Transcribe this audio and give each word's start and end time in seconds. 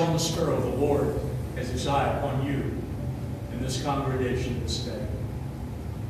on 0.00 0.12
the 0.14 0.52
of 0.52 0.62
the 0.62 0.70
Lord 0.70 1.20
has 1.56 1.68
his 1.68 1.86
eye 1.86 2.16
upon 2.18 2.46
you 2.46 2.54
in 3.52 3.60
this 3.60 3.82
congregation 3.82 4.62
this 4.62 4.80
day. 4.80 5.06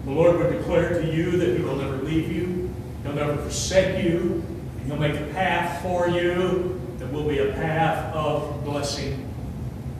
The 0.04 0.12
Lord 0.12 0.38
would 0.38 0.52
declare 0.52 1.00
to 1.00 1.12
you 1.12 1.32
that 1.32 1.56
he 1.56 1.62
will 1.62 1.76
never 1.76 1.96
leave 1.98 2.30
you, 2.30 2.72
he'll 3.02 3.14
never 3.14 3.36
forsake 3.36 4.04
you, 4.04 4.44
and 4.78 4.86
he'll 4.86 4.96
make 4.96 5.20
a 5.20 5.32
path 5.32 5.82
for 5.82 6.08
you 6.08 6.80
that 6.98 7.12
will 7.12 7.28
be 7.28 7.38
a 7.38 7.52
path 7.52 8.14
of 8.14 8.64
blessing 8.64 9.28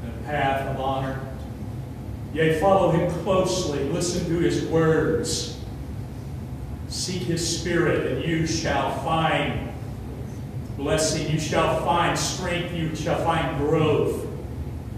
and 0.04 0.12
a 0.12 0.24
path 0.24 0.68
of 0.68 0.80
honor. 0.80 1.20
Yea, 2.32 2.60
follow 2.60 2.92
him 2.92 3.10
closely, 3.24 3.84
listen 3.88 4.24
to 4.26 4.38
his 4.38 4.64
words. 4.66 5.58
Seek 6.88 7.22
his 7.22 7.60
spirit, 7.60 8.12
and 8.12 8.24
you 8.24 8.46
shall 8.46 8.96
find 9.02 9.69
blessing. 10.80 11.30
You 11.30 11.38
shall 11.38 11.84
find 11.84 12.18
strength. 12.18 12.72
You 12.74 12.96
shall 12.96 13.22
find 13.22 13.58
growth. 13.58 14.26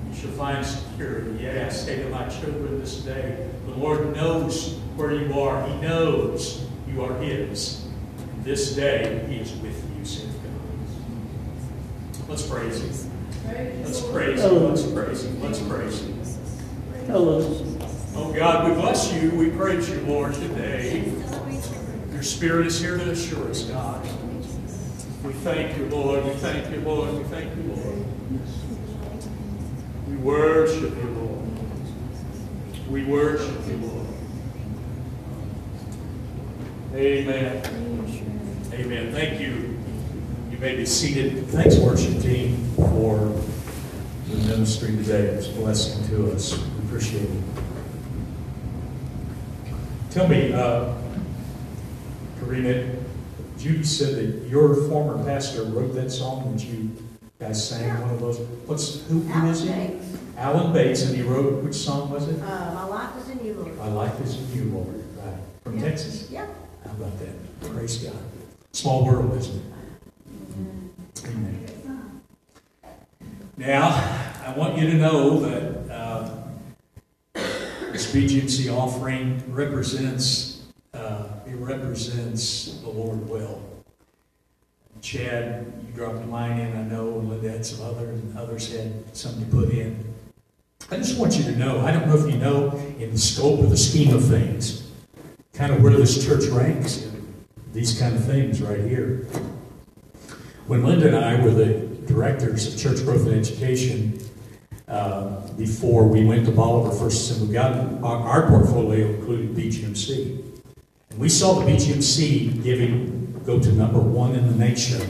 You 0.08 0.14
shall 0.14 0.30
find 0.30 0.64
security. 0.64 1.42
Yea, 1.42 1.64
I 1.64 1.68
say 1.70 2.02
to 2.02 2.08
my 2.08 2.28
children 2.28 2.80
this 2.80 2.98
day, 2.98 3.48
the 3.66 3.72
Lord 3.72 4.14
knows 4.14 4.78
where 4.94 5.12
you 5.12 5.38
are. 5.40 5.66
He 5.66 5.74
knows 5.80 6.64
you 6.86 7.02
are 7.02 7.12
his. 7.18 7.84
And 8.30 8.44
this 8.44 8.76
day, 8.76 9.26
he 9.28 9.38
is 9.38 9.52
with 9.56 9.84
you, 9.98 10.04
saith 10.04 10.38
God. 10.44 12.28
Let's 12.28 12.46
praise 12.46 12.80
him. 12.80 13.10
Let's 13.82 14.00
praise 14.08 14.40
him. 14.40 14.68
Let's 14.68 14.86
praise 14.86 15.24
him. 15.24 15.42
Let's 15.42 15.60
praise 15.60 16.00
him. 16.00 16.22
Hello. 17.06 17.66
Oh 18.14 18.32
God, 18.32 18.68
we 18.68 18.74
bless 18.80 19.12
you. 19.12 19.30
We 19.30 19.50
praise 19.50 19.90
you, 19.90 20.00
Lord, 20.02 20.34
today. 20.34 21.12
Your 22.12 22.22
Spirit 22.22 22.68
is 22.68 22.80
here 22.80 22.98
to 22.98 23.10
assure 23.10 23.50
us, 23.50 23.64
God. 23.64 24.06
We 25.24 25.32
thank 25.34 25.78
you, 25.78 25.86
Lord. 25.86 26.24
We 26.24 26.32
thank 26.32 26.68
you, 26.72 26.80
Lord. 26.80 27.14
We 27.14 27.22
thank 27.24 27.54
you, 27.54 27.62
Lord. 27.74 28.04
We 30.08 30.16
worship 30.16 30.96
you, 30.96 31.10
Lord. 31.10 31.48
We 32.90 33.04
worship 33.04 33.68
you, 33.68 33.76
Lord. 33.76 34.06
Amen. 36.94 37.62
Amen. 38.72 39.12
Thank 39.12 39.40
you. 39.40 39.78
You 40.50 40.58
may 40.58 40.74
be 40.74 40.84
seated. 40.84 41.46
Thanks, 41.46 41.76
worship 41.76 42.20
team, 42.20 42.68
for 42.74 43.32
the 44.28 44.36
ministry 44.48 44.96
today. 44.96 45.26
It's 45.26 45.46
a 45.46 45.52
blessing 45.52 46.04
to 46.08 46.32
us. 46.32 46.58
We 46.58 46.84
appreciate 46.86 47.22
it. 47.30 47.42
Tell 50.10 50.26
me, 50.26 50.52
uh, 50.52 50.92
Karina, 52.40 53.01
Judy 53.62 53.84
said 53.84 54.16
that 54.16 54.48
your 54.48 54.74
former 54.88 55.22
pastor 55.24 55.62
wrote 55.62 55.94
that 55.94 56.10
song 56.10 56.52
that 56.56 56.64
you 56.64 56.90
guys 57.38 57.68
sang. 57.68 58.00
One 58.00 58.10
of 58.10 58.18
those. 58.18 58.38
What's 58.66 59.06
who, 59.06 59.20
who 59.20 59.50
is 59.50 59.62
he? 59.62 59.68
Bates. 59.68 60.06
Alan 60.36 60.72
Bates, 60.72 61.02
and 61.02 61.14
he 61.14 61.22
wrote 61.22 61.62
which 61.62 61.74
song 61.76 62.10
was 62.10 62.26
it? 62.26 62.42
Uh, 62.42 62.72
my 62.74 62.84
life 62.86 63.16
is 63.18 63.28
in 63.28 63.44
you, 63.46 63.54
Lord. 63.54 63.78
I 63.78 63.86
like 63.86 64.18
this 64.18 64.36
in 64.36 64.52
you, 64.52 64.64
Lord. 64.72 64.88
Right 65.16 65.34
from 65.62 65.78
Yeah. 65.78 65.84
Texas. 65.84 66.28
Yeah. 66.28 66.46
How 66.84 66.90
about 66.90 67.16
that? 67.20 67.70
Praise 67.72 67.98
God. 67.98 68.16
Small 68.72 69.04
world, 69.04 69.36
isn't 69.38 69.54
it? 69.56 71.28
Amen. 71.28 72.20
Now, 73.56 73.90
I 74.44 74.54
want 74.56 74.76
you 74.76 74.90
to 74.90 74.94
know 74.96 75.38
that 75.38 75.94
uh, 75.94 76.30
this 77.92 78.12
BGMC 78.12 78.76
offering 78.76 79.40
represents 79.46 80.48
it 80.48 80.51
represents 81.62 82.78
the 82.82 82.88
Lord 82.88 83.28
well. 83.28 83.62
Chad, 85.00 85.72
you 85.84 85.92
dropped 85.94 86.24
a 86.24 86.26
line 86.28 86.60
in, 86.60 86.76
I 86.76 86.82
know, 86.82 87.08
Linda 87.08 87.50
had 87.50 87.66
some 87.66 87.84
others, 87.84 88.20
and 88.20 88.38
others 88.38 88.72
had 88.72 89.16
some 89.16 89.38
to 89.40 89.46
put 89.46 89.70
in. 89.70 90.14
I 90.90 90.96
just 90.96 91.18
want 91.18 91.36
you 91.36 91.44
to 91.44 91.56
know, 91.56 91.80
I 91.80 91.90
don't 91.90 92.06
know 92.06 92.16
if 92.16 92.32
you 92.32 92.38
know, 92.38 92.70
in 92.98 93.10
the 93.10 93.18
scope 93.18 93.60
of 93.60 93.70
the 93.70 93.76
scheme 93.76 94.14
of 94.14 94.24
things, 94.24 94.88
kind 95.54 95.72
of 95.72 95.82
where 95.82 95.92
this 95.92 96.24
church 96.24 96.44
ranks 96.46 97.02
in 97.02 97.34
these 97.72 97.98
kind 97.98 98.14
of 98.14 98.24
things 98.24 98.62
right 98.62 98.80
here. 98.80 99.26
When 100.66 100.84
Linda 100.84 101.08
and 101.08 101.16
I 101.16 101.42
were 101.42 101.50
the 101.50 101.88
directors 102.06 102.72
of 102.72 102.78
church 102.78 103.04
growth 103.04 103.26
and 103.26 103.34
education, 103.34 104.20
uh, 104.86 105.40
before 105.52 106.06
we 106.06 106.24
went 106.24 106.44
to 106.46 106.52
Bolivar 106.52 106.94
First 106.96 107.30
Assembly 107.30 107.54
God, 107.54 108.02
our, 108.04 108.18
our 108.18 108.48
portfolio 108.48 109.08
included 109.08 109.56
BGMC. 109.56 110.51
And 111.12 111.20
we 111.20 111.28
saw 111.28 111.60
the 111.60 111.70
BGMC 111.70 112.62
giving 112.62 113.22
go 113.44 113.58
to 113.58 113.72
number 113.72 113.98
one 113.98 114.34
in 114.34 114.46
the 114.46 114.54
nation 114.54 115.00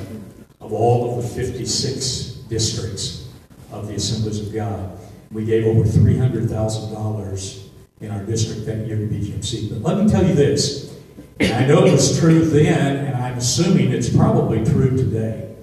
of 0.60 0.72
all 0.72 1.18
of 1.18 1.22
the 1.22 1.28
56 1.28 2.24
districts 2.48 3.28
of 3.70 3.88
the 3.88 3.94
Assemblies 3.94 4.40
of 4.40 4.52
God. 4.52 4.98
We 5.30 5.44
gave 5.44 5.66
over 5.66 5.82
$300,000 5.82 7.68
in 8.00 8.10
our 8.10 8.24
district 8.24 8.66
that 8.66 8.86
year 8.86 8.96
to 8.96 9.06
BGMC. 9.06 9.70
But 9.70 9.82
let 9.82 10.04
me 10.04 10.10
tell 10.10 10.26
you 10.26 10.34
this, 10.34 10.94
I 11.40 11.66
know 11.66 11.84
it 11.84 11.92
was 11.92 12.18
true 12.18 12.44
then, 12.44 13.06
and 13.06 13.16
I'm 13.16 13.38
assuming 13.38 13.92
it's 13.92 14.14
probably 14.14 14.64
true 14.64 14.96
today. 14.96 15.54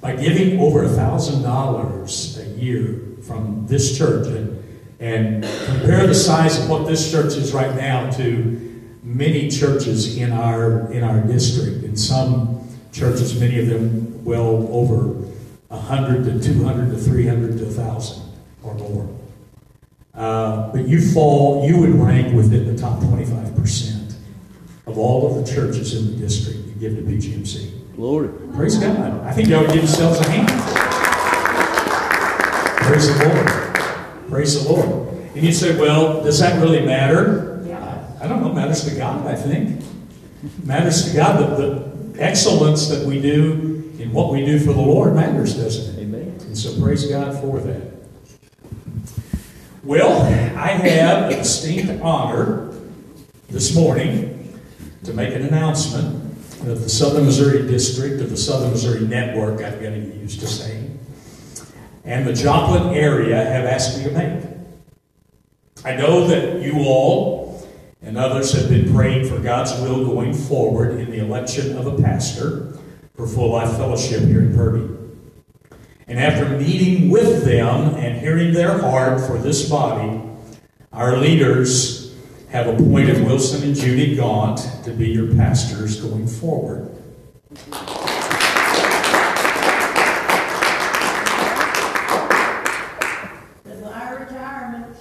By 0.00 0.16
giving 0.16 0.58
over 0.60 0.84
$1,000 0.86 2.38
a 2.38 2.60
year 2.60 3.00
from 3.22 3.66
this 3.66 3.96
church, 3.96 4.26
and, 4.26 4.62
and 5.00 5.44
compare 5.64 6.06
the 6.06 6.14
size 6.14 6.58
of 6.58 6.68
what 6.68 6.86
this 6.86 7.10
church 7.10 7.36
is 7.36 7.52
right 7.52 7.74
now 7.74 8.10
to 8.10 8.63
many 9.14 9.48
churches 9.48 10.18
in 10.18 10.32
our 10.32 10.92
in 10.92 11.04
our 11.04 11.20
district. 11.20 11.84
In 11.84 11.96
some 11.96 12.68
churches, 12.92 13.38
many 13.38 13.60
of 13.60 13.68
them 13.68 14.24
well 14.24 14.68
over 14.70 15.24
100 15.68 16.24
to 16.24 16.40
200 16.40 16.90
to 16.90 16.96
300 16.96 17.58
to 17.58 17.64
1,000 17.64 18.22
or 18.62 18.74
more. 18.74 19.08
Uh, 20.14 20.70
but 20.72 20.86
you 20.86 21.00
fall, 21.12 21.66
you 21.66 21.78
would 21.78 21.94
rank 21.94 22.34
within 22.34 22.72
the 22.72 22.80
top 22.80 23.00
25% 23.00 24.14
of 24.86 24.98
all 24.98 25.26
of 25.26 25.44
the 25.44 25.52
churches 25.52 25.94
in 25.94 26.12
the 26.12 26.16
district 26.16 26.66
that 26.66 26.78
give 26.78 26.94
to 26.94 27.02
BGMC. 27.02 27.96
Glory. 27.96 28.28
Praise 28.54 28.76
God. 28.76 29.20
I 29.24 29.32
think 29.32 29.48
y'all 29.48 29.62
would 29.62 29.72
give 29.72 29.82
yourselves 29.82 30.20
a 30.20 30.30
hand. 30.30 30.48
Praise 32.86 33.18
the 33.18 33.28
Lord. 33.28 34.28
Praise 34.28 34.62
the 34.62 34.72
Lord. 34.72 35.08
And 35.34 35.42
you 35.42 35.52
say, 35.52 35.76
well, 35.78 36.22
does 36.22 36.38
that 36.38 36.60
really 36.60 36.84
matter? 36.84 37.53
I 38.24 38.26
don't 38.26 38.40
know. 38.40 38.54
Matters 38.54 38.88
to 38.88 38.94
God, 38.96 39.26
I 39.26 39.34
think. 39.34 39.82
Matters 40.62 41.10
to 41.10 41.14
God. 41.14 41.40
The, 41.40 42.14
the 42.14 42.22
excellence 42.22 42.88
that 42.88 43.06
we 43.06 43.20
do 43.20 43.92
in 43.98 44.12
what 44.14 44.32
we 44.32 44.46
do 44.46 44.58
for 44.58 44.72
the 44.72 44.80
Lord 44.80 45.14
matters, 45.14 45.54
doesn't 45.54 45.98
it? 45.98 46.02
Amen. 46.04 46.34
And 46.40 46.56
so 46.56 46.80
praise 46.80 47.06
God 47.06 47.38
for 47.38 47.60
that. 47.60 47.92
Well, 49.82 50.22
I 50.56 50.68
have 50.68 51.32
a 51.32 51.36
distinct 51.36 52.02
honor 52.02 52.72
this 53.50 53.74
morning 53.74 54.58
to 55.02 55.12
make 55.12 55.34
an 55.34 55.42
announcement 55.42 56.40
that 56.64 56.76
the 56.76 56.88
Southern 56.88 57.26
Missouri 57.26 57.68
District, 57.68 58.22
of 58.22 58.30
the 58.30 58.38
Southern 58.38 58.70
Missouri 58.70 59.06
Network, 59.06 59.60
I've 59.60 59.82
got 59.82 59.90
to 59.90 60.00
get 60.00 60.14
used 60.14 60.40
to 60.40 60.46
saying, 60.46 60.98
and 62.06 62.26
the 62.26 62.32
Joplin 62.32 62.94
area 62.94 63.36
have 63.36 63.66
asked 63.66 63.98
me 63.98 64.04
to 64.04 64.10
make. 64.12 64.44
I 65.84 65.94
know 65.94 66.26
that 66.26 66.62
you 66.62 66.78
all 66.78 67.43
and 68.04 68.18
others 68.18 68.52
have 68.52 68.68
been 68.68 68.92
praying 68.92 69.26
for 69.26 69.38
God's 69.38 69.72
will 69.80 70.04
going 70.04 70.34
forward 70.34 71.00
in 71.00 71.10
the 71.10 71.20
election 71.20 71.76
of 71.76 71.86
a 71.86 72.02
pastor 72.02 72.76
for 73.14 73.26
Full 73.26 73.52
Life 73.52 73.76
Fellowship 73.76 74.20
here 74.20 74.40
in 74.40 74.54
Purdy. 74.54 74.86
And 76.06 76.18
after 76.18 76.46
meeting 76.58 77.08
with 77.08 77.44
them 77.44 77.94
and 77.94 78.20
hearing 78.20 78.52
their 78.52 78.76
heart 78.78 79.22
for 79.22 79.38
this 79.38 79.70
body, 79.70 80.20
our 80.92 81.16
leaders 81.16 82.14
have 82.50 82.66
appointed 82.66 83.24
Wilson 83.24 83.66
and 83.66 83.74
Judy 83.74 84.14
Gaunt 84.14 84.60
to 84.84 84.90
be 84.90 85.08
your 85.08 85.34
pastors 85.34 85.98
going 86.00 86.26
forward. 86.26 86.90
Goodbye 93.64 94.10
retirement. 94.10 94.96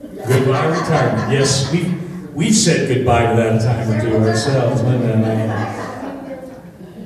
Goodbye 0.00 0.66
retirement. 0.66 1.32
Yes, 1.32 1.72
we 1.72 2.05
we've 2.36 2.54
said 2.54 2.86
goodbye 2.86 3.30
to 3.30 3.36
that 3.36 3.56
a 3.56 3.64
time 3.64 3.90
or 3.90 4.00
two 4.00 4.16
ourselves. 4.16 4.82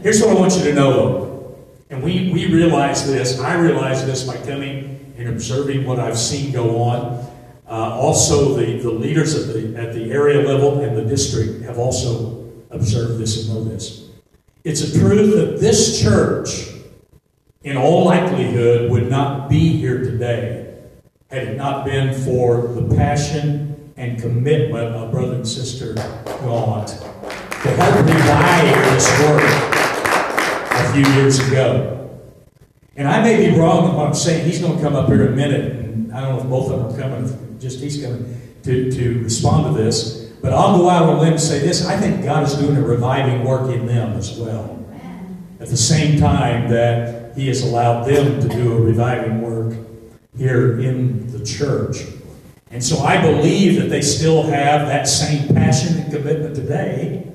Here's 0.02 0.20
what 0.20 0.30
I 0.30 0.34
want 0.34 0.56
you 0.56 0.64
to 0.64 0.74
know. 0.74 1.56
And 1.88 2.02
we, 2.02 2.32
we 2.32 2.52
realize 2.52 3.06
this. 3.06 3.38
I 3.38 3.54
realize 3.54 4.04
this 4.04 4.24
by 4.24 4.36
coming 4.38 5.14
and 5.16 5.28
observing 5.28 5.84
what 5.84 6.00
I've 6.00 6.18
seen 6.18 6.52
go 6.52 6.82
on. 6.82 7.26
Uh, 7.68 7.72
also, 7.72 8.56
the, 8.56 8.78
the 8.78 8.90
leaders 8.90 9.36
at 9.36 9.54
the, 9.54 9.76
at 9.80 9.94
the 9.94 10.10
area 10.10 10.46
level 10.46 10.80
and 10.80 10.96
the 10.96 11.04
district 11.04 11.62
have 11.62 11.78
also 11.78 12.50
observed 12.70 13.18
this 13.18 13.46
and 13.46 13.54
know 13.54 13.64
this. 13.64 14.08
It's 14.64 14.82
a 14.82 14.98
truth 14.98 15.34
that 15.36 15.60
this 15.60 16.02
church, 16.02 16.70
in 17.62 17.76
all 17.76 18.04
likelihood, 18.04 18.90
would 18.90 19.08
not 19.08 19.48
be 19.48 19.76
here 19.76 19.98
today 19.98 20.78
had 21.30 21.46
it 21.46 21.56
not 21.56 21.84
been 21.84 22.12
for 22.24 22.68
the 22.68 22.94
passion 22.96 23.69
and 24.00 24.18
commitment 24.18 24.94
of 24.96 25.10
brother 25.10 25.34
and 25.34 25.46
sister 25.46 25.92
Gaunt 26.24 26.88
to 26.88 27.68
help 27.68 27.96
revive 28.06 28.94
this 28.94 29.20
work 29.20 29.42
a 30.72 30.92
few 30.94 31.06
years 31.12 31.38
ago. 31.46 32.18
And 32.96 33.06
I 33.06 33.22
may 33.22 33.50
be 33.50 33.58
wrong 33.58 33.90
in 33.90 33.94
what 33.94 34.06
I'm 34.06 34.14
saying. 34.14 34.46
He's 34.46 34.58
going 34.58 34.76
to 34.76 34.82
come 34.82 34.96
up 34.96 35.08
here 35.08 35.26
in 35.26 35.34
a 35.34 35.36
minute, 35.36 35.72
and 35.72 36.14
I 36.14 36.22
don't 36.22 36.36
know 36.36 36.42
if 36.42 36.48
both 36.48 36.70
of 36.70 36.78
them 36.78 36.94
are 36.94 37.10
coming. 37.10 37.58
Just 37.60 37.80
he's 37.80 38.02
coming 38.02 38.40
to, 38.62 38.90
to 38.90 39.22
respond 39.22 39.76
to 39.76 39.82
this. 39.82 40.30
But 40.40 40.54
I'll 40.54 40.78
go 40.78 40.88
out 40.88 41.02
on 41.02 41.16
a 41.16 41.20
limb 41.20 41.32
and 41.32 41.40
say 41.40 41.58
this 41.58 41.86
I 41.86 41.98
think 41.98 42.24
God 42.24 42.44
is 42.44 42.54
doing 42.54 42.78
a 42.78 42.82
reviving 42.82 43.44
work 43.44 43.70
in 43.70 43.84
them 43.84 44.14
as 44.14 44.38
well. 44.38 44.82
At 45.60 45.68
the 45.68 45.76
same 45.76 46.18
time 46.18 46.70
that 46.70 47.36
He 47.36 47.48
has 47.48 47.62
allowed 47.62 48.04
them 48.04 48.40
to 48.40 48.48
do 48.48 48.72
a 48.72 48.80
reviving 48.80 49.42
work 49.42 49.76
here 50.38 50.80
in 50.80 51.30
the 51.30 51.44
church. 51.44 51.98
And 52.70 52.82
so 52.84 53.00
I 53.00 53.20
believe 53.20 53.80
that 53.80 53.88
they 53.88 54.00
still 54.00 54.44
have 54.44 54.86
that 54.86 55.08
same 55.08 55.52
passion 55.54 55.98
and 55.98 56.12
commitment 56.12 56.54
today 56.54 57.30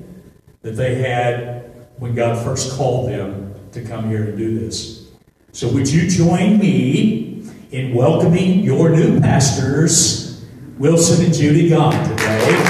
that 0.62 0.72
they 0.72 0.96
had 0.96 1.86
when 1.98 2.14
God 2.14 2.42
first 2.42 2.76
called 2.76 3.10
them 3.10 3.54
to 3.72 3.82
come 3.82 4.08
here 4.08 4.24
and 4.24 4.38
do 4.38 4.58
this. 4.58 5.08
So 5.52 5.68
would 5.68 5.88
you 5.88 6.08
join 6.08 6.58
me 6.58 7.46
in 7.70 7.94
welcoming 7.94 8.60
your 8.60 8.90
new 8.90 9.20
pastors, 9.20 10.44
Wilson 10.78 11.26
and 11.26 11.34
Judy 11.34 11.68
Gaunt, 11.68 11.94
today? 12.08 12.62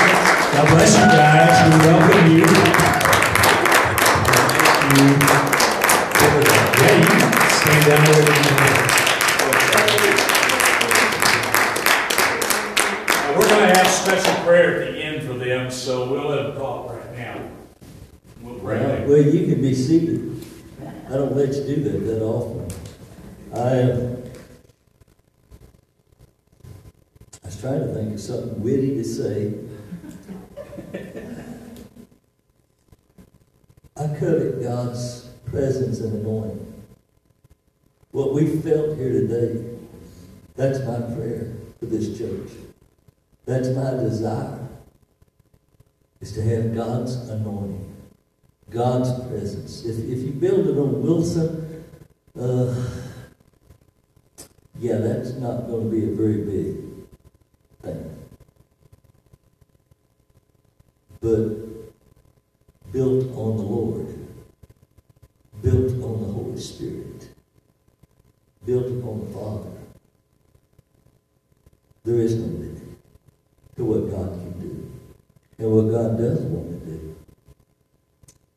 God 0.53 0.69
bless 0.69 0.95
you 0.95 1.05
guys. 1.05 1.73
We 1.73 1.87
welcome 1.87 2.81
you. 2.81 2.86
We'll 19.07 19.25
you 19.25 19.47
can 19.47 19.63
be 19.63 19.73
seated. 19.73 20.45
I 21.09 21.11
don't 21.11 21.37
let 21.37 21.55
you 21.55 21.63
do 21.63 21.77
that 21.85 21.99
that 22.07 22.23
often. 22.23 22.69
I, 23.55 23.59
uh, 23.59 24.17
I 27.41 27.47
was 27.47 27.61
trying 27.61 27.87
to 27.87 27.95
think 27.95 28.15
of 28.15 28.21
something 28.21 28.61
witty 28.61 28.97
to 28.97 29.05
say. 29.05 29.55
I 33.97 34.09
covet 34.19 34.61
God's 34.61 35.29
presence 35.45 36.01
and 36.01 36.13
anointing. 36.27 36.83
What 38.11 38.35
we 38.35 38.57
felt 38.57 38.97
here 38.99 39.13
today, 39.13 39.79
that's 40.57 40.81
my 40.81 41.01
prayer 41.15 41.53
for 41.79 41.87
this 41.87 42.19
church. 42.19 42.51
That's 43.45 43.69
my 43.69 43.93
desire, 43.93 44.67
is 46.21 46.33
to 46.33 46.43
have 46.43 46.75
God's 46.75 47.15
anointing. 47.29 47.96
God's 48.71 49.29
presence. 49.29 49.85
If, 49.85 49.99
if 49.99 50.19
you 50.25 50.33
build 50.33 50.67
it 50.67 50.79
on 50.79 51.03
Wilson, 51.03 51.85
uh, 52.39 52.75
yeah, 54.79 54.99
that's 54.99 55.35
not 55.35 55.67
going 55.67 55.91
to 55.91 55.97
be 55.97 56.13
a 56.13 56.15
very 56.15 56.45
big 56.45 56.87
thing. 57.83 58.29
But 61.21 62.93
built 62.93 63.25
on 63.37 63.57
the 63.57 63.63
Lord, 63.63 64.07
built 65.63 65.93
on 66.03 66.23
the 66.23 66.33
Holy 66.33 66.61
Spirit, 66.61 67.29
built 68.65 68.87
upon 68.87 69.27
the 69.27 69.39
Father, 69.39 69.71
there 72.05 72.17
is 72.17 72.37
no 72.37 72.47
limit 72.47 72.83
to 73.77 73.85
what 73.85 74.11
God 74.11 74.31
can 74.31 74.61
do 74.61 74.93
and 75.59 75.71
what 75.73 75.91
God 75.91 76.19
does 76.19 76.41
want 76.43 76.71
to 76.71 76.87
do. 76.87 77.17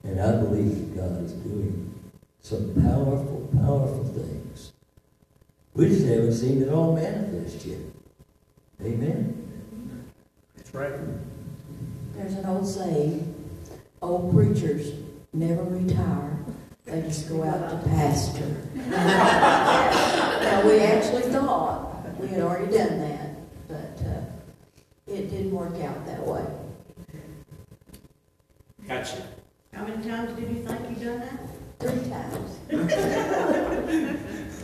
And 0.03 0.21
I 0.21 0.31
believe 0.38 0.95
that 0.95 1.01
God 1.01 1.23
is 1.23 1.33
doing 1.33 1.94
some 2.41 2.73
powerful, 2.75 3.49
powerful 3.56 4.03
things. 4.06 4.73
We 5.79 5.87
just 5.87 6.07
haven't 6.07 6.33
seen 6.33 6.61
it 6.61 6.67
all 6.67 6.93
manifest 6.93 7.65
yet. 7.65 7.79
Amen. 8.81 9.33
That's 10.57 10.73
right. 10.73 10.91
There's 12.13 12.33
an 12.33 12.45
old 12.47 12.67
saying, 12.67 13.33
old 14.01 14.33
preachers 14.33 14.91
never 15.31 15.63
retire, 15.63 16.37
they 16.83 17.01
just 17.03 17.29
go 17.29 17.45
out 17.45 17.69
to 17.69 17.89
pasture. 17.89 18.57
Now, 20.39 20.65
we 20.65 20.79
actually 20.79 21.21
thought 21.31 22.19
we 22.19 22.27
had 22.27 22.41
already 22.41 22.75
done 22.75 22.99
that, 22.99 23.35
but 23.69 24.05
uh, 24.05 24.21
it 25.07 25.29
didn't 25.29 25.51
work 25.51 25.79
out 25.81 26.05
that 26.07 26.25
way. 26.27 26.43
Gotcha. 28.85 29.27
How 29.73 29.85
many 29.85 30.05
times 30.05 30.33
did 30.33 30.49
you 30.49 30.63
think 30.63 30.99
you 30.99 31.05
done 31.05 31.19
that? 31.19 31.39
Three 31.79 32.09
times. 32.09 32.59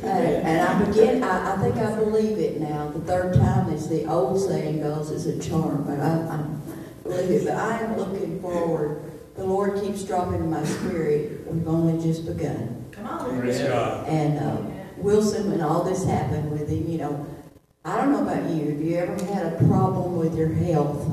And, 0.06 0.46
and 0.46 0.65
I 0.76 0.84
begin, 0.84 1.24
I, 1.24 1.54
I 1.54 1.58
think 1.58 1.78
I 1.78 1.96
believe 1.96 2.38
it 2.38 2.60
now. 2.60 2.90
The 2.90 3.00
third 3.00 3.36
time, 3.36 3.70
as 3.70 3.88
the 3.88 4.06
old 4.08 4.42
saying 4.42 4.82
goes, 4.82 5.10
is 5.10 5.26
a 5.26 5.40
charm, 5.40 5.86
but 5.86 6.02
I, 6.02 6.36
I 6.36 6.44
believe 7.04 7.44
it. 7.44 7.46
But 7.46 7.56
I 7.56 7.80
am 7.80 7.98
looking 7.98 8.42
forward. 8.42 9.02
The 9.38 9.46
Lord 9.46 9.82
keeps 9.82 10.04
dropping 10.04 10.42
in 10.42 10.50
my 10.50 10.66
spirit. 10.66 11.48
We've 11.48 11.66
only 11.66 12.04
just 12.04 12.26
begun. 12.26 12.86
Come 12.92 13.06
on. 13.06 13.40
Praise 13.40 13.60
God. 13.60 14.06
And 14.10 14.38
uh, 14.38 14.58
Wilson, 14.98 15.50
when 15.50 15.62
all 15.62 15.86
this 15.86 16.04
happened 16.04 16.52
with 16.52 16.68
him, 16.68 16.90
you 16.90 16.98
know, 16.98 17.26
I 17.86 17.96
don't 17.96 18.12
know 18.12 18.24
about 18.24 18.50
you. 18.50 18.72
Have 18.72 18.82
you 18.82 18.98
ever 18.98 19.26
had 19.34 19.54
a 19.54 19.58
problem 19.68 20.18
with 20.18 20.38
your 20.38 20.50
health? 20.50 21.10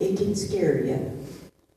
It 0.00 0.16
can 0.16 0.34
scare 0.34 0.84
you. 0.84 1.12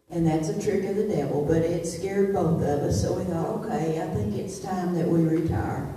And 0.09 0.25
that's 0.25 0.49
a 0.49 0.59
trick 0.59 0.83
of 0.85 0.95
the 0.95 1.07
devil, 1.07 1.45
but 1.45 1.57
it 1.57 1.85
scared 1.85 2.33
both 2.33 2.63
of 2.63 2.63
us. 2.63 3.03
So 3.03 3.13
we 3.13 3.23
thought, 3.25 3.65
okay, 3.65 4.01
I 4.01 4.07
think 4.15 4.35
it's 4.35 4.57
time 4.59 4.95
that 4.95 5.07
we 5.07 5.21
retire 5.21 5.93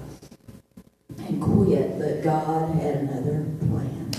and 1.31 1.43
quit. 1.43 1.99
But 1.99 2.23
God 2.23 2.75
had 2.77 2.97
another 2.97 3.47
plan. 3.61 4.11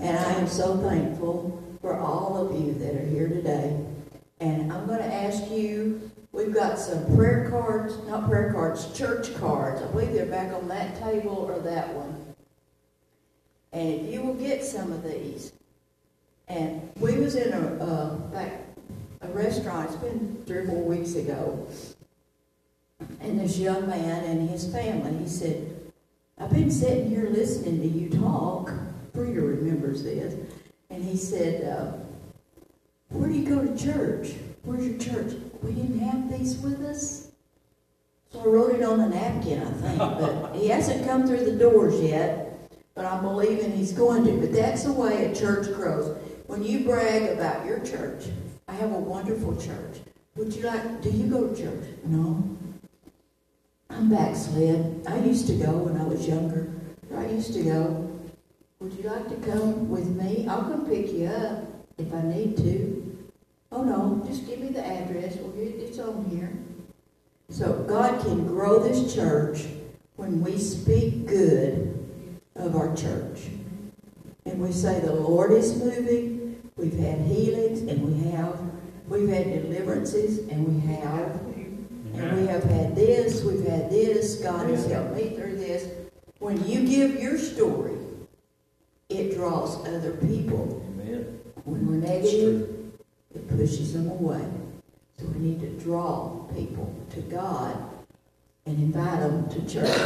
And 0.00 0.16
I 0.16 0.32
am 0.34 0.46
so 0.46 0.76
thankful 0.78 1.62
for 1.80 1.98
all 1.98 2.36
of 2.36 2.60
you 2.60 2.74
that 2.74 2.94
are 2.94 3.06
here 3.06 3.28
today. 3.28 3.84
And 4.40 4.72
I'm 4.72 4.86
going 4.86 4.98
to 4.98 5.12
ask 5.12 5.50
you, 5.50 6.10
we've 6.32 6.54
got 6.54 6.78
some 6.78 7.16
prayer 7.16 7.50
cards, 7.50 7.96
not 8.06 8.28
prayer 8.28 8.52
cards, 8.52 8.96
church 8.96 9.34
cards. 9.36 9.82
I 9.82 9.86
believe 9.86 10.12
they're 10.12 10.26
back 10.26 10.52
on 10.52 10.68
that 10.68 11.00
table 11.00 11.34
or 11.34 11.58
that 11.60 11.92
one. 11.94 12.14
And 13.72 14.00
if 14.06 14.12
you 14.12 14.22
will 14.22 14.34
get 14.34 14.64
some 14.64 14.92
of 14.92 15.02
these. 15.02 15.52
And 16.46 16.90
we 16.96 17.18
was 17.18 17.34
in 17.34 17.52
a, 17.52 18.58
a 19.20 19.28
restaurant, 19.28 19.90
it's 19.90 19.98
been 19.98 20.42
three 20.46 20.58
or 20.58 20.66
four 20.66 20.82
weeks 20.82 21.14
ago. 21.14 21.66
And 23.20 23.38
this 23.38 23.58
young 23.58 23.88
man 23.88 24.24
and 24.24 24.48
his 24.48 24.72
family, 24.72 25.16
he 25.18 25.28
said, 25.28 25.77
I've 26.40 26.50
been 26.50 26.70
sitting 26.70 27.10
here 27.10 27.28
listening 27.30 27.80
to 27.80 27.88
you 27.88 28.10
talk. 28.20 28.72
Frida 29.12 29.40
remembers 29.40 30.04
this. 30.04 30.34
And 30.88 31.02
he 31.04 31.16
said, 31.16 31.64
uh, 31.64 31.92
Where 33.08 33.28
do 33.28 33.34
you 33.34 33.48
go 33.48 33.64
to 33.64 33.76
church? 33.76 34.34
Where's 34.62 34.86
your 34.86 34.98
church? 34.98 35.34
We 35.62 35.72
didn't 35.72 35.98
have 35.98 36.30
these 36.30 36.56
with 36.58 36.80
us. 36.82 37.32
So 38.32 38.40
I 38.40 38.44
wrote 38.44 38.74
it 38.74 38.82
on 38.82 39.00
a 39.00 39.08
napkin, 39.08 39.62
I 39.62 39.70
think. 39.72 39.98
But 39.98 40.54
he 40.54 40.68
hasn't 40.68 41.06
come 41.06 41.26
through 41.26 41.44
the 41.44 41.58
doors 41.58 42.00
yet. 42.00 42.70
But 42.94 43.04
I'm 43.04 43.22
believing 43.22 43.72
he's 43.72 43.92
going 43.92 44.24
to. 44.24 44.32
But 44.32 44.52
that's 44.52 44.84
the 44.84 44.92
way 44.92 45.24
a 45.26 45.34
church 45.34 45.66
grows. 45.74 46.16
When 46.46 46.62
you 46.62 46.84
brag 46.84 47.36
about 47.36 47.66
your 47.66 47.80
church, 47.80 48.26
I 48.68 48.74
have 48.74 48.92
a 48.92 48.98
wonderful 48.98 49.56
church. 49.56 50.00
Would 50.36 50.54
you 50.54 50.62
like, 50.62 51.02
do 51.02 51.10
you 51.10 51.26
go 51.26 51.48
to 51.48 51.56
church? 51.62 51.84
No. 52.04 52.42
I'm 53.90 54.10
backslid. 54.10 55.06
I 55.06 55.18
used 55.20 55.46
to 55.48 55.54
go 55.54 55.72
when 55.78 56.00
I 56.00 56.04
was 56.04 56.26
younger. 56.26 56.68
I 57.16 57.26
used 57.26 57.52
to 57.54 57.62
go. 57.64 58.04
Would 58.80 58.92
you 58.92 59.02
like 59.08 59.28
to 59.28 59.50
come 59.50 59.88
with 59.88 60.06
me? 60.08 60.46
I'll 60.48 60.62
come 60.62 60.86
pick 60.86 61.12
you 61.12 61.26
up 61.26 61.64
if 61.98 62.12
I 62.14 62.22
need 62.22 62.56
to. 62.58 63.26
Oh 63.72 63.82
no, 63.82 64.22
just 64.26 64.46
give 64.46 64.60
me 64.60 64.68
the 64.68 64.84
address. 64.84 65.36
Well, 65.36 65.52
it- 65.56 65.80
it's 65.80 65.98
on 65.98 66.24
here. 66.26 66.52
So 67.50 67.84
God 67.88 68.20
can 68.20 68.46
grow 68.46 68.82
this 68.82 69.14
church 69.14 69.66
when 70.16 70.42
we 70.42 70.58
speak 70.58 71.26
good 71.26 71.98
of 72.54 72.76
our 72.76 72.94
church. 72.94 73.48
And 74.44 74.60
we 74.60 74.70
say 74.72 75.00
the 75.00 75.14
Lord 75.14 75.52
is 75.52 75.76
moving. 75.82 76.56
We've 76.76 76.98
had 76.98 77.20
healings 77.20 77.80
and 77.80 78.02
we 78.02 78.30
have. 78.30 78.58
We've 79.08 79.28
had 79.28 79.62
deliverances 79.62 80.46
and 80.48 80.68
we 80.68 80.80
have. 80.94 81.40
And 82.18 82.40
we 82.40 82.46
have 82.48 82.64
had 82.64 82.96
this, 82.96 83.44
we've 83.44 83.64
had 83.64 83.90
this, 83.90 84.36
God 84.36 84.68
has 84.70 84.86
helped 84.86 85.14
me 85.14 85.30
through 85.30 85.56
this. 85.56 85.88
When 86.40 86.66
you 86.68 86.84
give 86.86 87.20
your 87.20 87.38
story, 87.38 87.96
it 89.08 89.34
draws 89.34 89.86
other 89.86 90.12
people. 90.12 90.84
Amen. 90.88 91.40
When 91.64 91.86
we're 91.86 92.06
negative, 92.06 92.68
it 93.34 93.48
pushes 93.48 93.92
them 93.92 94.08
away. 94.08 94.44
So 95.18 95.26
we 95.26 95.38
need 95.38 95.60
to 95.60 95.84
draw 95.84 96.44
people 96.54 96.94
to 97.10 97.20
God 97.22 97.76
and 98.66 98.78
invite 98.78 99.20
them 99.20 99.48
to 99.50 99.60
church. 99.68 99.96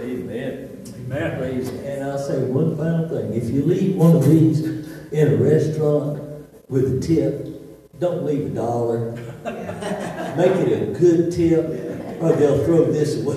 Amen. 0.00 0.84
Amen. 0.94 1.38
Praise. 1.38 1.68
And 1.68 2.04
I'll 2.04 2.18
say 2.18 2.44
one 2.44 2.76
final 2.76 3.08
thing. 3.08 3.32
If 3.32 3.50
you 3.50 3.62
leave 3.62 3.96
one 3.96 4.16
of 4.16 4.24
these 4.24 4.60
in 5.12 5.32
a 5.32 5.36
restaurant 5.36 6.46
with 6.68 6.96
a 6.96 7.00
tip, 7.00 7.47
don't 7.98 8.24
leave 8.24 8.46
a 8.46 8.50
dollar. 8.50 9.12
Make 10.36 10.52
it 10.66 10.82
a 10.82 10.98
good 10.98 11.32
tip, 11.32 11.64
or 12.20 12.32
they'll 12.32 12.64
throw 12.64 12.92
this 12.92 13.22
away. 13.22 13.36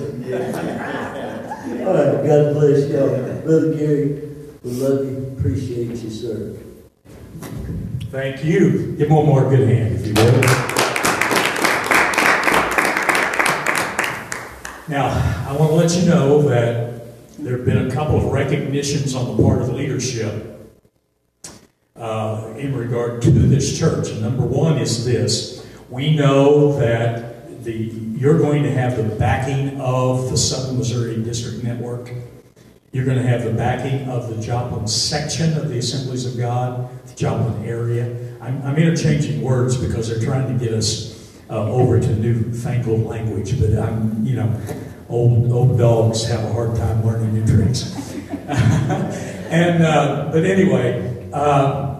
All 1.84 1.94
right, 1.94 2.26
God 2.26 2.54
bless 2.54 2.88
y'all. 2.88 3.42
Brother 3.42 3.74
Gary, 3.74 4.30
we 4.62 4.70
love 4.72 5.04
you, 5.04 5.36
appreciate 5.38 5.96
you, 5.96 6.10
sir. 6.10 6.56
Thank 8.10 8.44
you. 8.44 8.92
Give 8.92 9.10
one 9.10 9.26
more 9.26 9.48
good 9.48 9.66
hand, 9.66 9.94
if 9.94 10.06
you 10.06 10.14
will. 10.14 10.40
Now, 14.88 15.08
I 15.48 15.56
want 15.56 15.70
to 15.70 15.76
let 15.76 15.92
you 15.92 16.06
know 16.06 16.42
that 16.42 16.92
there 17.38 17.56
have 17.56 17.64
been 17.64 17.88
a 17.88 17.90
couple 17.90 18.18
of 18.18 18.24
recognitions 18.26 19.14
on 19.14 19.36
the 19.36 19.42
part 19.42 19.62
of 19.62 19.70
leadership 19.70 20.52
uh, 21.96 22.41
in 22.62 22.76
regard 22.76 23.20
to 23.22 23.30
this 23.30 23.78
church. 23.78 24.12
Number 24.14 24.44
one 24.44 24.78
is 24.78 25.04
this 25.04 25.66
we 25.90 26.16
know 26.16 26.78
that 26.78 27.64
the, 27.64 27.72
you're 27.72 28.38
going 28.38 28.62
to 28.62 28.70
have 28.70 28.96
the 28.96 29.02
backing 29.16 29.80
of 29.80 30.30
the 30.30 30.36
Southern 30.36 30.78
Missouri 30.78 31.22
District 31.22 31.62
Network. 31.62 32.10
You're 32.92 33.04
going 33.04 33.18
to 33.18 33.26
have 33.26 33.44
the 33.44 33.52
backing 33.52 34.08
of 34.08 34.34
the 34.34 34.40
Joplin 34.42 34.86
section 34.86 35.56
of 35.58 35.68
the 35.68 35.78
Assemblies 35.78 36.24
of 36.24 36.38
God, 36.38 36.88
the 37.06 37.14
Joplin 37.14 37.64
area. 37.64 38.36
I'm, 38.40 38.62
I'm 38.62 38.76
interchanging 38.76 39.42
words 39.42 39.76
because 39.76 40.08
they're 40.08 40.24
trying 40.24 40.56
to 40.56 40.64
get 40.64 40.72
us 40.72 41.38
uh, 41.50 41.70
over 41.70 42.00
to 42.00 42.16
newfangled 42.16 43.04
language, 43.04 43.60
but 43.60 43.78
I'm, 43.78 44.24
you 44.24 44.36
know, 44.36 44.60
old 45.08 45.52
old 45.52 45.78
dogs 45.78 46.24
have 46.26 46.42
a 46.44 46.52
hard 46.52 46.76
time 46.76 47.04
learning 47.04 47.34
new 47.34 47.46
tricks. 47.46 48.14
and 48.48 49.84
uh, 49.84 50.30
but 50.32 50.44
anyway, 50.44 51.28
uh, 51.32 51.91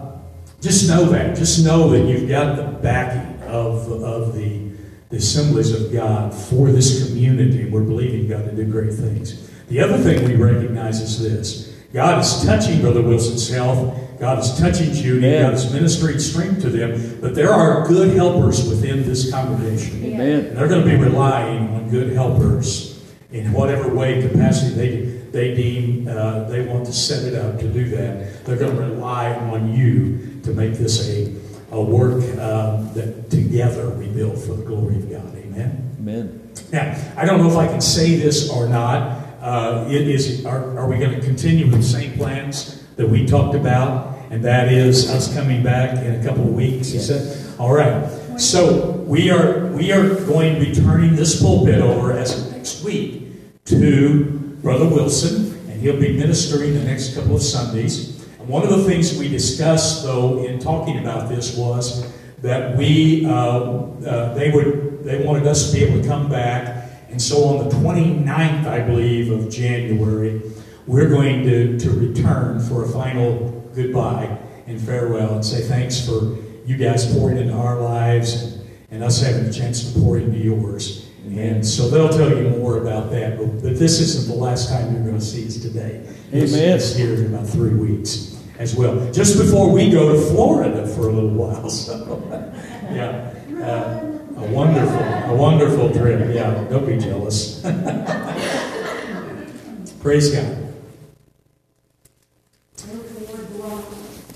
just 0.63 0.87
know 0.87 1.03
that. 1.09 1.35
Just 1.35 1.63
know 1.65 1.89
that 1.89 2.07
you've 2.07 2.29
got 2.29 2.55
the 2.55 2.63
backing 2.63 3.43
of 3.43 3.91
of 4.01 4.33
the, 4.33 4.71
the 5.09 5.17
assemblies 5.17 5.71
of 5.71 5.91
God 5.91 6.33
for 6.33 6.71
this 6.71 7.05
community. 7.05 7.69
We're 7.69 7.83
believing 7.83 8.29
God 8.29 8.45
to 8.45 8.55
do 8.55 8.65
great 8.71 8.93
things. 8.93 9.51
The 9.67 9.81
other 9.81 9.97
thing 9.97 10.23
we 10.25 10.35
recognize 10.35 11.01
is 11.01 11.21
this 11.21 11.75
God 11.91 12.21
is 12.21 12.45
touching 12.45 12.79
Brother 12.79 13.01
Wilson's 13.01 13.49
health. 13.49 13.99
God 14.19 14.39
is 14.39 14.57
touching 14.57 14.93
Judy. 14.93 15.27
Amen. 15.27 15.43
God 15.43 15.53
is 15.55 15.73
ministering 15.73 16.17
strength 16.17 16.61
to 16.61 16.69
them. 16.69 17.19
But 17.19 17.35
there 17.35 17.51
are 17.51 17.85
good 17.85 18.15
helpers 18.15 18.65
within 18.69 19.03
this 19.03 19.29
congregation. 19.31 20.01
Amen. 20.05 20.45
And 20.45 20.57
they're 20.57 20.69
going 20.69 20.85
to 20.85 20.89
be 20.89 20.95
relying 20.95 21.67
on 21.75 21.89
good 21.89 22.13
helpers 22.13 23.03
in 23.33 23.51
whatever 23.51 23.93
way, 23.93 24.21
capacity 24.21 24.75
they, 24.75 25.01
they 25.31 25.55
deem 25.55 26.07
uh, 26.07 26.43
they 26.45 26.61
want 26.65 26.85
to 26.85 26.93
set 26.93 27.25
it 27.25 27.35
up 27.35 27.59
to 27.59 27.67
do 27.67 27.89
that. 27.89 28.45
They're 28.45 28.55
going 28.55 28.77
to 28.77 28.81
rely 28.81 29.33
on 29.33 29.73
you 29.73 30.32
to 30.43 30.51
make 30.51 30.73
this 30.73 31.09
a, 31.09 31.33
a 31.71 31.81
work 31.81 32.21
um, 32.39 32.93
that 32.93 33.29
together 33.29 33.89
we 33.91 34.07
build 34.07 34.37
for 34.37 34.53
the 34.53 34.63
glory 34.63 34.97
of 34.97 35.09
God. 35.09 35.35
Amen. 35.37 35.95
Amen. 35.99 36.51
Now, 36.71 36.95
I 37.17 37.25
don't 37.25 37.39
know 37.39 37.49
if 37.49 37.57
I 37.57 37.67
can 37.67 37.81
say 37.81 38.15
this 38.15 38.49
or 38.49 38.67
not. 38.67 39.19
Uh, 39.41 39.85
it 39.89 40.07
is, 40.07 40.45
are, 40.45 40.77
are 40.77 40.87
we 40.87 40.97
going 40.97 41.13
to 41.19 41.21
continue 41.25 41.65
with 41.65 41.75
the 41.77 41.83
same 41.83 42.13
plans 42.13 42.83
that 42.95 43.07
we 43.07 43.25
talked 43.25 43.55
about? 43.55 44.17
And 44.29 44.43
that 44.45 44.71
is 44.71 45.09
us 45.09 45.33
coming 45.33 45.61
back 45.63 45.97
in 46.03 46.19
a 46.19 46.23
couple 46.23 46.43
of 46.43 46.53
weeks, 46.53 46.87
he 46.89 46.95
Yes. 46.95 47.07
said? 47.07 47.59
All 47.59 47.73
right. 47.73 48.09
So 48.39 48.91
we 49.05 49.29
are, 49.29 49.67
we 49.67 49.91
are 49.91 50.15
going 50.25 50.55
to 50.55 50.59
be 50.65 50.73
turning 50.73 51.15
this 51.15 51.41
pulpit 51.41 51.79
over 51.81 52.13
as 52.13 52.47
of 52.47 52.51
next 52.55 52.83
week 52.83 53.21
to 53.65 54.23
Brother 54.61 54.87
Wilson, 54.87 55.53
and 55.69 55.79
he'll 55.81 55.99
be 55.99 56.17
ministering 56.17 56.73
the 56.73 56.83
next 56.83 57.13
couple 57.15 57.35
of 57.35 57.43
Sundays. 57.43 58.12
One 58.47 58.63
of 58.63 58.69
the 58.69 58.83
things 58.83 59.17
we 59.17 59.29
discussed, 59.29 60.03
though, 60.03 60.45
in 60.45 60.59
talking 60.59 60.99
about 60.99 61.29
this 61.29 61.55
was 61.55 62.11
that 62.41 62.77
we, 62.77 63.25
uh, 63.25 63.31
uh, 63.31 64.33
they 64.33 64.51
would, 64.51 65.03
they 65.03 65.23
wanted 65.25 65.47
us 65.47 65.71
to 65.71 65.77
be 65.77 65.83
able 65.83 66.01
to 66.01 66.07
come 66.07 66.29
back 66.29 66.83
and 67.13 67.21
so 67.21 67.43
on 67.43 67.69
the 67.69 67.75
29th, 67.75 68.65
I 68.65 68.81
believe, 68.81 69.31
of 69.31 69.47
January, 69.47 70.41
we're 70.87 71.09
going 71.09 71.43
to, 71.43 71.77
to 71.77 71.91
return 71.91 72.59
for 72.59 72.85
a 72.85 72.89
final 72.89 73.69
goodbye 73.75 74.35
and 74.65 74.81
farewell 74.81 75.35
and 75.35 75.45
say 75.45 75.61
thanks 75.61 76.03
for 76.03 76.35
you 76.65 76.75
guys 76.75 77.15
pouring 77.15 77.37
into 77.37 77.53
our 77.53 77.79
lives 77.79 78.41
and, 78.41 78.69
and 78.89 79.03
us 79.03 79.21
having 79.21 79.45
a 79.45 79.53
chance 79.53 79.93
to 79.93 79.99
pour 79.99 80.17
into 80.17 80.39
yours. 80.39 81.07
And 81.27 81.63
so 81.63 81.87
they'll 81.87 82.09
tell 82.09 82.35
you 82.35 82.49
more 82.49 82.79
about 82.79 83.11
that. 83.11 83.37
But, 83.37 83.61
but 83.61 83.77
this 83.77 83.99
isn't 83.99 84.33
the 84.33 84.41
last 84.41 84.69
time 84.69 84.91
you're 84.91 85.03
going 85.03 85.19
to 85.19 85.23
see 85.23 85.45
us 85.45 85.57
today. 85.57 86.03
Amen. 86.33 86.75
us 86.75 86.95
here 86.95 87.13
in 87.13 87.27
about 87.27 87.47
three 87.47 87.75
weeks 87.75 88.32
as 88.59 88.75
well. 88.75 89.11
Just 89.11 89.37
before 89.37 89.71
we 89.71 89.89
go 89.89 90.13
to 90.13 90.21
Florida 90.29 90.85
for 90.87 91.07
a 91.07 91.11
little 91.11 91.29
while. 91.29 91.69
So, 91.69 92.21
yeah. 92.91 93.33
Uh, 93.61 94.09
a 94.37 94.45
wonderful, 94.47 95.03
a 95.31 95.35
wonderful 95.35 95.91
trip. 95.91 96.33
Yeah, 96.33 96.63
don't 96.69 96.85
be 96.85 96.97
jealous. 96.97 97.61
Praise 100.01 100.31
God. 100.31 100.59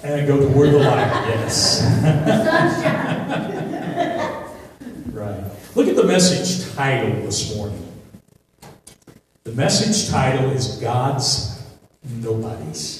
And 0.03 0.27
go 0.27 0.39
to 0.39 0.53
toward 0.53 0.69
the 0.69 0.79
light, 0.79 1.27
yes. 1.27 1.83
right. 5.11 5.43
Look 5.75 5.87
at 5.89 5.97
the 5.97 6.05
message 6.05 6.73
title 6.73 7.09
this 7.23 7.53
morning. 7.53 7.83
The 9.43 9.51
message 9.51 10.09
title 10.09 10.51
is 10.51 10.77
God's 10.77 11.61
Nobodies. 12.03 12.96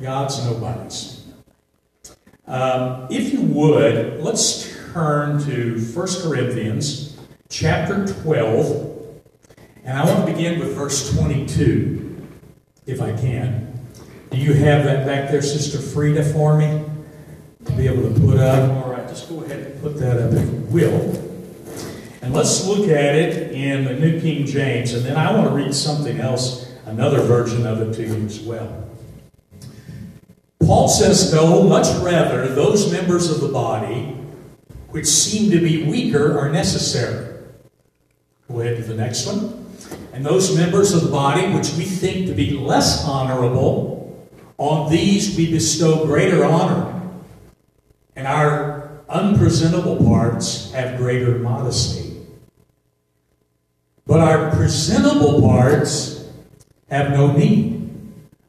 God's 0.00 0.44
Nobodies. 0.44 1.24
Um, 2.46 3.08
if 3.10 3.32
you 3.32 3.40
would, 3.40 4.22
let's 4.22 4.72
turn 4.92 5.42
to 5.44 5.80
1 5.80 6.06
Corinthians 6.22 7.16
chapter 7.48 8.06
12, 8.22 9.22
and 9.84 9.98
I 9.98 10.04
want 10.04 10.26
to 10.26 10.32
begin 10.32 10.60
with 10.60 10.74
verse 10.74 11.12
22, 11.16 12.26
if 12.86 13.00
I 13.00 13.12
can. 13.12 13.88
Do 14.30 14.38
you 14.38 14.52
have 14.52 14.84
that 14.84 15.06
back 15.06 15.30
there, 15.30 15.42
Sister 15.42 15.78
Frida, 15.78 16.24
for 16.32 16.56
me? 16.56 16.84
To 17.64 17.72
be 17.72 17.88
able 17.88 18.02
to 18.02 18.20
put 18.20 18.38
up? 18.38 18.84
All 18.84 18.92
right, 18.92 19.08
just 19.08 19.28
go 19.28 19.42
ahead 19.42 19.58
and 19.58 19.82
put 19.82 19.96
that 19.98 20.18
up 20.18 20.32
if 20.32 20.52
you 20.52 20.60
will. 20.70 21.26
And 22.22 22.32
let's 22.32 22.66
look 22.66 22.88
at 22.88 23.14
it 23.14 23.52
in 23.52 23.84
the 23.84 23.94
New 23.94 24.20
King 24.20 24.46
James, 24.46 24.94
and 24.94 25.04
then 25.04 25.16
I 25.16 25.32
want 25.32 25.48
to 25.48 25.54
read 25.54 25.74
something 25.74 26.20
else, 26.20 26.72
another 26.84 27.20
version 27.22 27.66
of 27.66 27.80
it 27.82 27.94
to 27.94 28.06
you 28.06 28.24
as 28.24 28.40
well. 28.40 28.88
Paul 30.60 30.88
says, 30.88 31.32
No, 31.32 31.62
much 31.62 31.86
rather, 32.02 32.48
those 32.48 32.90
members 32.92 33.30
of 33.30 33.40
the 33.40 33.48
body 33.48 34.16
which 34.90 35.06
seem 35.06 35.50
to 35.50 35.60
be 35.60 35.84
weaker 35.84 36.38
are 36.38 36.50
necessary. 36.50 37.36
Go 38.48 38.60
ahead 38.60 38.76
to 38.76 38.82
the 38.82 38.94
next 38.94 39.26
one. 39.26 39.66
And 40.12 40.24
those 40.24 40.56
members 40.56 40.94
of 40.94 41.02
the 41.02 41.10
body 41.10 41.52
which 41.52 41.72
we 41.74 41.84
think 41.84 42.26
to 42.26 42.34
be 42.34 42.52
less 42.52 43.04
honorable, 43.04 44.26
on 44.56 44.90
these 44.90 45.36
we 45.36 45.50
bestow 45.50 46.06
greater 46.06 46.44
honor. 46.44 47.02
And 48.14 48.26
our 48.26 49.02
unpresentable 49.08 49.96
parts 49.98 50.72
have 50.72 50.96
greater 50.96 51.38
modesty. 51.38 52.16
But 54.06 54.20
our 54.20 54.50
presentable 54.52 55.42
parts 55.42 56.24
have 56.88 57.10
no 57.10 57.32
need. 57.32 57.75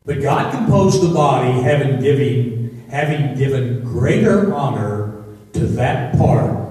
But 0.08 0.22
God 0.22 0.54
composed 0.54 1.04
the 1.04 1.14
body, 1.14 1.52
having 1.62 2.00
given, 2.00 2.86
having 2.90 3.38
given 3.38 3.84
greater 3.84 4.54
honor 4.54 5.26
to 5.52 5.60
that 5.60 6.18
part 6.18 6.68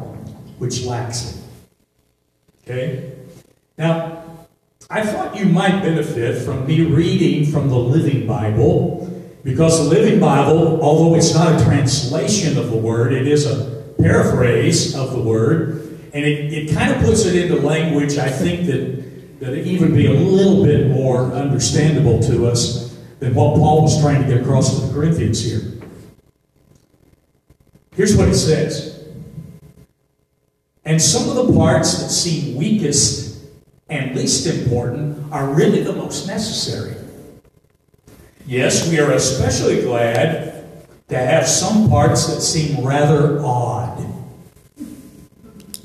which 0.59 0.85
lacks 0.85 1.35
it. 1.35 2.71
Okay? 2.71 3.13
Now, 3.77 4.25
I 4.89 5.05
thought 5.05 5.37
you 5.37 5.45
might 5.45 5.83
benefit 5.83 6.43
from 6.47 6.67
me 6.67 6.81
reading 6.81 7.45
from 7.45 7.69
the 7.69 7.77
Living 7.77 8.27
Bible, 8.27 9.03
because 9.45 9.85
the 9.85 9.95
Living 9.95 10.19
Bible, 10.19 10.81
although 10.81 11.15
it's 11.15 11.35
not 11.35 11.61
a 11.61 11.65
translation 11.65 12.57
of 12.57 12.71
the 12.71 12.77
Word, 12.79 13.13
it 13.13 13.29
is 13.29 13.45
a 13.45 13.85
paraphrase 14.01 14.97
of 14.97 15.13
the 15.13 15.21
Word, 15.21 16.01
and 16.15 16.25
it, 16.25 16.55
it 16.55 16.75
kind 16.75 16.91
of 16.91 17.03
puts 17.03 17.27
it 17.27 17.35
into 17.35 17.61
language 17.61 18.17
I 18.17 18.31
think 18.31 18.67
that, 18.69 19.41
that 19.41 19.53
it 19.53 19.67
even 19.67 19.95
be 19.95 20.07
a 20.07 20.13
little 20.13 20.65
bit 20.65 20.89
more 20.89 21.25
understandable 21.33 22.23
to 22.23 22.47
us 22.47 22.86
than 23.19 23.35
what 23.35 23.57
Paul 23.57 23.83
was 23.83 24.01
trying 24.01 24.23
to 24.23 24.29
get 24.29 24.43
across 24.43 24.79
to 24.79 24.87
the 24.87 24.93
Corinthians 24.93 25.43
here. 25.43 25.73
Here's 27.95 28.17
what 28.17 28.29
it 28.29 28.35
says. 28.35 29.05
And 30.85 31.01
some 31.01 31.29
of 31.29 31.47
the 31.47 31.53
parts 31.53 31.99
that 31.99 32.11
seem 32.11 32.57
weakest 32.57 33.43
and 33.89 34.15
least 34.15 34.47
important 34.47 35.33
are 35.33 35.53
really 35.53 35.83
the 35.83 35.93
most 35.93 36.27
necessary. 36.27 36.95
Yes, 38.47 38.89
we 38.89 39.01
are 39.01 39.13
especially 39.13 39.83
glad 39.83 40.79
to 41.09 41.17
have 41.17 41.49
some 41.49 41.89
parts 41.89 42.27
that 42.27 42.41
seem 42.41 42.85
rather 42.85 43.41
odd. 43.41 43.99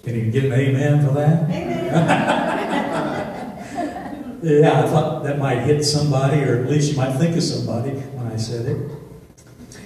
Can 0.04 0.16
you 0.16 0.32
get 0.32 0.46
an 0.46 0.54
amen 0.54 1.08
for 1.08 1.14
that? 1.14 3.08
yeah, 4.42 4.84
I 4.84 4.88
thought 4.88 5.24
that 5.24 5.40
might 5.40 5.60
hit 5.60 5.84
somebody, 5.84 6.42
or 6.44 6.64
at 6.64 6.70
least 6.70 6.92
you 6.92 6.98
might 6.98 7.18
think 7.18 7.36
of 7.36 7.44
somebody 7.44 7.92
when 7.92 8.28
I 8.28 8.38
said 8.38 8.66
it. 8.66 8.92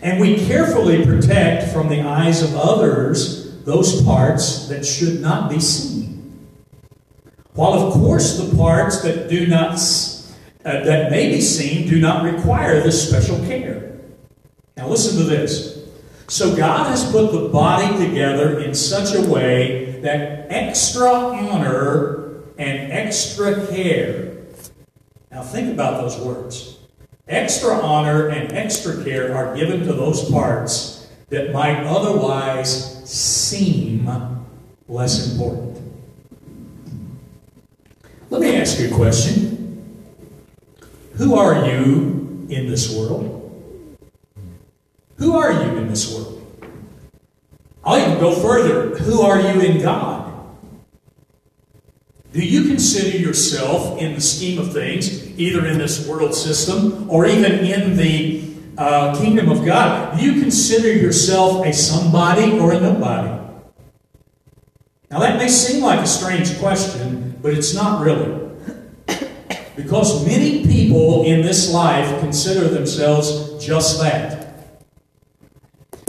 And 0.01 0.19
we 0.19 0.45
carefully 0.45 1.05
protect 1.05 1.73
from 1.73 1.89
the 1.89 2.01
eyes 2.01 2.41
of 2.43 2.55
others 2.55 3.63
those 3.63 4.01
parts 4.03 4.67
that 4.67 4.85
should 4.85 5.19
not 5.19 5.49
be 5.49 5.59
seen. 5.59 6.47
While 7.53 7.73
of 7.73 7.93
course 7.93 8.37
the 8.37 8.55
parts 8.55 9.01
that 9.01 9.29
do 9.29 9.47
not 9.47 9.73
uh, 10.65 10.83
that 10.83 11.11
may 11.11 11.29
be 11.29 11.41
seen 11.41 11.87
do 11.87 11.99
not 11.99 12.23
require 12.23 12.81
this 12.81 13.07
special 13.07 13.37
care. 13.45 13.99
Now 14.77 14.87
listen 14.89 15.17
to 15.17 15.23
this. 15.23 15.85
So 16.27 16.55
God 16.55 16.87
has 16.87 17.09
put 17.11 17.31
the 17.31 17.49
body 17.49 18.03
together 18.03 18.59
in 18.59 18.73
such 18.73 19.15
a 19.15 19.21
way 19.21 19.99
that 20.01 20.47
extra 20.49 21.09
honor 21.09 22.43
and 22.57 22.91
extra 22.91 23.67
care. 23.67 24.24
Now 25.35 25.43
think 25.43 25.73
about 25.73 26.01
those 26.01 26.17
words. 26.17 26.79
Extra 27.27 27.73
honor 27.73 28.29
and 28.29 28.53
extra 28.53 29.03
care 29.03 29.35
are 29.35 29.53
given 29.53 29.81
to 29.81 29.91
those 29.91 30.31
parts 30.31 31.09
that 31.27 31.51
might 31.51 31.83
otherwise 31.83 33.03
seem 33.03 34.09
less 34.87 35.33
important. 35.33 35.81
Let 38.29 38.39
me 38.39 38.55
ask 38.55 38.79
you 38.79 38.87
a 38.87 38.95
question. 38.95 40.07
Who 41.15 41.35
are 41.35 41.67
you 41.67 42.47
in 42.49 42.67
this 42.69 42.95
world? 42.95 43.33
Who 45.17 45.35
are 45.35 45.51
you 45.51 45.77
in 45.79 45.89
this 45.89 46.13
world? 46.13 46.31
I'll 47.83 47.99
even 47.99 48.21
go 48.21 48.31
further. 48.31 48.97
Who 48.99 49.21
are 49.21 49.41
you 49.41 49.59
in 49.59 49.81
God? 49.81 50.24
Do 52.35 52.45
you 52.45 52.65
consider 52.67 53.17
yourself 53.17 53.97
in 53.97 54.13
the 54.13 54.19
scheme 54.19 54.59
of 54.59 54.73
things, 54.73 55.25
either 55.39 55.65
in 55.67 55.77
this 55.77 56.05
world 56.05 56.35
system 56.35 57.09
or 57.09 57.25
even 57.25 57.59
in 57.63 57.95
the 57.95 58.53
uh, 58.77 59.17
kingdom 59.17 59.49
of 59.49 59.63
God? 59.65 60.19
Do 60.19 60.25
you 60.25 60.41
consider 60.41 60.91
yourself 60.91 61.65
a 61.65 61.71
somebody 61.71 62.59
or 62.59 62.73
a 62.73 62.79
nobody? 62.81 63.41
Now, 65.09 65.19
that 65.19 65.37
may 65.37 65.47
seem 65.47 65.81
like 65.81 66.01
a 66.01 66.07
strange 66.07 66.59
question, 66.59 67.39
but 67.41 67.53
it's 67.53 67.73
not 67.73 68.01
really. 68.01 68.51
Because 69.77 70.27
many 70.27 70.65
people 70.65 71.23
in 71.23 71.41
this 71.41 71.71
life 71.71 72.19
consider 72.19 72.67
themselves 72.67 73.65
just 73.65 74.01
that. 74.01 74.57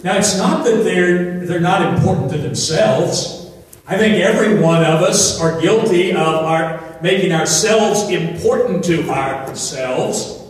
Now, 0.02 0.16
it's 0.16 0.37
not 0.37 0.64
that 0.64 0.83
they're, 0.83 1.47
they're 1.47 1.61
not 1.61 1.95
important 1.95 2.33
to 2.33 2.38
themselves. 2.38 3.46
I 3.88 3.97
think 3.97 4.14
every 4.14 4.59
one 4.59 4.85
of 4.85 5.00
us 5.02 5.40
are 5.40 5.61
guilty 5.61 6.11
of 6.11 6.19
our, 6.19 6.99
making 7.02 7.31
ourselves 7.31 8.09
important 8.09 8.83
to 8.87 9.09
ourselves. 9.09 10.43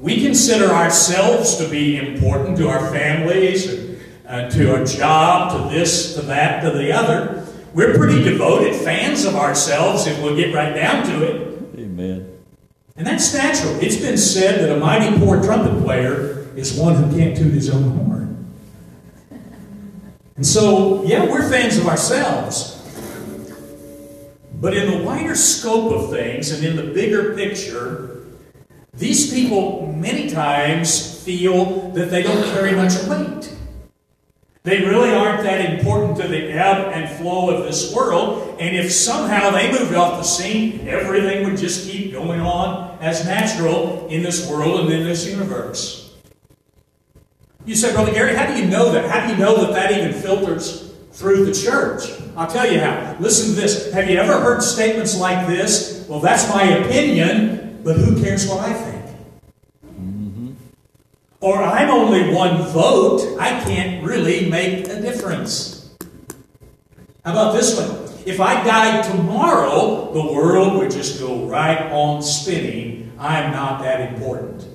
We 0.00 0.20
consider 0.20 0.66
ourselves 0.66 1.56
to 1.58 1.68
be 1.68 1.96
important 1.96 2.56
to 2.56 2.68
our 2.68 2.90
families, 2.90 3.72
and, 3.72 4.00
uh, 4.26 4.50
to 4.50 4.74
our 4.74 4.84
job, 4.84 5.52
to 5.52 5.72
this, 5.72 6.16
to 6.16 6.22
that, 6.22 6.64
to 6.64 6.70
the 6.72 6.92
other. 6.92 7.46
We're 7.72 7.96
pretty 7.96 8.20
devoted 8.24 8.74
fans 8.74 9.24
of 9.26 9.36
ourselves 9.36 10.08
if 10.08 10.20
we'll 10.20 10.34
get 10.34 10.52
right 10.52 10.74
down 10.74 11.06
to 11.06 11.22
it. 11.22 11.78
Amen. 11.78 12.36
And 12.96 13.06
that's 13.06 13.32
natural. 13.32 13.78
It's 13.80 13.96
been 13.96 14.18
said 14.18 14.60
that 14.60 14.76
a 14.76 14.80
mighty 14.80 15.16
poor 15.18 15.40
trumpet 15.40 15.84
player 15.84 16.48
is 16.56 16.76
one 16.76 16.96
who 16.96 17.16
can't 17.16 17.36
toot 17.36 17.54
his 17.54 17.70
own 17.70 17.96
horn. 17.96 18.21
And 20.36 20.46
so, 20.46 21.04
yeah, 21.04 21.24
we're 21.24 21.48
fans 21.48 21.78
of 21.78 21.86
ourselves. 21.86 22.78
But 24.54 24.76
in 24.76 24.90
the 24.90 25.04
wider 25.04 25.34
scope 25.34 25.92
of 25.92 26.10
things 26.10 26.50
and 26.52 26.64
in 26.64 26.76
the 26.76 26.92
bigger 26.94 27.34
picture, 27.34 28.22
these 28.94 29.32
people 29.32 29.92
many 29.92 30.30
times 30.30 31.22
feel 31.24 31.90
that 31.90 32.10
they 32.10 32.22
don't 32.22 32.44
carry 32.54 32.72
much 32.72 32.94
weight. 33.04 33.52
They 34.64 34.84
really 34.84 35.12
aren't 35.12 35.42
that 35.42 35.74
important 35.74 36.16
to 36.18 36.28
the 36.28 36.52
ebb 36.52 36.92
and 36.92 37.10
flow 37.18 37.50
of 37.50 37.64
this 37.64 37.92
world, 37.92 38.56
and 38.60 38.76
if 38.76 38.92
somehow 38.92 39.50
they 39.50 39.72
moved 39.72 39.94
off 39.94 40.18
the 40.18 40.22
scene, 40.22 40.86
everything 40.86 41.44
would 41.44 41.58
just 41.58 41.90
keep 41.90 42.12
going 42.12 42.40
on 42.40 42.96
as 43.00 43.26
natural 43.26 44.06
in 44.06 44.22
this 44.22 44.48
world 44.48 44.80
and 44.80 44.92
in 44.92 45.02
this 45.02 45.26
universe. 45.26 46.11
You 47.64 47.76
say, 47.76 47.92
Brother 47.92 48.12
Gary, 48.12 48.34
how 48.34 48.46
do 48.46 48.60
you 48.60 48.68
know 48.68 48.90
that? 48.92 49.08
How 49.08 49.24
do 49.24 49.32
you 49.32 49.38
know 49.38 49.64
that 49.64 49.72
that 49.74 49.92
even 49.92 50.12
filters 50.20 50.92
through 51.12 51.44
the 51.44 51.52
church? 51.52 52.10
I'll 52.36 52.50
tell 52.50 52.70
you 52.70 52.80
how. 52.80 53.16
Listen 53.20 53.54
to 53.54 53.60
this. 53.60 53.92
Have 53.92 54.10
you 54.10 54.18
ever 54.18 54.40
heard 54.40 54.62
statements 54.62 55.18
like 55.18 55.46
this? 55.46 56.04
Well, 56.08 56.18
that's 56.18 56.48
my 56.48 56.64
opinion, 56.64 57.80
but 57.84 57.96
who 57.96 58.20
cares 58.20 58.48
what 58.48 58.60
I 58.60 58.72
think? 58.72 59.16
Mm-hmm. 59.86 60.52
Or 61.40 61.62
I'm 61.62 61.90
only 61.90 62.34
one 62.34 62.62
vote. 62.72 63.36
I 63.38 63.50
can't 63.62 64.04
really 64.04 64.50
make 64.50 64.88
a 64.88 65.00
difference. 65.00 65.94
How 67.24 67.30
about 67.30 67.52
this 67.52 67.78
one? 67.78 68.02
If 68.26 68.40
I 68.40 68.64
died 68.64 69.04
tomorrow, 69.04 70.12
the 70.12 70.32
world 70.32 70.78
would 70.78 70.90
just 70.90 71.20
go 71.20 71.46
right 71.46 71.92
on 71.92 72.22
spinning. 72.22 73.12
I'm 73.18 73.52
not 73.52 73.82
that 73.82 74.12
important. 74.12 74.66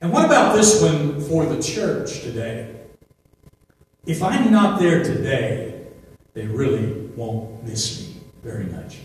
And 0.00 0.12
what 0.12 0.24
about 0.24 0.54
this 0.54 0.80
one 0.80 1.20
for 1.22 1.44
the 1.44 1.60
church 1.60 2.20
today? 2.20 2.74
If 4.06 4.22
I'm 4.22 4.52
not 4.52 4.78
there 4.78 5.02
today, 5.02 5.86
they 6.34 6.46
really 6.46 7.10
won't 7.16 7.64
miss 7.64 8.00
me 8.00 8.20
very 8.42 8.64
much. 8.66 8.98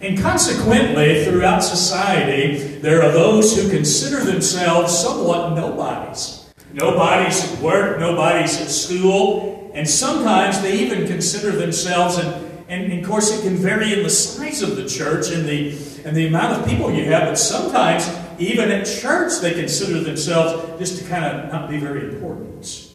And 0.00 0.18
consequently, 0.18 1.24
throughout 1.24 1.60
society, 1.60 2.78
there 2.78 3.02
are 3.02 3.10
those 3.10 3.56
who 3.56 3.68
consider 3.70 4.22
themselves 4.22 4.96
somewhat 4.96 5.54
nobodies. 5.54 6.52
Nobodies 6.72 7.50
at 7.50 7.58
work, 7.60 7.98
nobodies 7.98 8.60
at 8.60 8.68
school, 8.68 9.72
and 9.74 9.88
sometimes 9.88 10.60
they 10.60 10.78
even 10.78 11.06
consider 11.06 11.50
themselves, 11.50 12.18
and, 12.18 12.28
and, 12.68 12.92
and 12.92 13.00
of 13.00 13.08
course 13.08 13.36
it 13.36 13.42
can 13.42 13.56
vary 13.56 13.94
in 13.94 14.02
the 14.02 14.10
size 14.10 14.60
of 14.62 14.76
the 14.76 14.86
church 14.86 15.30
and 15.30 15.48
the, 15.48 15.70
and 16.04 16.14
the 16.14 16.26
amount 16.26 16.60
of 16.60 16.68
people 16.68 16.92
you 16.92 17.06
have, 17.06 17.28
but 17.28 17.38
sometimes 17.38 18.06
even 18.38 18.70
at 18.70 18.86
church 18.86 19.40
they 19.40 19.52
consider 19.52 20.00
themselves 20.00 20.78
just 20.78 21.02
to 21.02 21.08
kind 21.08 21.24
of 21.24 21.52
not 21.52 21.68
be 21.68 21.78
very 21.78 22.08
important. 22.14 22.94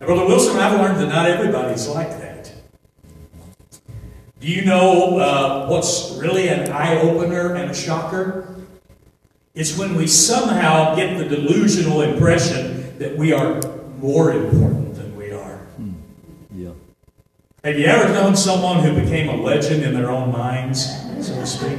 Now, 0.00 0.06
Brother 0.06 0.26
Wilson, 0.26 0.56
I've 0.56 0.80
learned 0.80 0.98
that 1.00 1.08
not 1.08 1.26
everybody's 1.28 1.86
like 1.86 2.08
that. 2.08 2.52
Do 4.40 4.46
you 4.46 4.64
know 4.64 5.18
uh, 5.18 5.68
what's 5.68 6.12
really 6.12 6.48
an 6.48 6.72
eye 6.72 6.98
opener 6.98 7.54
and 7.54 7.70
a 7.70 7.74
shocker? 7.74 8.56
It's 9.54 9.76
when 9.76 9.94
we 9.94 10.06
somehow 10.06 10.94
get 10.94 11.18
the 11.18 11.24
delusional 11.24 12.00
impression 12.00 12.98
that 12.98 13.16
we 13.16 13.32
are 13.32 13.60
more 13.98 14.32
important 14.32 14.94
than 14.94 15.14
we 15.14 15.32
are. 15.32 15.58
Hmm. 15.76 15.92
Yeah. 16.54 16.70
Have 17.64 17.78
you 17.78 17.84
ever 17.84 18.10
known 18.14 18.34
someone 18.34 18.82
who 18.82 18.98
became 18.98 19.28
a 19.28 19.36
legend 19.36 19.82
in 19.82 19.92
their 19.92 20.08
own 20.08 20.32
minds, 20.32 20.86
so 21.20 21.34
to 21.34 21.46
speak? 21.46 21.78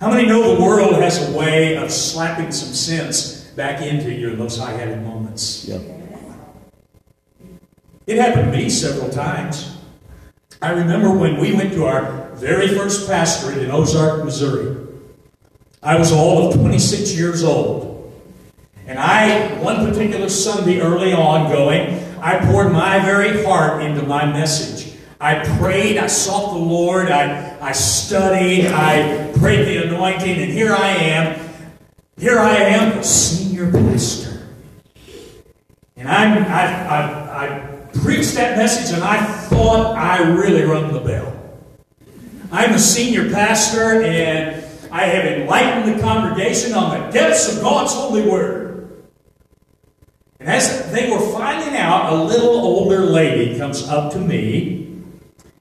How 0.00 0.10
many 0.10 0.26
know 0.26 0.56
the 0.56 0.62
world 0.62 0.94
has 0.94 1.28
a 1.28 1.36
way 1.36 1.76
of 1.76 1.90
slapping 1.92 2.52
some 2.52 2.72
sense 2.72 3.42
back 3.50 3.82
into 3.82 4.10
you 4.10 4.30
in 4.30 4.38
those 4.38 4.56
high 4.56 4.72
headed 4.72 5.02
moments? 5.02 5.66
Yeah. 5.66 5.78
It 8.06 8.16
happened 8.16 8.50
to 8.50 8.58
me 8.58 8.70
several 8.70 9.10
times. 9.10 9.76
I 10.62 10.70
remember 10.70 11.12
when 11.12 11.38
we 11.38 11.52
went 11.52 11.74
to 11.74 11.84
our 11.84 12.30
very 12.32 12.68
first 12.68 13.08
pastorate 13.08 13.58
in 13.58 13.70
Ozark, 13.70 14.24
Missouri. 14.24 14.74
I 15.82 15.98
was 15.98 16.12
all 16.12 16.48
of 16.48 16.54
26 16.54 17.14
years 17.14 17.44
old. 17.44 18.10
And 18.86 18.98
I, 18.98 19.52
one 19.60 19.86
particular 19.86 20.30
Sunday 20.30 20.80
early 20.80 21.12
on 21.12 21.52
going, 21.52 22.02
I 22.22 22.38
poured 22.46 22.72
my 22.72 23.00
very 23.00 23.44
heart 23.44 23.82
into 23.82 24.02
my 24.02 24.24
message. 24.24 24.96
I 25.20 25.44
prayed, 25.58 25.98
I 25.98 26.06
sought 26.06 26.54
the 26.54 26.58
Lord, 26.58 27.10
I, 27.10 27.58
I 27.60 27.72
studied, 27.72 28.68
I 28.68 29.30
prayed 29.38 29.66
the 29.66 29.89
anointing, 30.00 30.40
and 30.40 30.50
here 30.50 30.72
I 30.72 30.88
am. 30.88 31.48
Here 32.16 32.38
I 32.38 32.54
am, 32.54 32.96
the 32.96 33.02
senior 33.02 33.70
pastor. 33.70 34.48
And 35.96 36.08
I'm, 36.08 36.42
I, 36.44 36.86
I, 36.86 37.46
I 37.46 37.86
preached 38.02 38.34
that 38.34 38.56
message 38.56 38.94
and 38.94 39.04
I 39.04 39.22
thought 39.22 39.96
I 39.96 40.22
really 40.22 40.62
rung 40.62 40.92
the 40.94 41.00
bell. 41.00 41.36
I'm 42.50 42.72
a 42.72 42.78
senior 42.78 43.30
pastor 43.30 44.02
and 44.02 44.64
I 44.90 45.04
have 45.04 45.24
enlightened 45.26 45.94
the 45.94 46.00
congregation 46.00 46.72
on 46.72 46.98
the 46.98 47.12
depths 47.12 47.54
of 47.54 47.62
God's 47.62 47.92
holy 47.92 48.22
word. 48.22 49.04
And 50.38 50.48
as 50.48 50.90
they 50.92 51.10
were 51.10 51.20
finding 51.32 51.76
out, 51.76 52.10
a 52.10 52.16
little 52.16 52.48
older 52.48 53.00
lady 53.00 53.58
comes 53.58 53.86
up 53.86 54.14
to 54.14 54.18
me 54.18 55.02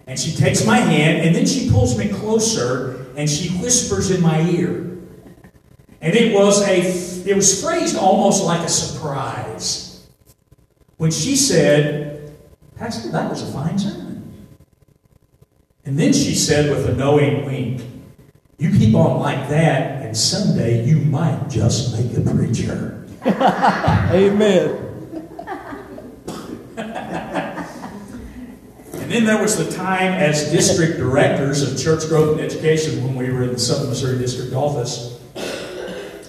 and 0.07 0.17
she 0.17 0.33
takes 0.33 0.65
my 0.65 0.77
hand 0.77 1.27
and 1.27 1.35
then 1.35 1.45
she 1.45 1.69
pulls 1.69 1.97
me 1.97 2.07
closer 2.07 2.98
and 3.19 3.29
she 3.29 3.49
whispers 3.57 4.11
in 4.11 4.21
my 4.21 4.39
ear. 4.49 4.97
And 5.99 6.15
it 6.15 6.33
was 6.33 6.65
a 6.65 6.79
it 7.29 7.35
was 7.35 7.61
phrased 7.61 7.97
almost 7.97 8.45
like 8.45 8.65
a 8.65 8.69
surprise. 8.69 10.07
When 10.95 11.11
she 11.11 11.35
said, 11.35 12.33
Pastor, 12.77 13.09
that 13.09 13.29
was 13.29 13.41
a 13.41 13.51
fine 13.51 13.77
sermon. 13.77 14.47
And 15.83 15.99
then 15.99 16.13
she 16.13 16.33
said 16.33 16.69
with 16.69 16.87
a 16.87 16.95
knowing 16.95 17.45
wink, 17.45 17.81
You 18.57 18.71
keep 18.71 18.95
on 18.95 19.19
like 19.19 19.49
that, 19.49 20.01
and 20.05 20.15
someday 20.15 20.85
you 20.85 20.99
might 20.99 21.49
just 21.49 21.91
make 21.93 22.17
a 22.17 22.21
preacher. 22.21 23.05
Amen. 23.25 24.88
And 29.09 29.15
then 29.15 29.25
there 29.25 29.41
was 29.41 29.57
the 29.57 29.75
time 29.75 30.13
as 30.13 30.51
district 30.51 30.99
directors 30.99 31.63
of 31.63 31.79
church 31.79 32.07
growth 32.07 32.37
and 32.37 32.41
education 32.41 33.03
when 33.03 33.15
we 33.15 33.31
were 33.33 33.41
in 33.41 33.53
the 33.53 33.57
Southern 33.57 33.89
Missouri 33.89 34.19
District 34.19 34.53
office. 34.53 35.19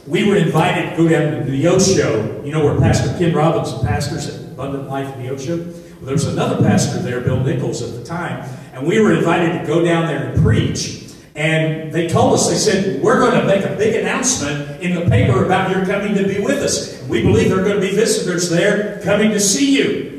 We 0.06 0.26
were 0.26 0.36
invited 0.36 0.88
to 0.88 0.96
go 0.96 1.06
down 1.06 1.44
to 1.44 1.50
the 1.50 1.68
Osho. 1.68 2.42
You 2.42 2.52
know 2.52 2.64
where 2.64 2.78
Pastor 2.78 3.14
Ken 3.18 3.34
Robinson 3.34 3.86
pastors 3.86 4.30
at 4.30 4.52
Abundant 4.52 4.88
Life 4.88 5.14
in 5.14 5.22
the 5.22 5.30
Osho? 5.30 5.58
Well, 5.58 6.06
there 6.06 6.14
was 6.14 6.24
another 6.24 6.56
pastor 6.66 7.02
there, 7.02 7.20
Bill 7.20 7.44
Nichols, 7.44 7.82
at 7.82 7.92
the 7.98 8.02
time, 8.02 8.48
and 8.72 8.86
we 8.86 8.98
were 8.98 9.12
invited 9.12 9.60
to 9.60 9.66
go 9.66 9.84
down 9.84 10.06
there 10.06 10.30
and 10.30 10.42
preach. 10.42 11.12
And 11.34 11.92
they 11.92 12.08
told 12.08 12.32
us, 12.32 12.48
they 12.48 12.56
said, 12.56 13.02
we're 13.02 13.20
going 13.20 13.38
to 13.38 13.46
make 13.46 13.62
a 13.62 13.76
big 13.76 13.96
announcement 13.96 14.82
in 14.82 14.94
the 14.94 15.02
paper 15.02 15.44
about 15.44 15.70
your 15.70 15.84
coming 15.84 16.14
to 16.14 16.26
be 16.26 16.40
with 16.40 16.62
us. 16.62 17.06
We 17.08 17.20
believe 17.20 17.50
there 17.50 17.60
are 17.60 17.62
going 17.62 17.78
to 17.78 17.86
be 17.86 17.94
visitors 17.94 18.48
there 18.48 19.02
coming 19.02 19.32
to 19.32 19.40
see 19.40 19.76
you. 19.76 20.09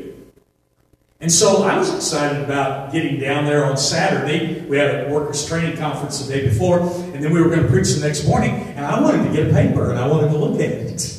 And 1.22 1.30
so 1.30 1.62
I 1.62 1.78
was 1.78 1.94
excited 1.94 2.42
about 2.42 2.90
getting 2.92 3.20
down 3.20 3.44
there 3.44 3.64
on 3.64 3.76
Saturday. 3.76 4.60
We 4.62 4.76
had 4.76 5.06
a 5.06 5.08
workers' 5.08 5.46
training 5.46 5.76
conference 5.76 6.18
the 6.18 6.34
day 6.34 6.48
before, 6.48 6.80
and 6.80 7.22
then 7.22 7.32
we 7.32 7.40
were 7.40 7.48
going 7.48 7.62
to 7.62 7.68
preach 7.68 7.92
the 7.92 8.04
next 8.04 8.26
morning. 8.26 8.50
And 8.50 8.84
I 8.84 9.00
wanted 9.00 9.28
to 9.28 9.32
get 9.32 9.48
a 9.48 9.52
paper 9.52 9.90
and 9.90 10.00
I 10.00 10.08
wanted 10.08 10.30
to 10.32 10.36
look 10.36 10.56
at 10.56 10.68
it. 10.68 11.16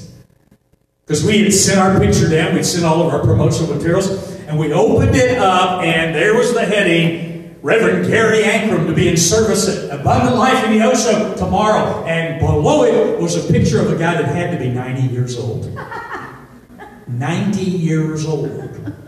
Because 1.05 1.23
we 1.23 1.43
had 1.43 1.53
sent 1.53 1.79
our 1.79 1.97
picture 2.01 2.29
down, 2.29 2.53
we'd 2.53 2.65
sent 2.65 2.83
all 2.83 3.07
of 3.07 3.13
our 3.13 3.21
promotional 3.21 3.73
materials, 3.73 4.09
and 4.41 4.59
we 4.59 4.73
opened 4.73 5.15
it 5.15 5.37
up, 5.37 5.81
and 5.83 6.13
there 6.13 6.35
was 6.35 6.53
the 6.53 6.65
heading 6.65 7.57
Reverend 7.61 8.05
Gary 8.05 8.43
Ankrom 8.43 8.87
to 8.87 8.93
be 8.93 9.07
in 9.07 9.15
service 9.15 9.69
at 9.69 10.01
Abundant 10.01 10.35
Life 10.35 10.65
in 10.65 10.77
the 10.77 10.85
Osho 10.85 11.33
tomorrow. 11.37 12.03
And 12.03 12.41
below 12.41 12.83
it 12.83 13.21
was 13.21 13.37
a 13.37 13.53
picture 13.53 13.79
of 13.79 13.89
a 13.89 13.97
guy 13.97 14.21
that 14.21 14.25
had 14.25 14.51
to 14.51 14.57
be 14.57 14.69
90 14.69 15.01
years 15.03 15.37
old. 15.37 15.73
90 17.07 17.61
years 17.61 18.25
old. 18.25 19.02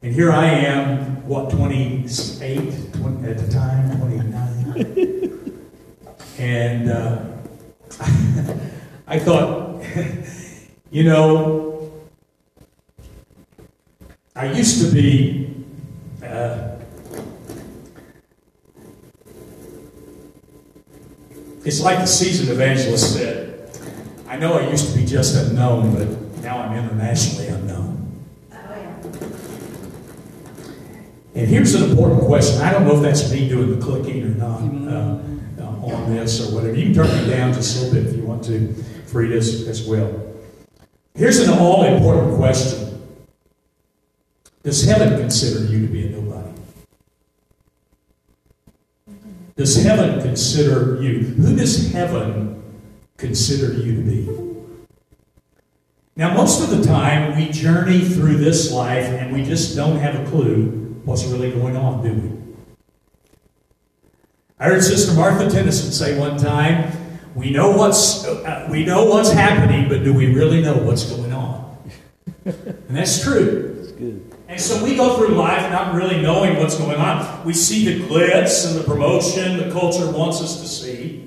And 0.00 0.14
here 0.14 0.30
I 0.30 0.46
am, 0.46 1.26
what, 1.26 1.50
28 1.50 2.08
20, 2.92 3.28
at 3.28 3.38
the 3.38 3.52
time, 3.52 3.98
29. 3.98 5.58
and 6.38 6.90
uh, 6.90 7.24
I 9.08 9.18
thought, 9.18 9.82
you 10.92 11.02
know, 11.02 11.92
I 14.36 14.52
used 14.52 14.86
to 14.86 14.94
be. 14.94 15.52
Uh, 16.22 16.76
it's 21.64 21.80
like 21.80 21.98
the 21.98 22.06
seasoned 22.06 22.50
evangelist 22.50 23.14
said. 23.14 23.68
I 24.28 24.36
know 24.36 24.52
I 24.52 24.70
used 24.70 24.92
to 24.92 24.96
be 24.96 25.04
just 25.04 25.34
unknown, 25.34 25.92
but 25.92 26.06
now 26.40 26.58
I'm 26.58 26.76
internationally 26.76 27.48
unknown. 27.48 27.87
And 31.38 31.46
here's 31.46 31.72
an 31.76 31.88
important 31.88 32.22
question. 32.22 32.60
I 32.62 32.72
don't 32.72 32.84
know 32.84 32.96
if 32.96 33.02
that's 33.02 33.30
me 33.30 33.48
doing 33.48 33.78
the 33.78 33.80
clicking 33.80 34.24
or 34.24 34.30
not 34.30 34.60
uh, 34.60 35.20
uh, 35.62 35.94
on 35.94 36.12
this 36.12 36.40
or 36.40 36.52
whatever. 36.52 36.74
You 36.74 36.86
can 36.86 36.94
turn 36.94 37.06
me 37.06 37.30
down 37.30 37.52
just 37.52 37.76
a 37.76 37.84
little 37.84 37.94
bit 37.94 38.06
if 38.08 38.16
you 38.16 38.24
want 38.24 38.42
to, 38.46 38.74
Frida, 39.06 39.36
as, 39.36 39.68
as 39.68 39.86
well. 39.86 40.34
Here's 41.14 41.38
an 41.38 41.56
all 41.56 41.84
important 41.84 42.36
question 42.38 43.08
Does 44.64 44.84
heaven 44.84 45.16
consider 45.16 45.64
you 45.72 45.86
to 45.86 45.92
be 45.92 46.08
a 46.08 46.10
nobody? 46.10 46.50
Does 49.54 49.80
heaven 49.80 50.20
consider 50.20 51.00
you? 51.00 51.20
Who 51.20 51.54
does 51.54 51.92
heaven 51.92 52.60
consider 53.16 53.74
you 53.74 53.94
to 53.94 54.02
be? 54.02 54.28
Now, 56.16 56.34
most 56.34 56.60
of 56.60 56.76
the 56.76 56.84
time, 56.84 57.36
we 57.36 57.48
journey 57.52 58.00
through 58.00 58.38
this 58.38 58.72
life 58.72 59.04
and 59.04 59.32
we 59.32 59.44
just 59.44 59.76
don't 59.76 59.98
have 59.98 60.16
a 60.16 60.28
clue 60.28 60.87
what's 61.08 61.24
really 61.24 61.50
going 61.50 61.74
on, 61.74 62.02
do 62.02 62.12
we? 62.12 62.30
I 64.60 64.66
heard 64.66 64.84
Sister 64.84 65.14
Martha 65.14 65.48
Tennyson 65.48 65.90
say 65.90 66.18
one 66.18 66.36
time, 66.36 66.92
"We 67.34 67.50
know 67.50 67.70
what's 67.70 68.26
uh, 68.26 68.68
we 68.70 68.84
know 68.84 69.06
what's 69.06 69.32
happening, 69.32 69.88
but 69.88 70.04
do 70.04 70.12
we 70.12 70.34
really 70.34 70.60
know 70.60 70.76
what's 70.76 71.04
going 71.04 71.32
on?" 71.32 71.78
And 72.44 72.96
that's 72.96 73.22
true. 73.22 73.74
That's 73.78 73.92
good. 73.92 74.34
And 74.48 74.60
so 74.60 74.82
we 74.84 74.96
go 74.96 75.16
through 75.16 75.34
life 75.34 75.70
not 75.70 75.94
really 75.94 76.20
knowing 76.20 76.56
what's 76.56 76.76
going 76.76 76.96
on. 76.96 77.44
We 77.44 77.52
see 77.54 77.84
the 77.84 78.06
glitz 78.06 78.66
and 78.66 78.78
the 78.78 78.84
promotion 78.84 79.58
the 79.58 79.70
culture 79.70 80.10
wants 80.10 80.40
us 80.42 80.60
to 80.60 80.68
see. 80.68 81.24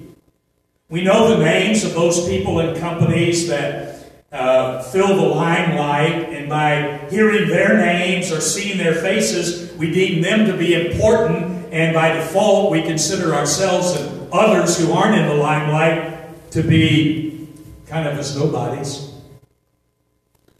We 0.89 1.03
know 1.03 1.37
the 1.37 1.43
names 1.43 1.83
of 1.83 1.93
those 1.93 2.27
people 2.27 2.59
and 2.59 2.77
companies 2.77 3.47
that 3.47 3.91
uh, 4.31 4.81
fill 4.83 5.15
the 5.15 5.27
limelight, 5.27 6.29
and 6.33 6.47
by 6.47 7.07
hearing 7.09 7.49
their 7.49 7.77
names 7.77 8.31
or 8.31 8.39
seeing 8.39 8.77
their 8.77 8.95
faces, 8.95 9.70
we 9.81 9.91
deem 9.91 10.21
them 10.21 10.45
to 10.45 10.55
be 10.55 10.75
important, 10.75 11.73
and 11.73 11.95
by 11.95 12.13
default, 12.13 12.71
we 12.71 12.83
consider 12.83 13.33
ourselves 13.33 13.99
and 13.99 14.31
others 14.31 14.77
who 14.77 14.93
aren't 14.93 15.17
in 15.17 15.25
the 15.27 15.33
limelight 15.33 16.51
to 16.51 16.61
be 16.61 17.47
kind 17.87 18.07
of 18.07 18.15
as 18.15 18.37
nobodies. 18.37 19.11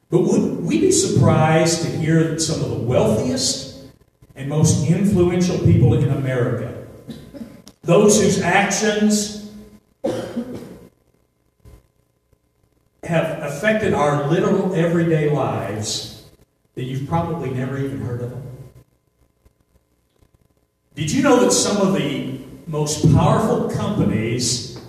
But 0.10 0.21
would 0.21 0.65
we 0.65 0.81
be 0.81 0.91
surprised 0.91 1.84
to 1.84 1.89
hear 1.91 2.23
that 2.29 2.41
some 2.41 2.63
of 2.63 2.71
the 2.71 2.77
wealthiest 2.77 3.84
and 4.36 4.49
most 4.49 4.88
influential 4.89 5.60
people 5.60 5.93
in 5.93 6.10
America, 6.10 6.84
those 7.84 8.19
whose 8.19 8.41
actions 8.41 9.51
have 13.03 13.38
affected 13.43 13.93
our 13.93 14.27
literal 14.29 14.73
everyday 14.73 15.29
lives, 15.29 16.25
that 16.73 16.86
you've 16.86 17.07
probably 17.07 17.51
never 17.51 17.77
even 17.77 17.99
heard 17.99 18.21
of 18.21 18.31
them? 18.31 18.50
Did 21.01 21.13
you 21.13 21.23
know 21.23 21.39
that 21.39 21.51
some 21.51 21.77
of 21.77 21.95
the 21.95 22.37
most 22.67 23.11
powerful 23.15 23.71
companies 23.71 24.79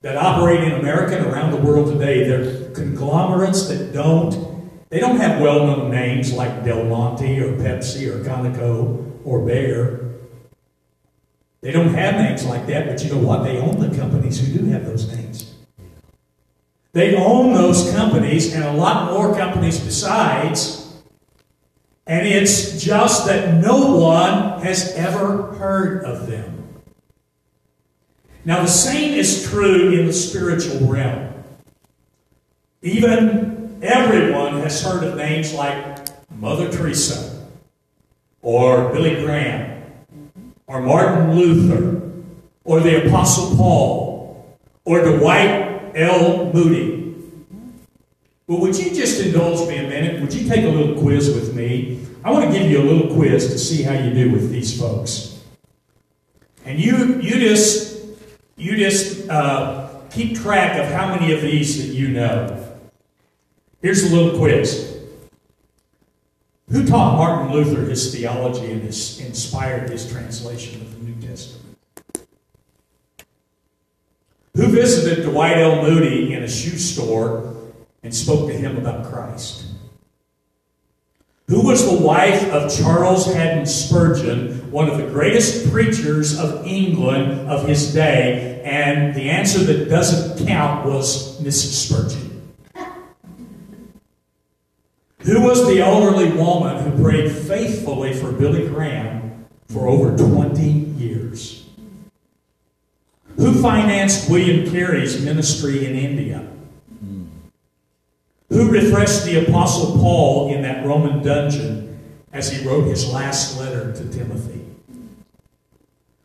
that 0.00 0.16
operate 0.16 0.64
in 0.64 0.72
America 0.72 1.18
and 1.18 1.26
around 1.26 1.50
the 1.50 1.58
world 1.58 1.92
today, 1.92 2.26
they're 2.26 2.70
conglomerates 2.70 3.68
that 3.68 3.92
don't 3.92 4.88
they 4.88 5.00
don't 5.00 5.18
have 5.18 5.42
well-known 5.42 5.90
names 5.90 6.32
like 6.32 6.64
Del 6.64 6.84
Monte 6.84 7.40
or 7.40 7.58
Pepsi 7.58 8.08
or 8.08 8.24
Conoco 8.24 9.20
or 9.22 9.44
Bayer. 9.44 10.14
They 11.60 11.72
don't 11.72 11.92
have 11.92 12.14
names 12.14 12.46
like 12.46 12.66
that, 12.68 12.86
but 12.86 13.04
you 13.04 13.10
know 13.10 13.18
what? 13.18 13.44
They 13.44 13.58
own 13.58 13.78
the 13.78 13.94
companies 13.94 14.40
who 14.40 14.58
do 14.58 14.64
have 14.70 14.86
those 14.86 15.14
names. 15.14 15.52
They 16.92 17.16
own 17.16 17.52
those 17.52 17.92
companies 17.92 18.54
and 18.54 18.64
a 18.64 18.72
lot 18.72 19.12
more 19.12 19.36
companies 19.36 19.78
besides. 19.78 20.83
And 22.06 22.26
it's 22.26 22.82
just 22.82 23.26
that 23.26 23.62
no 23.62 23.96
one 23.96 24.60
has 24.62 24.92
ever 24.94 25.54
heard 25.54 26.04
of 26.04 26.26
them. 26.26 26.68
Now, 28.44 28.60
the 28.60 28.68
same 28.68 29.14
is 29.14 29.48
true 29.48 29.92
in 29.92 30.06
the 30.06 30.12
spiritual 30.12 30.86
realm. 30.86 31.32
Even 32.82 33.78
everyone 33.82 34.60
has 34.60 34.82
heard 34.82 35.02
of 35.02 35.16
names 35.16 35.54
like 35.54 36.06
Mother 36.30 36.70
Teresa, 36.70 37.46
or 38.42 38.92
Billy 38.92 39.24
Graham, 39.24 39.82
or 40.66 40.82
Martin 40.82 41.34
Luther, 41.34 42.02
or 42.64 42.80
the 42.80 43.06
Apostle 43.06 43.56
Paul, 43.56 44.58
or 44.84 45.00
Dwight 45.00 45.96
L. 45.96 46.52
Moody. 46.52 47.03
Well, 48.46 48.60
would 48.60 48.76
you 48.76 48.94
just 48.94 49.20
indulge 49.20 49.66
me 49.68 49.78
a 49.78 49.88
minute? 49.88 50.20
Would 50.20 50.34
you 50.34 50.46
take 50.46 50.64
a 50.64 50.68
little 50.68 51.00
quiz 51.00 51.34
with 51.34 51.54
me? 51.54 52.06
I 52.22 52.30
want 52.30 52.52
to 52.52 52.58
give 52.58 52.70
you 52.70 52.82
a 52.82 52.84
little 52.84 53.14
quiz 53.14 53.48
to 53.48 53.58
see 53.58 53.82
how 53.82 53.94
you 53.94 54.12
do 54.12 54.30
with 54.30 54.50
these 54.50 54.78
folks. 54.78 55.42
And 56.66 56.78
you, 56.78 57.20
you 57.20 57.38
just 57.38 57.94
you 58.56 58.76
just 58.76 59.28
uh, 59.28 59.88
keep 60.10 60.38
track 60.38 60.78
of 60.78 60.86
how 60.92 61.14
many 61.14 61.32
of 61.32 61.42
these 61.42 61.78
that 61.78 61.94
you 61.94 62.08
know. 62.08 62.76
Here's 63.82 64.10
a 64.10 64.14
little 64.14 64.38
quiz. 64.38 64.98
Who 66.70 66.86
taught 66.86 67.16
Martin 67.16 67.52
Luther 67.52 67.82
his 67.82 68.14
theology 68.14 68.72
and 68.72 68.82
his, 68.82 69.20
inspired 69.20 69.90
his 69.90 70.10
translation 70.10 70.80
of 70.80 70.94
the 70.94 71.04
New 71.04 71.26
Testament? 71.26 71.76
Who 74.54 74.68
visited 74.68 75.24
Dwight 75.24 75.58
L. 75.58 75.82
Moody 75.82 76.32
in 76.32 76.42
a 76.42 76.48
shoe 76.48 76.78
store 76.78 77.53
and 78.04 78.14
spoke 78.14 78.46
to 78.48 78.54
him 78.54 78.76
about 78.76 79.10
Christ? 79.10 79.64
Who 81.48 81.66
was 81.66 81.84
the 81.84 81.98
wife 81.98 82.42
of 82.52 82.74
Charles 82.74 83.26
Haddon 83.26 83.66
Spurgeon, 83.66 84.70
one 84.70 84.88
of 84.88 84.96
the 84.96 85.06
greatest 85.06 85.70
preachers 85.70 86.38
of 86.38 86.66
England 86.66 87.50
of 87.50 87.66
his 87.66 87.92
day? 87.92 88.62
And 88.64 89.14
the 89.14 89.28
answer 89.28 89.58
that 89.58 89.90
doesn't 89.90 90.46
count 90.46 90.86
was 90.86 91.38
Mrs. 91.42 91.86
Spurgeon. 91.86 92.30
Who 95.20 95.42
was 95.42 95.66
the 95.66 95.80
elderly 95.80 96.32
woman 96.32 96.82
who 96.82 97.02
prayed 97.02 97.30
faithfully 97.30 98.14
for 98.14 98.32
Billy 98.32 98.66
Graham 98.68 99.46
for 99.68 99.86
over 99.86 100.16
20 100.16 100.62
years? 100.62 101.66
Who 103.36 103.60
financed 103.60 104.30
William 104.30 104.70
Carey's 104.70 105.22
ministry 105.22 105.86
in 105.86 105.94
India? 105.94 106.46
Who 108.50 108.70
refreshed 108.70 109.24
the 109.24 109.44
Apostle 109.46 109.98
Paul 109.98 110.54
in 110.54 110.62
that 110.62 110.84
Roman 110.86 111.22
dungeon 111.22 111.98
as 112.32 112.50
he 112.50 112.66
wrote 112.66 112.84
his 112.84 113.10
last 113.12 113.58
letter 113.58 113.92
to 113.92 114.08
Timothy? 114.10 114.64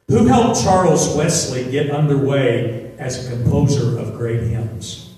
Who 0.10 0.25
helped 0.25 0.62
Charles 0.62 1.15
Wesley 1.15 1.69
get 1.71 1.91
underway 1.91 2.93
as 2.97 3.25
a 3.25 3.32
composer 3.32 3.97
of 3.97 4.17
great 4.17 4.41
hymns? 4.41 5.17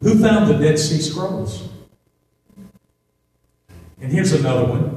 Who 0.00 0.18
found 0.20 0.48
the 0.48 0.58
Dead 0.58 0.78
Sea 0.78 1.00
Scrolls? 1.00 1.68
And 4.00 4.12
here's 4.12 4.32
another 4.32 4.66
one. 4.66 4.96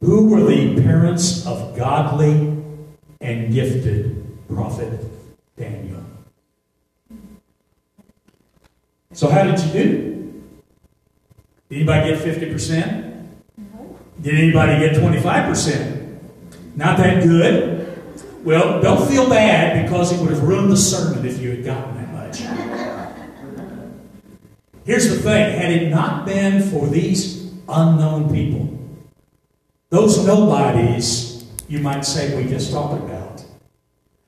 Who 0.00 0.28
were 0.28 0.42
the 0.42 0.82
parents 0.82 1.46
of 1.46 1.76
godly 1.76 2.60
and 3.20 3.52
gifted 3.52 4.26
prophet 4.48 5.04
Daniel? 5.56 6.02
So, 9.20 9.28
how 9.28 9.42
did 9.42 9.60
you 9.60 9.70
do? 9.70 10.42
Did 11.68 11.76
anybody 11.76 12.08
get 12.08 12.20
50%? 12.20 13.28
No. 13.58 13.98
Did 14.18 14.34
anybody 14.34 14.78
get 14.78 14.96
25%? 14.96 16.18
Not 16.74 16.96
that 16.96 17.22
good? 17.22 18.02
Well, 18.46 18.80
don't 18.80 19.06
feel 19.10 19.28
bad 19.28 19.84
because 19.84 20.10
it 20.10 20.20
would 20.22 20.30
have 20.30 20.42
ruined 20.42 20.72
the 20.72 20.76
sermon 20.78 21.26
if 21.26 21.38
you 21.38 21.50
had 21.50 21.66
gotten 21.66 21.96
that 21.96 22.14
much. 22.14 22.38
Here's 24.86 25.10
the 25.10 25.16
thing 25.16 25.58
had 25.58 25.70
it 25.70 25.90
not 25.90 26.24
been 26.24 26.62
for 26.70 26.86
these 26.86 27.52
unknown 27.68 28.32
people, 28.32 28.74
those 29.90 30.24
nobodies, 30.24 31.44
you 31.68 31.80
might 31.80 32.06
say, 32.06 32.42
we 32.42 32.48
just 32.48 32.72
talked 32.72 32.94
about, 32.94 33.44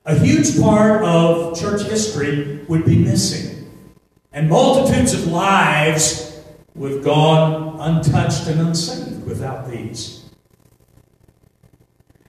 a 0.05 0.19
huge 0.19 0.61
part 0.61 1.03
of 1.03 1.59
church 1.59 1.81
history 1.81 2.59
would 2.67 2.85
be 2.85 2.95
missing. 2.95 3.42
And 4.33 4.49
multitudes 4.49 5.13
of 5.13 5.27
lives 5.27 6.41
would 6.73 6.91
have 6.91 7.03
gone 7.03 7.79
untouched 7.79 8.47
and 8.47 8.59
unsaved 8.59 9.25
without 9.25 9.69
these. 9.69 10.25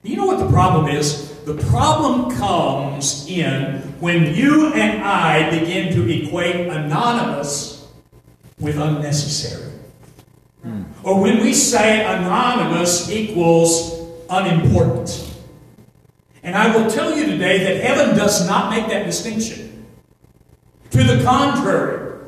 You 0.03 0.17
know 0.17 0.27
what 0.27 0.39
the 0.39 0.49
problem 0.49 0.87
is? 0.87 1.31
The 1.45 1.55
problem 1.55 2.35
comes 2.37 3.27
in 3.27 3.81
when 3.99 4.35
you 4.35 4.71
and 4.73 5.03
I 5.03 5.49
begin 5.49 5.93
to 5.95 6.07
equate 6.11 6.67
anonymous 6.67 7.87
with 8.59 8.77
unnecessary. 8.77 9.71
Hmm. 10.61 10.83
Or 11.03 11.19
when 11.19 11.41
we 11.41 11.53
say 11.53 12.05
anonymous 12.05 13.09
equals 13.09 13.95
unimportant. 14.29 15.33
And 16.43 16.55
I 16.55 16.75
will 16.75 16.89
tell 16.89 17.17
you 17.17 17.25
today 17.25 17.63
that 17.63 17.83
heaven 17.83 18.15
does 18.15 18.47
not 18.47 18.69
make 18.69 18.87
that 18.89 19.05
distinction. 19.05 19.64
To 20.95 21.03
the 21.03 21.21
contrary, 21.25 22.23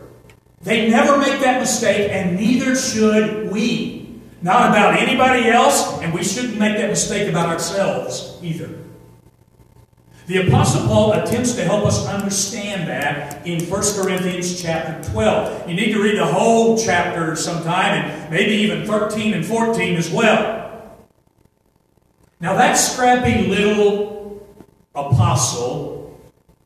they 0.61 0.89
never 0.89 1.17
make 1.17 1.39
that 1.39 1.61
mistake, 1.61 2.11
and 2.11 2.35
neither 2.35 2.75
should 2.75 3.49
we. 3.49 4.19
Not 4.41 4.71
about 4.71 4.99
anybody 4.99 5.47
else, 5.47 6.01
and 6.01 6.13
we 6.13 6.21
shouldn't 6.21 6.59
make 6.59 6.75
that 6.75 6.89
mistake 6.89 7.29
about 7.29 7.47
ourselves 7.47 8.37
either. 8.43 8.77
The 10.25 10.45
Apostle 10.45 10.85
Paul 10.85 11.13
attempts 11.13 11.53
to 11.53 11.63
help 11.63 11.85
us 11.85 12.05
understand 12.07 12.89
that 12.89 13.47
in 13.47 13.63
1 13.63 13.81
Corinthians 13.95 14.61
chapter 14.61 15.11
12. 15.13 15.69
You 15.69 15.73
need 15.73 15.93
to 15.93 16.03
read 16.03 16.17
the 16.17 16.25
whole 16.25 16.77
chapter 16.77 17.37
sometime, 17.37 18.03
and 18.03 18.29
maybe 18.29 18.51
even 18.51 18.85
13 18.85 19.33
and 19.33 19.45
14 19.45 19.95
as 19.95 20.11
well. 20.11 20.99
Now, 22.41 22.55
that 22.55 22.73
scrappy 22.73 23.47
little 23.47 24.45
apostle, 24.93 26.19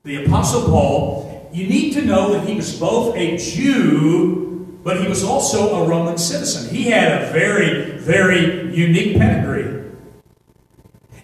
the 0.03 0.25
Apostle 0.25 0.63
Paul, 0.63 1.30
you 1.51 1.67
need 1.67 1.93
to 1.93 2.01
know 2.01 2.31
that 2.33 2.47
he 2.47 2.55
was 2.55 2.79
both 2.79 3.15
a 3.15 3.37
Jew, 3.37 4.79
but 4.83 5.01
he 5.01 5.07
was 5.07 5.23
also 5.23 5.83
a 5.83 5.87
Roman 5.87 6.17
citizen. 6.17 6.73
He 6.73 6.89
had 6.89 7.21
a 7.21 7.31
very, 7.31 7.97
very 7.97 8.73
unique 8.75 9.17
pedigree. 9.17 9.81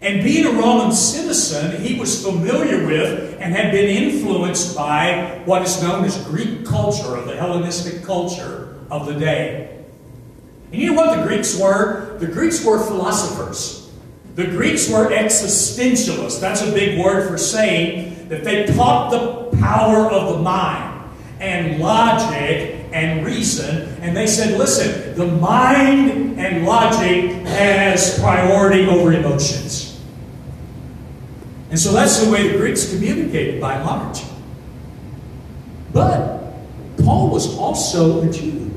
And 0.01 0.23
being 0.23 0.45
a 0.45 0.51
Roman 0.51 0.91
citizen, 0.91 1.81
he 1.81 1.99
was 1.99 2.23
familiar 2.23 2.85
with 2.85 3.37
and 3.39 3.53
had 3.53 3.71
been 3.71 3.89
influenced 3.89 4.75
by 4.75 5.41
what 5.45 5.63
is 5.63 5.81
known 5.81 6.05
as 6.05 6.23
Greek 6.25 6.65
culture, 6.65 7.15
or 7.15 7.21
the 7.23 7.35
Hellenistic 7.35 8.03
culture 8.03 8.77
of 8.91 9.05
the 9.07 9.13
day. 9.13 9.83
And 10.71 10.81
you 10.81 10.91
know 10.91 11.01
what 11.01 11.17
the 11.17 11.23
Greeks 11.23 11.59
were? 11.59 12.17
The 12.19 12.27
Greeks 12.27 12.63
were 12.63 12.83
philosophers. 12.83 13.89
The 14.35 14.45
Greeks 14.45 14.89
were 14.89 15.09
existentialists. 15.09 16.39
That's 16.39 16.61
a 16.61 16.71
big 16.71 16.99
word 16.99 17.27
for 17.27 17.37
saying 17.37 18.27
that 18.29 18.43
they 18.43 18.67
taught 18.67 19.09
the 19.09 19.46
power 19.59 20.09
of 20.11 20.35
the 20.35 20.41
mind 20.41 21.09
and 21.39 21.79
logic 21.79 22.85
and 22.91 23.25
reason. 23.25 23.95
And 24.01 24.15
they 24.15 24.27
said, 24.27 24.57
listen, 24.57 25.15
the 25.15 25.27
mind 25.27 26.39
and 26.39 26.65
logic 26.65 27.31
has 27.47 28.19
priority 28.19 28.85
over 28.87 29.13
emotions. 29.13 30.01
And 31.69 31.79
so 31.79 31.91
that's 31.91 32.23
the 32.23 32.31
way 32.31 32.47
the 32.47 32.57
Greeks 32.57 32.91
communicated 32.91 33.59
by 33.59 33.73
and 33.73 33.85
large. 33.85 34.21
But 35.93 36.53
Paul 37.03 37.29
was 37.29 37.57
also 37.57 38.27
a 38.27 38.31
Jew. 38.31 38.71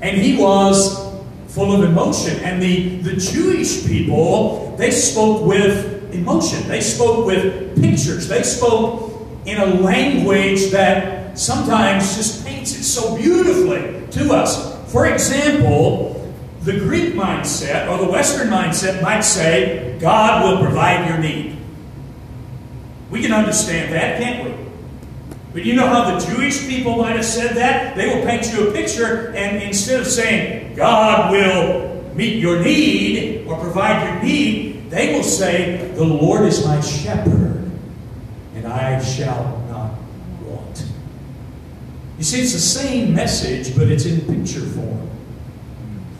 And 0.00 0.16
he 0.16 0.36
was 0.36 1.08
full 1.48 1.74
of 1.74 1.88
emotion. 1.88 2.42
And 2.44 2.62
the, 2.62 2.98
the 2.98 3.16
Jewish 3.16 3.86
people, 3.86 4.76
they 4.76 4.90
spoke 4.90 5.44
with 5.44 5.97
emotion. 6.12 6.66
They 6.68 6.80
spoke 6.80 7.26
with 7.26 7.80
pictures. 7.80 8.28
They 8.28 8.42
spoke 8.42 9.12
in 9.46 9.58
a 9.58 9.66
language 9.66 10.70
that 10.70 11.38
sometimes 11.38 12.16
just 12.16 12.44
paints 12.44 12.78
it 12.78 12.84
so 12.84 13.16
beautifully 13.16 14.06
to 14.10 14.32
us. 14.32 14.76
For 14.92 15.06
example, 15.06 16.14
the 16.62 16.78
Greek 16.78 17.14
mindset 17.14 17.88
or 17.88 18.04
the 18.04 18.10
Western 18.10 18.48
mindset 18.48 19.02
might 19.02 19.20
say, 19.20 19.98
God 20.00 20.44
will 20.44 20.62
provide 20.62 21.08
your 21.08 21.18
need. 21.18 21.56
We 23.10 23.22
can 23.22 23.32
understand 23.32 23.94
that, 23.94 24.20
can't 24.20 24.44
we? 24.44 24.66
But 25.52 25.64
you 25.64 25.74
know 25.74 25.86
how 25.86 26.18
the 26.18 26.26
Jewish 26.26 26.68
people 26.68 26.96
might 26.96 27.16
have 27.16 27.24
said 27.24 27.56
that? 27.56 27.96
They 27.96 28.14
will 28.14 28.24
paint 28.24 28.52
you 28.52 28.68
a 28.68 28.72
picture, 28.72 29.32
and 29.34 29.62
instead 29.62 30.00
of 30.00 30.06
saying, 30.06 30.76
God 30.76 31.32
will 31.32 32.04
meet 32.14 32.36
your 32.36 32.62
need 32.62 33.46
or 33.46 33.58
provide 33.58 34.06
your 34.06 34.22
need, 34.22 34.67
they 34.88 35.14
will 35.14 35.22
say, 35.22 35.92
The 35.94 36.04
Lord 36.04 36.46
is 36.46 36.64
my 36.64 36.80
shepherd, 36.80 37.70
and 38.54 38.66
I 38.66 39.02
shall 39.02 39.62
not 39.68 39.92
want. 40.42 40.84
You 42.16 42.24
see, 42.24 42.40
it's 42.40 42.52
the 42.52 42.58
same 42.58 43.14
message, 43.14 43.76
but 43.76 43.88
it's 43.88 44.06
in 44.06 44.20
picture 44.22 44.60
form. 44.60 45.08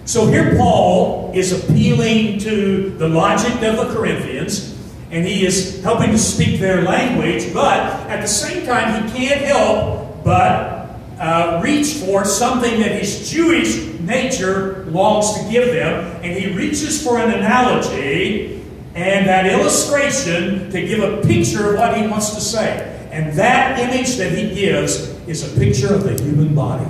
So 0.04 0.26
here 0.26 0.56
Paul 0.56 1.32
is 1.34 1.52
appealing 1.52 2.38
to 2.40 2.90
the 2.90 3.08
logic 3.08 3.54
of 3.62 3.76
the 3.76 3.94
Corinthians, 3.94 4.76
and 5.10 5.26
he 5.26 5.46
is 5.46 5.82
helping 5.82 6.10
to 6.10 6.18
speak 6.18 6.60
their 6.60 6.82
language, 6.82 7.52
but 7.52 7.80
at 8.08 8.20
the 8.20 8.28
same 8.28 8.66
time, 8.66 9.08
he 9.08 9.16
can't 9.16 9.40
help 9.40 10.24
but 10.24 10.98
uh, 11.18 11.60
reach 11.62 11.94
for 11.94 12.24
something 12.24 12.80
that 12.80 12.92
his 12.92 13.30
Jewish 13.30 13.98
nature 14.00 14.84
longs 14.88 15.34
to 15.34 15.50
give 15.50 15.68
them, 15.68 16.20
and 16.22 16.36
he 16.38 16.52
reaches 16.52 17.02
for 17.02 17.18
an 17.18 17.30
analogy 17.30 18.57
and 18.98 19.28
that 19.28 19.46
illustration 19.46 20.70
to 20.72 20.80
give 20.84 20.98
a 20.98 21.22
picture 21.22 21.70
of 21.70 21.78
what 21.78 21.96
he 21.96 22.06
wants 22.08 22.34
to 22.34 22.40
say. 22.40 23.08
And 23.12 23.32
that 23.34 23.78
image 23.78 24.16
that 24.16 24.32
he 24.32 24.52
gives 24.52 25.08
is 25.28 25.44
a 25.44 25.58
picture 25.58 25.94
of 25.94 26.02
the 26.02 26.20
human 26.20 26.52
body. 26.52 26.84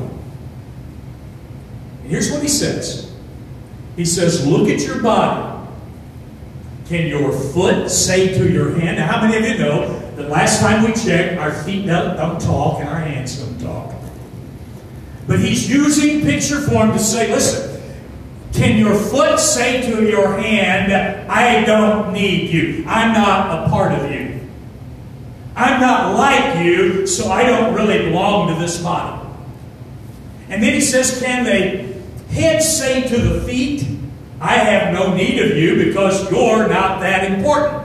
And 2.02 2.10
here's 2.10 2.30
what 2.30 2.40
he 2.40 2.48
says. 2.48 3.12
He 3.94 4.06
says, 4.06 4.46
Look 4.46 4.70
at 4.70 4.80
your 4.80 5.02
body. 5.02 5.68
Can 6.86 7.08
your 7.08 7.30
foot 7.30 7.90
say 7.90 8.38
to 8.38 8.50
your 8.50 8.72
hand? 8.78 8.96
Now, 8.96 9.12
how 9.12 9.20
many 9.20 9.36
of 9.36 9.44
you 9.44 9.58
know 9.58 9.98
that 10.16 10.30
last 10.30 10.60
time 10.60 10.84
we 10.84 10.94
checked, 10.94 11.38
our 11.38 11.52
feet 11.52 11.84
don't, 11.84 12.16
don't 12.16 12.40
talk 12.40 12.80
and 12.80 12.88
our 12.88 13.00
hands 13.00 13.38
don't 13.38 13.60
talk? 13.60 13.94
But 15.26 15.40
he's 15.40 15.70
using 15.70 16.22
picture 16.22 16.62
form 16.62 16.92
to 16.92 16.98
say, 16.98 17.30
listen, 17.30 17.82
can 18.54 18.78
your 18.78 18.94
foot 18.94 19.38
say 19.38 19.82
to 19.92 20.08
your 20.08 20.38
hand, 20.38 21.17
I 21.28 21.64
don't 21.64 22.12
need 22.12 22.50
you. 22.50 22.84
I'm 22.86 23.12
not 23.12 23.66
a 23.66 23.70
part 23.70 23.92
of 23.92 24.10
you. 24.10 24.40
I'm 25.54 25.80
not 25.80 26.14
like 26.14 26.64
you, 26.64 27.06
so 27.06 27.30
I 27.30 27.44
don't 27.44 27.74
really 27.74 28.08
belong 28.10 28.54
to 28.54 28.60
this 28.60 28.82
body. 28.82 29.26
And 30.48 30.62
then 30.62 30.72
he 30.72 30.80
says, 30.80 31.20
can 31.20 31.44
the 31.44 32.32
head 32.32 32.62
say 32.62 33.06
to 33.08 33.16
the 33.20 33.40
feet, 33.42 33.86
I 34.40 34.54
have 34.54 34.94
no 34.94 35.14
need 35.14 35.40
of 35.40 35.56
you 35.56 35.84
because 35.84 36.30
you're 36.30 36.68
not 36.68 37.00
that 37.00 37.30
important. 37.30 37.82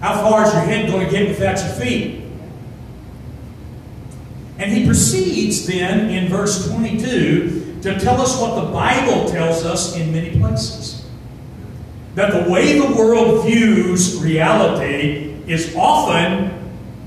How 0.00 0.22
far 0.22 0.46
is 0.46 0.52
your 0.52 0.62
head 0.62 0.88
going 0.88 1.06
to 1.06 1.10
get 1.10 1.28
without 1.28 1.58
your 1.58 1.74
feet? 1.74 2.22
And 4.58 4.70
he 4.70 4.86
proceeds 4.86 5.66
then 5.66 6.10
in 6.10 6.28
verse 6.28 6.68
22 6.70 7.80
to 7.82 7.98
tell 7.98 8.20
us 8.20 8.40
what 8.40 8.64
the 8.64 8.70
Bible 8.70 9.28
tells 9.28 9.64
us 9.64 9.96
in 9.96 10.12
many 10.12 10.38
places. 10.38 11.03
That 12.14 12.32
the 12.32 12.50
way 12.50 12.78
the 12.78 12.94
world 12.94 13.46
views 13.46 14.22
reality 14.22 15.34
is 15.46 15.74
often 15.76 16.50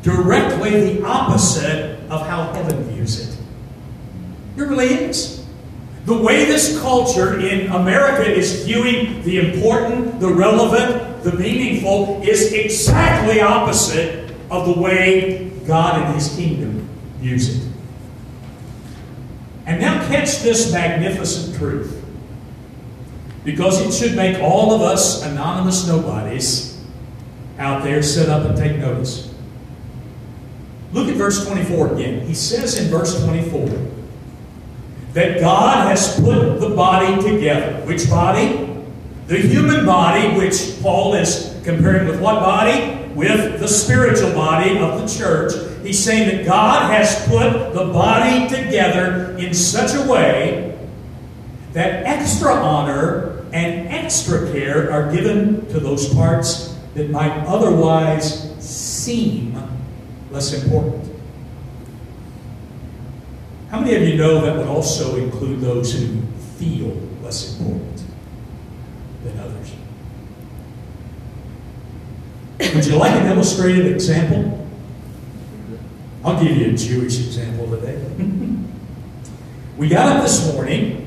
directly 0.02 0.93
the 0.93 1.06
opposite 1.06 2.00
of 2.10 2.26
how 2.28 2.52
heaven 2.54 2.84
views 2.91 3.28
it. 3.28 3.38
It 4.58 4.63
really 4.63 4.88
is. 4.88 5.46
The 6.06 6.17
way 6.17 6.46
this 6.46 6.80
culture 6.82 7.39
in 7.39 7.70
America 7.72 8.26
is 8.26 8.63
viewing 8.63 9.22
the 9.24 9.39
important, 9.39 10.20
the 10.20 10.30
relevant, 10.30 11.24
the 11.24 11.34
meaningful 11.34 12.22
is 12.24 12.54
exactly 12.54 13.41
opposite 13.41 14.32
of 14.50 14.74
the 14.74 14.82
way 14.82 15.50
God 15.67 16.02
and 16.02 16.15
His 16.15 16.34
kingdom 16.36 16.88
views 17.20 17.58
it. 17.58 17.72
And 19.65 19.82
now 19.82 20.08
catch 20.08 20.39
this 20.39 20.72
magnificent 20.72 21.58
truth. 21.58 21.96
Because 23.47 23.79
it 23.79 23.93
should 23.97 24.17
make 24.17 24.41
all 24.41 24.73
of 24.73 24.81
us 24.81 25.23
anonymous 25.23 25.88
nobodies 25.88 26.83
out 27.57 27.81
there 27.81 28.03
sit 28.03 28.27
up 28.27 28.45
and 28.45 28.57
take 28.57 28.77
notice. 28.77 29.33
Look 30.91 31.07
at 31.07 31.15
verse 31.15 31.47
24 31.47 31.93
again. 31.93 32.27
He 32.27 32.33
says 32.33 32.77
in 32.77 32.91
verse 32.91 33.23
24 33.23 33.69
that 35.13 35.39
God 35.39 35.88
has 35.88 36.19
put 36.19 36.60
the 36.60 36.71
body 36.71 37.21
together. 37.21 37.86
Which 37.86 38.10
body? 38.10 38.67
The 39.27 39.38
human 39.38 39.86
body, 39.86 40.38
which 40.38 40.81
Paul 40.81 41.13
is 41.13 41.57
comparing 41.63 42.05
with 42.05 42.19
what 42.19 42.41
body? 42.41 43.01
With 43.13 43.62
the 43.62 43.67
spiritual 43.69 44.33
body 44.33 44.77
of 44.77 44.99
the 44.99 45.07
church. 45.07 45.53
He's 45.83 46.03
saying 46.03 46.36
that 46.36 46.45
God 46.45 46.91
has 46.91 47.25
put 47.29 47.73
the 47.73 47.93
body 47.93 48.49
together 48.53 49.38
in 49.38 49.53
such 49.53 49.95
a 49.95 50.05
way 50.05 50.77
that 51.71 52.03
extra 52.03 52.51
honor 52.51 53.37
and 53.53 53.88
extra 53.88 54.51
care 54.51 54.91
are 54.91 55.12
given 55.12 55.65
to 55.67 55.79
those 55.79 56.13
parts 56.13 56.75
that 56.95 57.10
might 57.10 57.31
otherwise 57.45 58.53
seem 58.63 59.55
less 60.31 60.53
important. 60.53 61.03
How 63.69 63.79
many 63.79 63.95
of 63.95 64.03
you 64.03 64.15
know 64.15 64.41
that 64.41 64.57
would 64.57 64.67
also 64.67 65.17
include 65.17 65.62
those 65.62 65.93
who 65.93 66.21
feel 66.57 66.89
less 67.21 67.57
important 67.60 68.03
than 69.23 69.39
others? 69.39 69.71
Would 72.73 72.86
you 72.86 72.95
like 72.95 73.12
an 73.12 73.27
illustrated 73.27 73.88
example? 73.88 74.67
I'll 76.23 76.41
give 76.43 76.57
you 76.57 76.71
a 76.71 76.73
Jewish 76.73 77.19
example 77.19 77.69
today. 77.69 78.01
we 79.77 79.88
got 79.88 80.15
up 80.15 80.23
this 80.23 80.51
morning, 80.53 81.07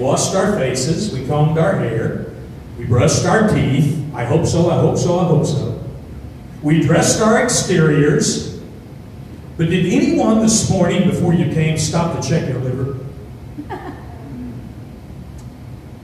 washed 0.00 0.34
our 0.34 0.58
faces, 0.58 1.12
we 1.12 1.26
combed 1.26 1.58
our 1.58 1.78
hair, 1.78 2.32
we 2.78 2.86
brushed 2.86 3.26
our 3.26 3.48
teeth. 3.48 3.98
I 4.14 4.24
hope 4.24 4.46
so, 4.46 4.70
I 4.70 4.80
hope 4.80 4.96
so, 4.96 5.18
I 5.20 5.24
hope 5.24 5.46
so. 5.46 5.84
We 6.62 6.80
dressed 6.80 7.20
our 7.20 7.40
exteriors. 7.40 8.58
But 9.56 9.68
did 9.68 9.86
anyone 9.86 10.40
this 10.40 10.70
morning 10.70 11.08
before 11.08 11.34
you 11.34 11.52
came 11.52 11.76
stop 11.76 12.18
to 12.18 12.28
check 12.28 12.48
your 12.48 12.58
liver? 12.60 12.98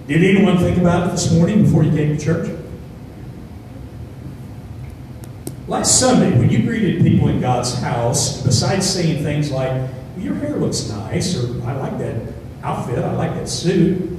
Did 0.06 0.22
anyone 0.22 0.58
think 0.58 0.78
about 0.78 1.08
it 1.08 1.10
this 1.12 1.32
morning 1.32 1.64
before 1.64 1.82
you 1.82 1.90
came 1.90 2.16
to 2.16 2.24
church? 2.24 2.50
Last 5.66 5.98
Sunday, 5.98 6.38
when 6.38 6.48
you 6.48 6.62
greeted 6.62 7.02
people 7.02 7.28
in 7.28 7.40
God's 7.40 7.74
house, 7.80 8.40
besides 8.42 8.88
saying 8.88 9.24
things 9.24 9.50
like, 9.50 9.90
Your 10.16 10.34
hair 10.34 10.56
looks 10.56 10.88
nice, 10.88 11.34
or 11.36 11.66
I 11.66 11.72
like 11.72 11.98
that 11.98 12.35
outfit, 12.66 12.98
I 12.98 13.14
like 13.14 13.34
that 13.34 13.48
suit, 13.48 14.10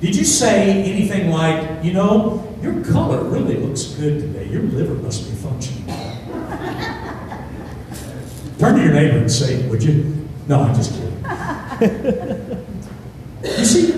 did 0.00 0.16
you 0.16 0.24
say 0.24 0.82
anything 0.82 1.30
like, 1.30 1.84
You 1.84 1.92
know, 1.92 2.56
your 2.62 2.82
color 2.84 3.22
really 3.24 3.56
looks 3.56 3.84
good 3.84 4.20
today. 4.20 4.48
Your 4.48 4.62
liver 4.62 4.94
must 4.94 5.30
be 5.30 5.36
functioning. 5.36 5.86
Turn 8.58 8.76
to 8.76 8.82
your 8.82 8.92
neighbor 8.92 9.18
and 9.18 9.30
say, 9.30 9.68
Would 9.68 9.82
you? 9.82 10.28
No, 10.48 10.62
I'm 10.62 10.74
just 10.74 10.92
kidding. 10.92 11.24
you 13.58 13.64
see, 13.64 13.92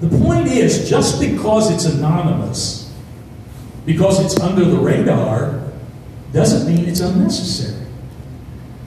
the 0.00 0.18
point 0.18 0.48
is 0.48 0.88
just 0.88 1.20
because 1.20 1.70
it's 1.70 1.84
anonymous, 1.84 2.92
because 3.86 4.24
it's 4.24 4.38
under 4.40 4.64
the 4.64 4.76
radar, 4.76 5.60
doesn't 6.32 6.72
mean 6.72 6.88
it's 6.88 7.00
unnecessary. 7.00 7.78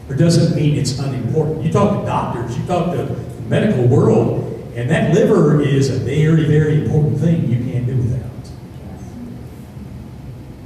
Or 0.08 0.16
doesn't 0.16 0.56
mean 0.56 0.78
it's 0.78 1.00
unimportant. 1.00 1.66
You 1.66 1.72
talk 1.72 2.00
to 2.00 2.06
doctors, 2.06 2.58
you 2.58 2.66
talk 2.66 2.94
to 2.94 3.06
medical 3.48 3.88
world, 3.88 4.72
and 4.76 4.90
that 4.90 5.14
liver 5.14 5.62
is 5.62 5.90
a 5.90 6.00
very, 6.00 6.46
very 6.46 6.84
important 6.84 7.20
thing 7.20 7.50
you 7.50 7.72
can't 7.72 7.86
do 7.86 7.96
without. 7.96 8.22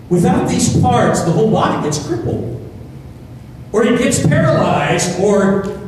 Without 0.09 0.49
these 0.49 0.79
parts, 0.81 1.23
the 1.23 1.31
whole 1.31 1.51
body 1.51 1.83
gets 1.83 2.05
crippled. 2.05 2.55
Or 3.71 3.83
it 3.83 3.99
gets 3.99 4.25
paralyzed, 4.25 5.19
or, 5.19 5.79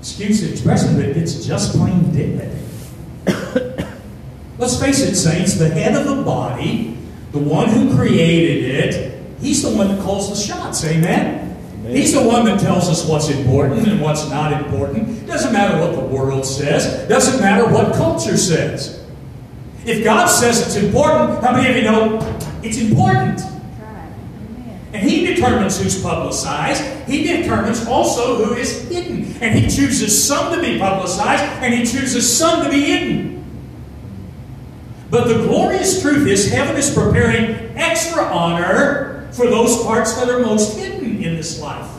excuse 0.00 0.40
the 0.40 0.50
expression, 0.50 0.96
but 0.96 1.04
it's 1.04 1.44
just 1.46 1.76
plain 1.76 2.12
dead. 2.12 2.58
Let's 4.58 4.80
face 4.80 5.00
it, 5.00 5.14
saints, 5.14 5.54
the 5.54 5.68
head 5.68 5.94
of 5.94 6.16
the 6.16 6.22
body, 6.22 6.98
the 7.30 7.38
one 7.38 7.68
who 7.68 7.96
created 7.96 8.64
it, 8.64 9.14
He's 9.44 9.62
the 9.62 9.76
one 9.76 9.88
that 9.88 10.02
calls 10.02 10.30
the 10.30 10.36
shots. 10.36 10.84
Amen? 10.86 11.43
He's 11.94 12.12
the 12.12 12.22
one 12.22 12.44
that 12.46 12.58
tells 12.58 12.88
us 12.88 13.06
what's 13.06 13.28
important 13.28 13.86
and 13.86 14.00
what's 14.00 14.28
not 14.28 14.52
important. 14.52 15.28
Doesn't 15.28 15.52
matter 15.52 15.78
what 15.78 15.94
the 15.94 16.04
world 16.04 16.44
says. 16.44 17.08
Doesn't 17.08 17.40
matter 17.40 17.72
what 17.72 17.94
culture 17.94 18.36
says. 18.36 19.00
If 19.86 20.02
God 20.02 20.26
says 20.26 20.66
it's 20.66 20.74
important, 20.74 21.40
how 21.40 21.52
many 21.52 21.70
of 21.70 21.76
you 21.76 21.82
know 21.82 22.18
it's 22.64 22.78
important? 22.78 23.40
And 24.92 25.08
He 25.08 25.24
determines 25.24 25.80
who's 25.80 26.02
publicized. 26.02 26.82
He 27.08 27.22
determines 27.22 27.86
also 27.86 28.44
who 28.44 28.54
is 28.54 28.88
hidden. 28.88 29.32
And 29.40 29.56
He 29.56 29.62
chooses 29.62 30.26
some 30.26 30.52
to 30.52 30.60
be 30.60 30.80
publicized, 30.80 31.44
and 31.62 31.72
He 31.72 31.80
chooses 31.80 32.36
some 32.36 32.64
to 32.64 32.70
be 32.70 32.86
hidden. 32.86 33.44
But 35.10 35.28
the 35.28 35.34
glorious 35.46 36.02
truth 36.02 36.26
is, 36.26 36.50
heaven 36.50 36.74
is 36.74 36.92
preparing 36.92 37.76
extra 37.76 38.24
honor 38.24 39.28
for 39.30 39.46
those 39.46 39.80
parts 39.84 40.14
that 40.14 40.28
are 40.28 40.40
most 40.40 40.76
hidden 40.76 41.22
this 41.44 41.60
life. 41.60 41.90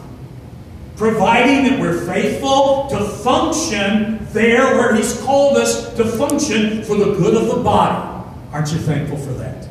Providing 0.95 1.65
that 1.65 1.79
we're 1.79 2.03
faithful 2.05 2.88
to 2.88 3.08
function 3.08 4.25
there 4.31 4.75
where 4.75 4.95
He's 4.95 5.21
called 5.21 5.58
us 5.58 5.93
to 5.95 6.05
function 6.05 6.84
for 6.84 6.95
the 6.95 7.13
good 7.13 7.36
of 7.36 7.55
the 7.55 7.62
body. 7.62 8.27
Aren't 8.51 8.71
you 8.71 8.79
thankful 8.79 9.17
for 9.17 9.34
that? 9.34 9.67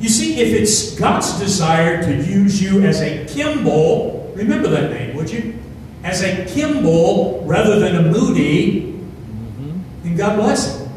You 0.00 0.08
see, 0.08 0.40
if 0.40 0.60
it's 0.60 0.98
God's 0.98 1.38
desire 1.38 2.02
to 2.02 2.16
use 2.28 2.60
you 2.60 2.82
as 2.82 3.00
a 3.00 3.24
Kimball, 3.26 4.32
remember 4.34 4.68
that 4.68 4.90
name, 4.90 5.14
would 5.14 5.30
you? 5.30 5.56
As 6.02 6.22
a 6.22 6.44
Kimball 6.46 7.44
rather 7.44 7.78
than 7.78 7.96
a 7.96 8.02
Moody, 8.02 8.82
mm-hmm. 8.82 9.80
then 10.02 10.16
God 10.16 10.36
bless 10.36 10.80
it. 10.80 10.88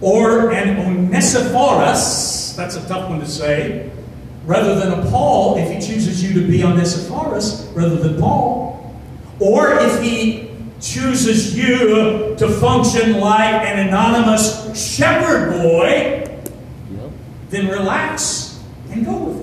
Or 0.00 0.50
an 0.50 0.76
Onesiphorus, 0.78 2.54
that's 2.56 2.74
a 2.76 2.88
tough 2.88 3.08
one 3.08 3.20
to 3.20 3.26
say. 3.26 3.92
Rather 4.48 4.80
than 4.80 4.98
a 4.98 5.10
Paul, 5.10 5.58
if 5.58 5.70
he 5.70 5.74
chooses 5.74 6.24
you 6.24 6.40
to 6.40 6.48
be 6.48 6.62
on 6.62 6.72
Onesiphorus 6.72 7.70
rather 7.74 7.96
than 7.96 8.18
Paul. 8.18 8.98
Or 9.40 9.74
if 9.74 10.00
he 10.00 10.48
chooses 10.80 11.54
you 11.54 12.34
to 12.38 12.48
function 12.58 13.20
like 13.20 13.62
an 13.66 13.88
anonymous 13.88 14.74
shepherd 14.74 15.52
boy, 15.52 16.24
yep. 16.90 17.10
then 17.50 17.68
relax 17.68 18.58
and 18.90 19.04
go 19.04 19.18
with 19.18 19.36
it. 19.36 19.37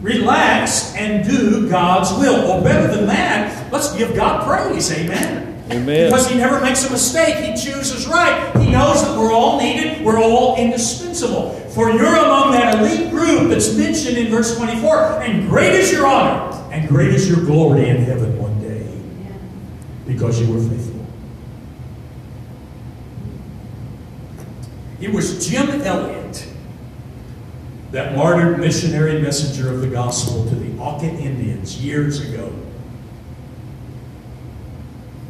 Relax 0.00 0.94
and 0.96 1.28
do 1.28 1.68
God's 1.68 2.12
will. 2.18 2.50
Or 2.50 2.62
better 2.62 2.94
than 2.94 3.06
that, 3.06 3.72
let's 3.72 3.94
give 3.96 4.14
God 4.14 4.46
praise. 4.46 4.90
Amen. 4.92 5.62
Amen. 5.70 6.06
Because 6.06 6.28
he 6.28 6.36
never 6.36 6.60
makes 6.60 6.84
a 6.86 6.90
mistake. 6.90 7.36
He 7.36 7.52
chooses 7.52 8.06
right. 8.06 8.56
He 8.56 8.72
knows 8.72 9.02
that 9.02 9.16
we're 9.16 9.32
all 9.32 9.60
needed. 9.60 10.04
We're 10.04 10.20
all 10.20 10.56
indispensable. 10.56 11.52
For 11.70 11.90
you're 11.90 12.16
among 12.16 12.52
that 12.52 12.80
elite 12.80 13.10
group 13.10 13.50
that's 13.50 13.76
mentioned 13.76 14.16
in 14.18 14.30
verse 14.30 14.56
24. 14.56 15.22
And 15.22 15.48
great 15.48 15.74
is 15.74 15.92
your 15.92 16.06
honor. 16.06 16.56
And 16.72 16.88
great 16.88 17.14
is 17.14 17.28
your 17.28 17.44
glory 17.44 17.88
in 17.88 17.98
heaven 17.98 18.36
one 18.38 18.60
day. 18.60 18.86
Because 20.06 20.40
you 20.40 20.52
were 20.52 20.60
faithful. 20.60 21.06
It 25.00 25.12
was 25.12 25.46
Jim 25.48 25.68
Elliot, 25.82 26.19
that 27.92 28.16
martyred 28.16 28.58
missionary 28.58 29.20
messenger 29.20 29.70
of 29.70 29.80
the 29.80 29.88
gospel 29.88 30.48
to 30.48 30.54
the 30.54 30.78
Auca 30.80 31.06
Indians 31.06 31.82
years 31.82 32.20
ago 32.20 32.52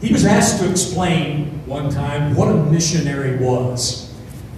he 0.01 0.13
was 0.13 0.25
asked 0.25 0.61
to 0.61 0.71
explain 0.71 1.67
one 1.67 1.91
time 1.91 2.35
what 2.35 2.49
a 2.49 2.55
missionary 2.55 3.37
was. 3.37 4.13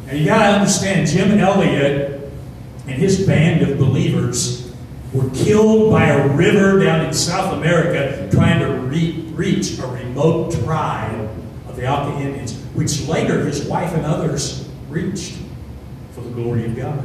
And 0.09 0.19
you 0.19 0.27
got 0.27 0.39
to 0.39 0.59
understand, 0.59 1.09
Jim 1.09 1.39
Elliot 1.39 2.31
and 2.87 2.95
his 2.95 3.27
band 3.27 3.63
of 3.69 3.79
believers 3.79 4.73
were 5.13 5.29
killed 5.31 5.91
by 5.91 6.07
a 6.07 6.29
river 6.29 6.79
down 6.79 7.05
in 7.05 7.13
South 7.13 7.55
America 7.55 8.29
trying 8.31 8.61
to 8.61 8.67
re- 8.67 9.21
reach 9.35 9.79
a 9.79 9.87
remote 9.87 10.55
tribe 10.65 11.29
of 11.69 11.77
the 11.77 11.89
Auca 11.89 12.21
Indians, 12.21 12.55
which 12.75 13.07
later 13.09 13.45
his 13.45 13.65
wife 13.67 13.93
and 13.95 14.07
others 14.07 14.69
reached 14.89 15.35
for 16.13 16.21
the 16.21 16.31
glory 16.31 16.67
of 16.67 16.77
God. 16.77 17.05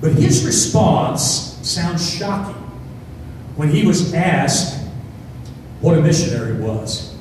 But 0.00 0.12
his 0.12 0.44
response 0.44 1.58
sounds 1.62 2.14
shocking 2.14 2.60
when 3.56 3.70
he 3.70 3.86
was 3.86 4.12
asked 4.12 4.82
what 5.80 5.96
a 5.96 6.02
missionary 6.02 6.54
was. 6.60 7.16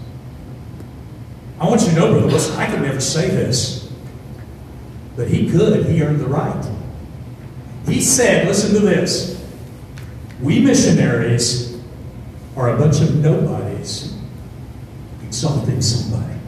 I 1.59 1.67
want 1.67 1.81
you 1.81 1.89
to 1.89 1.95
know, 1.95 2.11
brother, 2.11 2.27
listen, 2.27 2.55
I 2.57 2.69
could 2.69 2.81
never 2.81 2.99
say 2.99 3.29
this, 3.29 3.89
but 5.15 5.27
he 5.27 5.49
could. 5.49 5.85
He 5.85 6.01
earned 6.01 6.19
the 6.19 6.27
right. 6.27 6.65
He 7.85 8.01
said, 8.01 8.47
listen 8.47 8.73
to 8.73 8.79
this. 8.79 9.41
We 10.41 10.59
missionaries 10.59 11.79
are 12.55 12.75
a 12.75 12.77
bunch 12.77 13.01
of 13.01 13.15
nobodies 13.15 14.13
exalting 15.23 15.81
somebody. 15.81 16.39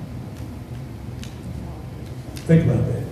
Think 2.35 2.65
about 2.65 2.85
that. 2.85 3.04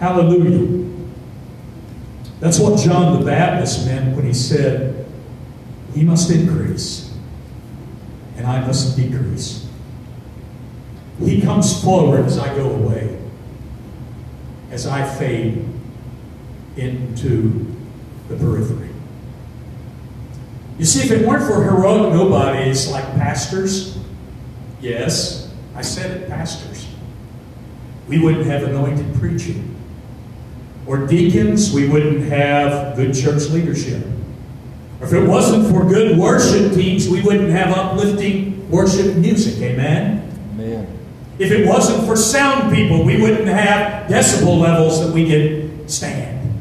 Hallelujah. 0.00 0.86
That's 2.40 2.60
what 2.60 2.78
John 2.78 3.18
the 3.18 3.26
Baptist 3.26 3.86
meant 3.86 4.14
when 4.14 4.24
he 4.24 4.32
said, 4.32 5.06
He 5.94 6.04
must 6.04 6.30
increase, 6.30 7.12
and 8.36 8.46
I 8.46 8.60
must 8.64 8.96
decrease. 8.96 9.68
He 11.20 11.42
comes 11.42 11.82
forward 11.82 12.26
as 12.26 12.38
I 12.38 12.54
go 12.54 12.70
away, 12.70 13.18
as 14.70 14.86
I 14.86 15.04
fade 15.16 15.68
into 16.76 17.74
the 18.28 18.36
periphery. 18.36 18.90
You 20.78 20.84
see, 20.84 21.00
if 21.00 21.10
it 21.10 21.26
weren't 21.26 21.44
for 21.44 21.64
heroic 21.64 22.12
nobodies 22.12 22.88
like 22.88 23.04
pastors, 23.14 23.98
yes, 24.80 25.52
I 25.74 25.82
said 25.82 26.22
it, 26.22 26.28
pastors, 26.28 26.86
we 28.06 28.20
wouldn't 28.20 28.46
have 28.46 28.62
anointed 28.62 29.12
preaching. 29.16 29.74
Or 30.88 31.06
deacons, 31.06 31.70
we 31.70 31.86
wouldn't 31.86 32.22
have 32.30 32.96
good 32.96 33.14
church 33.14 33.50
leadership. 33.50 34.02
Or 35.00 35.06
if 35.06 35.12
it 35.12 35.28
wasn't 35.28 35.70
for 35.70 35.84
good 35.84 36.16
worship 36.16 36.72
teams, 36.72 37.10
we 37.10 37.20
wouldn't 37.20 37.50
have 37.50 37.76
uplifting 37.76 38.70
worship 38.70 39.14
music. 39.16 39.60
Amen? 39.62 40.32
Amen. 40.54 40.98
If 41.38 41.52
it 41.52 41.68
wasn't 41.68 42.06
for 42.06 42.16
sound 42.16 42.74
people, 42.74 43.04
we 43.04 43.20
wouldn't 43.20 43.48
have 43.48 44.08
decibel 44.10 44.58
levels 44.58 45.04
that 45.04 45.12
we 45.12 45.26
can 45.26 45.86
stand. 45.86 46.58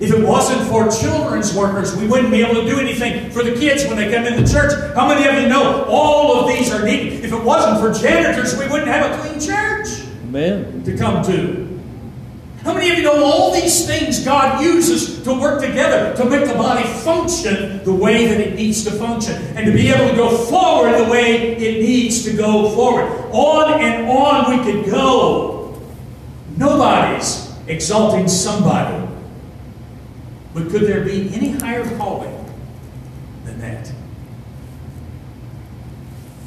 If 0.00 0.12
it 0.12 0.22
wasn't 0.22 0.68
for 0.68 0.90
children's 0.90 1.54
workers, 1.54 1.96
we 1.96 2.06
wouldn't 2.06 2.30
be 2.30 2.42
able 2.42 2.60
to 2.60 2.66
do 2.68 2.78
anything 2.78 3.30
for 3.30 3.42
the 3.42 3.54
kids 3.54 3.86
when 3.86 3.96
they 3.96 4.12
come 4.12 4.26
into 4.26 4.46
church. 4.52 4.72
How 4.94 5.08
many 5.08 5.26
of 5.26 5.42
you 5.42 5.48
know 5.48 5.86
all 5.88 6.40
of 6.40 6.48
these 6.54 6.70
are 6.70 6.84
needed? 6.84 7.24
If 7.24 7.32
it 7.32 7.42
wasn't 7.42 7.80
for 7.80 7.98
janitors, 7.98 8.56
we 8.58 8.68
wouldn't 8.68 8.86
have 8.86 9.10
a 9.10 9.22
clean 9.22 9.40
church 9.40 9.88
Amen. 10.24 10.84
to 10.84 10.96
come 10.96 11.24
to. 11.24 11.67
How 12.68 12.74
many 12.74 12.90
of 12.90 12.98
you 12.98 13.04
know 13.04 13.24
all 13.24 13.50
these 13.50 13.86
things 13.86 14.22
God 14.22 14.62
uses 14.62 15.22
to 15.22 15.32
work 15.32 15.62
together 15.62 16.14
to 16.16 16.28
make 16.28 16.46
the 16.46 16.52
body 16.52 16.86
function 16.86 17.82
the 17.82 17.94
way 17.94 18.26
that 18.26 18.38
it 18.42 18.56
needs 18.56 18.84
to 18.84 18.90
function 18.90 19.36
and 19.56 19.64
to 19.64 19.72
be 19.72 19.88
able 19.88 20.10
to 20.10 20.14
go 20.14 20.36
forward 20.36 20.98
the 20.98 21.10
way 21.10 21.56
it 21.56 21.80
needs 21.80 22.24
to 22.24 22.34
go 22.34 22.68
forward? 22.72 23.04
On 23.32 23.80
and 23.80 24.06
on 24.10 24.50
we 24.50 24.70
could 24.70 24.84
go. 24.84 25.80
Nobody's 26.58 27.50
exalting 27.68 28.28
somebody. 28.28 29.08
But 30.52 30.68
could 30.68 30.82
there 30.82 31.02
be 31.06 31.34
any 31.34 31.52
higher 31.52 31.88
calling 31.96 32.54
than 33.46 33.60
that? 33.60 33.90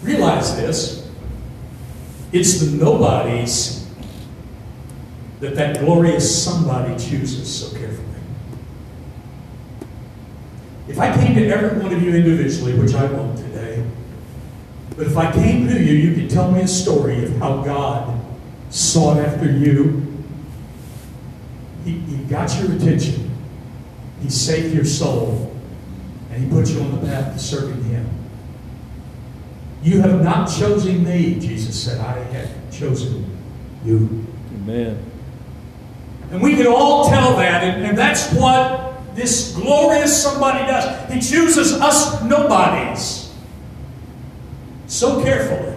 Realize 0.04 0.56
this. 0.56 1.10
It's 2.32 2.60
the 2.60 2.78
nobodies 2.78 3.81
that 5.42 5.56
that 5.56 5.80
glorious 5.80 6.44
somebody 6.44 6.94
chooses 6.94 7.54
so 7.54 7.78
carefully. 7.78 8.06
If 10.88 11.00
I 11.00 11.14
came 11.16 11.36
to 11.36 11.48
every 11.48 11.80
one 11.80 11.92
of 11.94 12.02
you 12.02 12.14
individually, 12.14 12.76
which 12.76 12.94
I 12.94 13.06
won't 13.06 13.38
today, 13.38 13.84
but 14.96 15.08
if 15.08 15.18
I 15.18 15.32
came 15.32 15.68
to 15.68 15.82
you, 15.82 15.94
you 15.94 16.16
could 16.16 16.30
tell 16.30 16.52
me 16.52 16.62
a 16.62 16.68
story 16.68 17.26
of 17.26 17.36
how 17.38 17.64
God 17.64 18.24
sought 18.70 19.18
after 19.18 19.52
you. 19.52 20.08
He, 21.86 21.94
he 21.94 22.18
got 22.26 22.56
your 22.62 22.74
attention. 22.74 23.32
He 24.22 24.30
saved 24.30 24.76
your 24.76 24.86
soul. 24.86 25.56
And 26.30 26.44
He 26.44 26.50
put 26.50 26.70
you 26.70 26.82
on 26.82 26.92
the 26.92 27.08
path 27.08 27.34
to 27.34 27.40
serving 27.40 27.84
Him. 27.86 28.08
You 29.82 30.02
have 30.02 30.24
not 30.24 30.46
chosen 30.46 31.04
me, 31.04 31.40
Jesus 31.40 31.84
said. 31.84 32.00
I 32.00 32.20
have 32.20 32.72
chosen 32.72 33.26
you. 33.84 34.28
Amen. 34.54 35.11
And 36.32 36.42
we 36.42 36.56
can 36.56 36.68
all 36.68 37.10
tell 37.10 37.36
that, 37.38 37.64
and, 37.64 37.86
and 37.86 37.98
that's 37.98 38.34
what 38.34 38.94
this 39.16 39.54
glorious 39.54 40.24
somebody 40.24 40.66
does. 40.66 41.12
He 41.12 41.20
chooses 41.20 41.74
us 41.74 42.24
nobodies 42.24 43.34
so 44.88 45.22
carefully. 45.22 45.76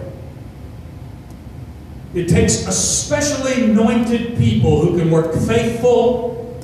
It 2.13 2.29
takes 2.29 2.65
especially 2.65 3.65
anointed 3.65 4.37
people 4.37 4.81
who 4.81 4.97
can 4.97 5.11
work 5.11 5.33
faithful, 5.33 6.57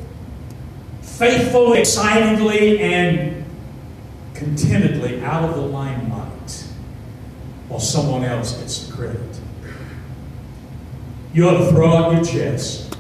faithfully, 1.01 1.79
excitedly, 1.79 2.79
and 2.79 3.43
contentedly 4.33 5.21
out 5.21 5.43
of 5.43 5.55
the 5.55 5.61
limelight 5.61 6.65
while 7.67 7.81
someone 7.81 8.23
else 8.23 8.53
gets 8.53 8.87
the 8.87 8.93
credit. 8.93 9.39
You 11.33 11.49
ought 11.49 11.57
to 11.57 11.69
throw 11.69 11.93
out 11.93 12.13
your 12.13 12.23
chest. 12.23 12.90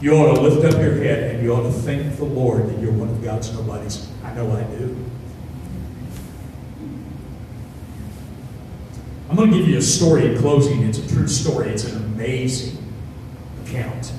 You 0.00 0.14
ought 0.14 0.34
to 0.34 0.40
lift 0.40 0.64
up 0.64 0.80
your 0.80 0.96
head 0.96 1.34
and 1.34 1.42
you 1.42 1.54
ought 1.54 1.62
to 1.62 1.72
thank 1.72 2.16
the 2.16 2.24
Lord 2.24 2.68
that 2.68 2.78
you're 2.78 2.92
one 2.92 3.08
of 3.08 3.22
God's 3.22 3.52
nobodies. 3.52 4.08
I 4.22 4.34
know 4.34 4.50
I 4.52 4.62
do. 4.64 5.04
I'm 9.30 9.36
going 9.36 9.50
to 9.50 9.58
give 9.58 9.68
you 9.68 9.78
a 9.78 9.82
story 9.82 10.26
in 10.26 10.38
closing. 10.38 10.82
It's 10.82 10.98
a 10.98 11.08
true 11.08 11.26
story. 11.26 11.70
It's 11.70 11.84
an 11.84 11.96
amazing 12.04 12.78
account. 13.64 14.12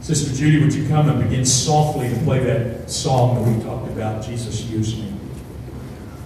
Sister 0.00 0.34
Judy, 0.34 0.62
would 0.62 0.74
you 0.74 0.86
come 0.86 1.08
and 1.08 1.22
begin 1.22 1.46
softly 1.46 2.10
to 2.10 2.16
play 2.20 2.38
that 2.40 2.90
song 2.90 3.42
that 3.42 3.50
we 3.50 3.62
talked 3.64 3.90
about, 3.90 4.22
Jesus 4.22 4.62
used 4.62 4.98
me? 4.98 5.12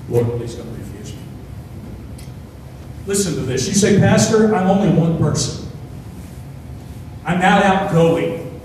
Lord, 0.09 0.27
please 0.37 0.57
don't 0.57 0.69
refuse 0.77 1.13
me. 1.13 1.21
Listen 3.07 3.35
to 3.37 3.41
this. 3.43 3.69
You 3.69 3.75
say, 3.75 3.99
Pastor, 3.99 4.55
I'm 4.55 4.67
only 4.69 4.91
one 4.99 5.17
person. 5.19 5.68
I'm 7.29 7.41
not 7.41 7.63
outgoing. 7.63 8.59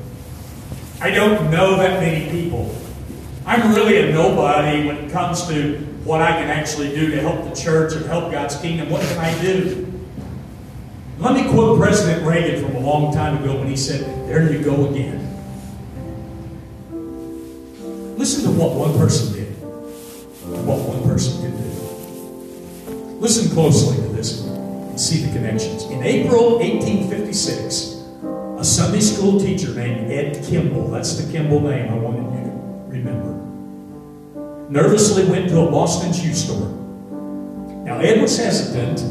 I 1.01 1.09
don't 1.09 1.51
know 1.51 1.75
that 1.75 1.99
many 1.99 2.31
people. 2.31 2.73
I'm 3.45 3.75
really 3.75 3.97
a 3.97 4.13
nobody 4.13 4.87
when 4.87 4.95
it 4.99 5.11
comes 5.11 5.45
to 5.49 5.79
what 6.05 6.21
I 6.21 6.31
can 6.31 6.49
actually 6.49 6.95
do 6.95 7.11
to 7.11 7.19
help 7.19 7.43
the 7.43 7.53
church 7.53 7.91
and 7.91 8.05
help 8.05 8.31
God's 8.31 8.55
kingdom. 8.55 8.89
What 8.89 9.01
can 9.01 9.17
I 9.17 9.41
do? 9.41 9.91
Let 11.17 11.33
me 11.33 11.51
quote 11.51 11.77
President 11.77 12.25
Reagan 12.25 12.63
from 12.63 12.77
a 12.77 12.79
long 12.79 13.13
time 13.13 13.43
ago 13.43 13.57
when 13.57 13.67
he 13.67 13.75
said, 13.75 13.99
There 14.29 14.49
you 14.49 14.63
go 14.63 14.89
again. 14.89 15.19
Listen 18.17 18.45
to 18.45 18.57
what 18.57 18.75
one 18.75 18.97
person 18.97 19.33
did, 19.33 19.51
what 20.65 20.79
one 20.87 21.03
person 21.03 21.41
could 21.41 21.57
do. 21.57 22.93
Listen 23.19 23.53
closely 23.53 23.97
to 23.97 24.13
this 24.13 24.39
and 24.45 24.97
see 24.97 25.25
the 25.25 25.33
connections. 25.33 25.83
In 25.83 26.01
April 26.01 26.59
1856, 26.59 27.92
a 28.63 28.65
Sunday 28.65 29.01
school 29.01 29.37
teacher 29.37 29.73
named 29.75 30.09
Ed 30.09 30.41
Kimball, 30.45 30.87
that's 30.87 31.17
the 31.17 31.29
Kimball 31.33 31.59
name 31.59 31.91
I 31.91 31.95
wanted 31.95 32.23
you 32.33 32.45
to 32.45 32.51
remember, 32.87 33.33
nervously 34.69 35.25
went 35.25 35.49
to 35.49 35.67
a 35.67 35.69
Boston 35.69 36.13
shoe 36.13 36.33
store. 36.33 36.69
Now, 37.83 37.99
Ed 37.99 38.21
was 38.21 38.37
hesitant 38.37 39.01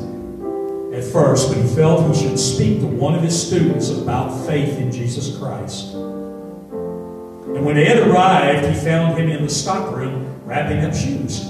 at 0.95 1.05
first, 1.05 1.49
but 1.49 1.59
he 1.59 1.69
felt 1.75 2.17
he 2.17 2.23
should 2.23 2.39
speak 2.39 2.81
to 2.81 2.87
one 2.87 3.15
of 3.15 3.23
his 3.23 3.47
students 3.47 3.91
about 3.91 4.47
faith 4.47 4.79
in 4.79 4.91
Jesus 4.91 5.37
Christ. 5.37 5.93
And 5.93 7.63
when 7.63 7.77
Ed 7.77 8.09
arrived, 8.09 8.67
he 8.67 8.73
found 8.73 9.19
him 9.19 9.29
in 9.29 9.43
the 9.43 9.51
stockroom 9.51 10.35
wrapping 10.47 10.79
up 10.79 10.95
shoes. 10.95 11.45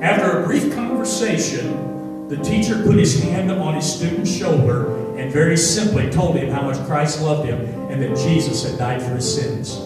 After 0.00 0.42
a 0.42 0.46
brief 0.46 0.72
conversation, 0.76 2.28
the 2.28 2.36
teacher 2.36 2.80
put 2.84 2.94
his 2.94 3.20
hand 3.20 3.50
on 3.50 3.74
his 3.74 3.92
student's 3.92 4.32
shoulder 4.32 4.97
and 5.18 5.32
very 5.32 5.56
simply 5.56 6.08
told 6.10 6.36
him 6.36 6.48
how 6.50 6.62
much 6.62 6.78
Christ 6.86 7.20
loved 7.20 7.48
him 7.48 7.60
and 7.90 8.00
that 8.00 8.16
Jesus 8.16 8.62
had 8.62 8.78
died 8.78 9.02
for 9.02 9.16
his 9.16 9.34
sins. 9.34 9.76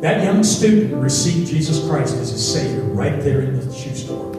That 0.00 0.22
young 0.22 0.44
student 0.44 0.94
received 0.94 1.48
Jesus 1.48 1.84
Christ 1.88 2.14
as 2.14 2.30
his 2.30 2.52
Savior 2.54 2.82
right 2.82 3.20
there 3.20 3.40
in 3.40 3.58
the 3.58 3.74
shoe 3.74 3.94
store. 3.96 4.32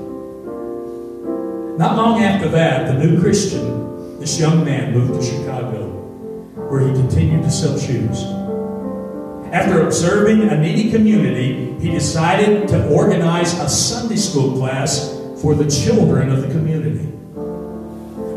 Not 1.78 1.97
long 1.97 2.24
after 2.24 2.47
that, 2.49 2.88
the 2.88 3.05
new 3.05 3.20
Christian, 3.20 4.20
this 4.20 4.39
young 4.39 4.63
man, 4.63 4.93
moved 4.93 5.22
to 5.22 5.28
Chicago, 5.28 5.89
where 6.70 6.88
he 6.88 6.93
continued 6.93 7.43
to 7.43 7.51
sell 7.51 7.78
shoes. 7.78 8.24
After 9.51 9.86
observing 9.86 10.43
a 10.43 10.57
needy 10.57 10.91
community, 10.91 11.78
he 11.80 11.89
decided 11.89 12.68
to 12.70 12.88
organize 12.89 13.53
a 13.59 13.68
Sunday 13.68 14.15
school 14.15 14.57
class 14.57 15.13
for 15.41 15.55
the 15.55 15.70
children 15.70 16.30
of 16.30 16.41
the 16.41 16.47
community. 16.47 16.76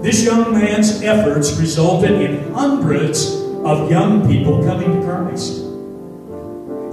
This 0.03 0.25
young 0.25 0.53
man's 0.53 1.03
efforts 1.03 1.59
resulted 1.59 2.13
in 2.13 2.53
hundreds 2.55 3.35
of 3.65 3.91
young 3.91 4.27
people 4.27 4.65
coming 4.65 4.99
to 4.99 5.07
Christ. 5.07 5.59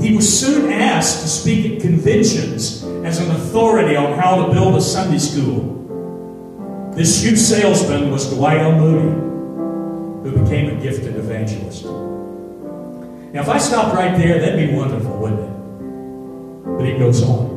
He 0.02 0.14
was 0.14 0.28
soon 0.28 0.72
asked 0.72 1.22
to 1.22 1.28
speak 1.30 1.72
at 1.72 1.82
conventions 1.82 2.84
as 3.06 3.20
an 3.20 3.32
authority 3.32 3.96
on 3.96 4.20
how 4.20 4.46
to 4.46 4.54
build 4.54 4.76
a 4.76 4.82
Sunday 4.82 5.20
school. 5.20 6.92
This 6.94 7.22
shoe 7.22 7.38
salesman 7.38 8.12
was 8.12 8.30
Dwight 8.30 8.58
L. 8.58 8.74
Moody, 8.74 10.30
who 10.30 10.44
became 10.44 10.78
a 10.78 10.82
gifted 10.82 11.16
evangelist. 11.16 11.86
Now, 11.86 13.42
if 13.42 13.48
I 13.48 13.58
stopped 13.58 13.96
right 13.96 14.18
there, 14.18 14.40
that'd 14.40 14.70
be 14.70 14.76
wonderful, 14.76 15.18
wouldn't 15.18 15.40
it? 15.40 16.78
But 16.78 16.86
it 16.86 17.00
goes 17.00 17.24
on. 17.24 17.57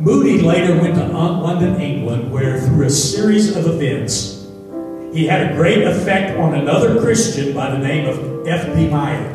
Moody 0.00 0.40
later 0.40 0.80
went 0.80 0.94
to 0.94 1.08
London, 1.08 1.80
England, 1.80 2.30
where 2.30 2.60
through 2.60 2.86
a 2.86 2.90
series 2.90 3.56
of 3.56 3.66
events, 3.66 4.46
he 5.12 5.26
had 5.26 5.50
a 5.50 5.54
great 5.56 5.82
effect 5.82 6.38
on 6.38 6.54
another 6.54 7.00
Christian 7.00 7.52
by 7.52 7.68
the 7.72 7.78
name 7.78 8.08
of 8.08 8.46
F.B. 8.46 8.86
Meyer. 8.88 9.34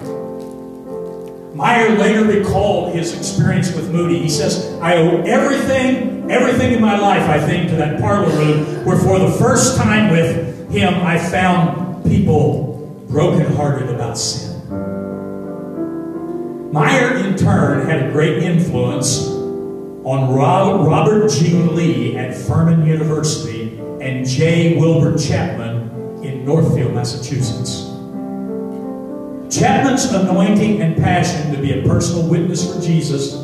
Meyer 1.54 1.98
later 1.98 2.24
recalled 2.24 2.96
his 2.96 3.14
experience 3.14 3.76
with 3.76 3.92
Moody. 3.92 4.20
He 4.20 4.30
says, 4.30 4.74
I 4.82 4.96
owe 4.98 5.22
everything, 5.24 6.32
everything 6.32 6.72
in 6.72 6.80
my 6.80 6.98
life, 6.98 7.28
I 7.30 7.46
think, 7.46 7.70
to 7.72 7.76
that 7.76 8.00
parlor 8.00 8.34
room 8.38 8.86
where 8.86 8.98
for 8.98 9.20
the 9.20 9.32
first 9.32 9.76
time 9.76 10.12
with 10.12 10.72
him 10.72 10.94
I 10.94 11.20
found 11.20 12.06
people 12.06 13.06
brokenhearted 13.10 13.90
about 13.94 14.18
sin. 14.18 14.62
Meyer, 16.72 17.18
in 17.18 17.36
turn, 17.36 17.86
had 17.86 18.08
a 18.08 18.12
great 18.14 18.42
influence 18.42 19.33
on 20.04 20.36
Robert 20.36 21.30
G. 21.30 21.54
Lee 21.54 22.18
at 22.18 22.36
Furman 22.36 22.86
University 22.86 23.80
and 24.02 24.28
J. 24.28 24.78
Wilbur 24.78 25.18
Chapman 25.18 26.22
in 26.24 26.46
Northfield, 26.46 26.94
Massachusetts. 26.94 27.90
Chapman's 29.56 30.06
anointing 30.12 30.82
and 30.82 30.98
passion 30.98 31.54
to 31.54 31.62
be 31.62 31.80
a 31.80 31.84
personal 31.84 32.28
witness 32.28 32.74
for 32.74 32.82
Jesus 32.82 33.36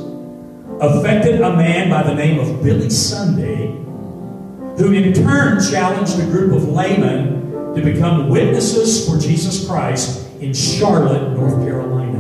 affected 0.82 1.40
a 1.42 1.56
man 1.56 1.90
by 1.90 2.04
the 2.04 2.14
name 2.14 2.40
of 2.40 2.62
Billy 2.64 2.90
Sunday, 2.90 3.68
who 4.78 4.92
in 4.92 5.14
turn 5.14 5.62
challenged 5.62 6.20
a 6.20 6.26
group 6.26 6.54
of 6.54 6.68
laymen 6.68 7.74
to 7.76 7.82
become 7.82 8.28
witnesses 8.30 9.08
for 9.08 9.18
Jesus 9.18 9.66
Christ 9.68 10.28
in 10.42 10.54
Charlotte, 10.54 11.38
North 11.38 11.64
Carolina. 11.66 12.18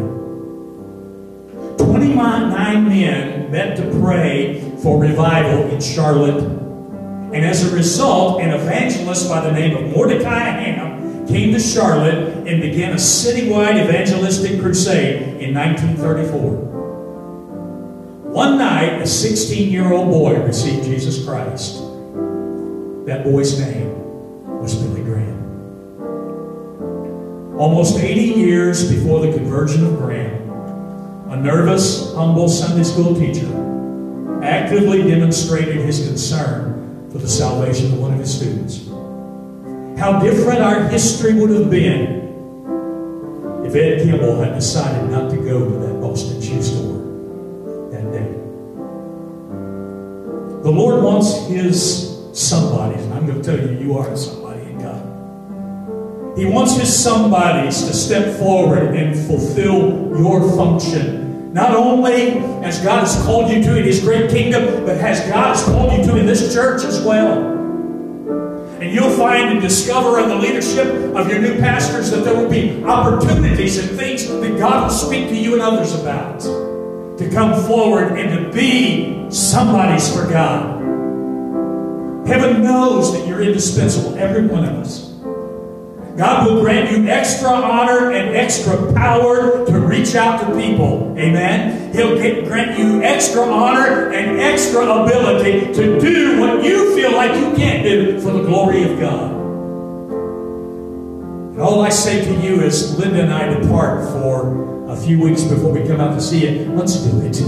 29 1.77 2.87
men 2.87 3.38
met 3.51 3.77
to 3.77 3.83
pray 3.99 4.61
for 4.81 4.99
revival 4.99 5.69
in 5.69 5.81
Charlotte. 5.81 6.43
And 6.43 7.45
as 7.45 7.71
a 7.71 7.75
result, 7.75 8.41
an 8.41 8.51
evangelist 8.51 9.29
by 9.29 9.41
the 9.41 9.51
name 9.51 9.77
of 9.77 9.91
Mordecai 9.95 10.39
Ham 10.39 11.27
came 11.27 11.53
to 11.53 11.59
Charlotte 11.59 12.47
and 12.47 12.61
began 12.61 12.93
a 12.93 12.95
citywide 12.95 13.83
evangelistic 13.83 14.59
crusade 14.59 15.41
in 15.41 15.53
1934. 15.53 16.69
One 18.31 18.57
night, 18.57 19.01
a 19.01 19.07
16 19.07 19.71
year 19.71 19.91
old 19.91 20.09
boy 20.09 20.39
received 20.41 20.85
Jesus 20.85 21.23
Christ. 21.25 21.77
That 23.05 23.23
boy's 23.23 23.59
name 23.59 23.89
was 24.59 24.75
Billy 24.75 25.01
Graham. 25.03 25.39
Almost 27.59 27.99
80 27.99 28.21
years 28.21 28.89
before 28.89 29.19
the 29.25 29.33
conversion 29.33 29.85
of 29.85 29.97
Graham, 29.97 30.48
a 31.29 31.37
nervous, 31.37 32.13
humble 32.15 32.49
Sunday 32.49 32.83
school 32.83 33.15
teacher, 33.15 33.47
actively 34.43 35.03
demonstrated 35.03 35.77
his 35.77 36.07
concern 36.07 37.09
for 37.11 37.19
the 37.19 37.29
salvation 37.29 37.93
of 37.93 37.99
one 37.99 38.13
of 38.13 38.19
his 38.19 38.35
students. 38.35 38.87
How 39.99 40.19
different 40.19 40.59
our 40.59 40.87
history 40.87 41.33
would 41.33 41.51
have 41.51 41.69
been 41.69 42.19
if 43.63 43.75
Ed 43.75 44.03
Kimball 44.03 44.41
had 44.41 44.55
decided 44.55 45.11
not 45.11 45.29
to 45.29 45.37
go 45.37 45.69
to 45.69 45.77
that 45.85 46.01
Boston 46.01 46.41
shoe 46.41 46.63
store 46.63 46.97
that 47.91 48.11
day. 48.11 48.31
The 50.63 50.71
Lord 50.71 51.03
wants 51.03 51.47
His 51.47 52.17
somebody, 52.33 52.95
and 52.95 53.13
I'm 53.13 53.27
going 53.27 53.39
to 53.39 53.43
tell 53.43 53.59
you, 53.59 53.77
you 53.77 53.97
are 53.97 54.09
a 54.09 54.17
somebody 54.17 54.61
in 54.61 54.79
God. 54.79 56.37
He 56.37 56.45
wants 56.45 56.75
His 56.77 56.91
somebodies 56.97 57.83
to 57.83 57.93
step 57.93 58.39
forward 58.39 58.95
and 58.95 59.15
fulfill 59.27 60.17
your 60.17 60.55
function 60.55 61.18
not 61.53 61.75
only 61.75 62.37
as 62.63 62.79
God 62.83 62.99
has 62.99 63.15
called 63.25 63.49
you 63.49 63.63
to 63.63 63.77
in 63.77 63.83
His 63.83 64.01
great 64.01 64.29
kingdom, 64.29 64.85
but 64.85 64.97
as 64.97 65.19
God 65.29 65.55
has 65.55 65.63
called 65.63 65.91
you 65.93 66.03
to 66.05 66.17
in 66.17 66.25
this 66.25 66.53
church 66.53 66.83
as 66.83 67.01
well. 67.01 67.57
And 68.79 68.93
you'll 68.93 69.17
find 69.17 69.49
and 69.49 69.61
discover 69.61 70.19
in 70.19 70.29
the 70.29 70.35
leadership 70.35 70.87
of 71.15 71.27
your 71.27 71.39
new 71.39 71.59
pastors 71.59 72.11
that 72.11 72.23
there 72.23 72.35
will 72.35 72.49
be 72.49 72.83
opportunities 72.83 73.77
and 73.77 73.97
things 73.97 74.27
that 74.27 74.57
God 74.57 74.83
will 74.83 74.89
speak 74.89 75.29
to 75.29 75.35
you 75.35 75.53
and 75.53 75.61
others 75.61 75.93
about. 75.99 76.39
To 76.39 77.29
come 77.33 77.61
forward 77.65 78.17
and 78.17 78.45
to 78.45 78.53
be 78.53 79.29
somebody's 79.29 80.15
for 80.15 80.29
God. 80.29 80.79
Heaven 82.27 82.63
knows 82.63 83.11
that 83.11 83.27
you're 83.27 83.41
indispensable, 83.41 84.15
every 84.17 84.45
one 84.45 84.63
of 84.63 84.75
us. 84.75 85.08
God 86.19 86.45
will 86.45 86.59
grant 86.59 86.91
you 86.91 87.07
extra 87.07 87.47
honor 87.47 88.11
and 88.11 88.35
extra 88.35 88.91
power 88.91 89.65
to 89.65 89.79
reach 89.79 90.15
out 90.15 90.41
to 90.41 90.47
people. 90.47 91.15
Amen. 91.17 91.93
He'll 91.93 92.17
get, 92.17 92.43
grant 92.43 92.77
you 92.77 93.01
extra 93.01 93.43
honor 93.43 94.11
and 94.11 94.37
extra 94.37 94.81
ability 94.81 95.73
to 95.73 95.97
do 95.97 96.41
what 96.41 96.61
you 96.61 96.93
feel 96.93 97.13
like 97.13 97.33
you 97.39 97.55
can't 97.55 97.83
do 97.83 98.19
for 98.19 98.33
the 98.33 98.41
glory 98.41 98.83
of 98.83 98.99
God. 98.99 99.31
And 101.51 101.61
all 101.61 101.83
I 101.83 101.89
say 101.89 102.25
to 102.25 102.45
you 102.45 102.63
is 102.63 102.99
Linda 102.99 103.21
and 103.21 103.33
I 103.33 103.57
depart 103.57 104.03
for 104.09 104.89
a 104.89 104.97
few 104.97 105.21
weeks 105.21 105.43
before 105.43 105.71
we 105.71 105.87
come 105.87 106.01
out 106.01 106.15
to 106.15 106.21
see 106.21 106.45
it. 106.45 106.67
Let's 106.67 106.97
do 106.97 107.17
it. 107.21 107.39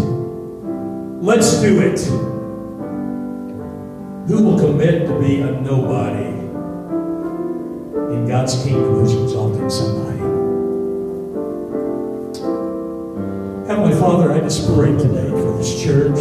Let's 1.21 1.59
do 1.59 1.81
it. 1.81 1.99
Who 4.29 4.43
will 4.43 4.57
commit 4.57 5.07
to 5.07 5.19
be 5.19 5.41
a 5.41 5.51
nobody 5.59 6.30
in 8.13 8.27
God's 8.27 8.61
kingdom 8.63 8.95
who's 8.95 9.13
exalting 9.13 9.69
somebody. 9.69 10.19
Heavenly 13.67 13.97
Father, 13.99 14.33
I 14.33 14.39
just 14.41 14.67
pray 14.75 14.91
today 14.91 15.29
for 15.29 15.57
this 15.57 15.81
church. 15.81 16.19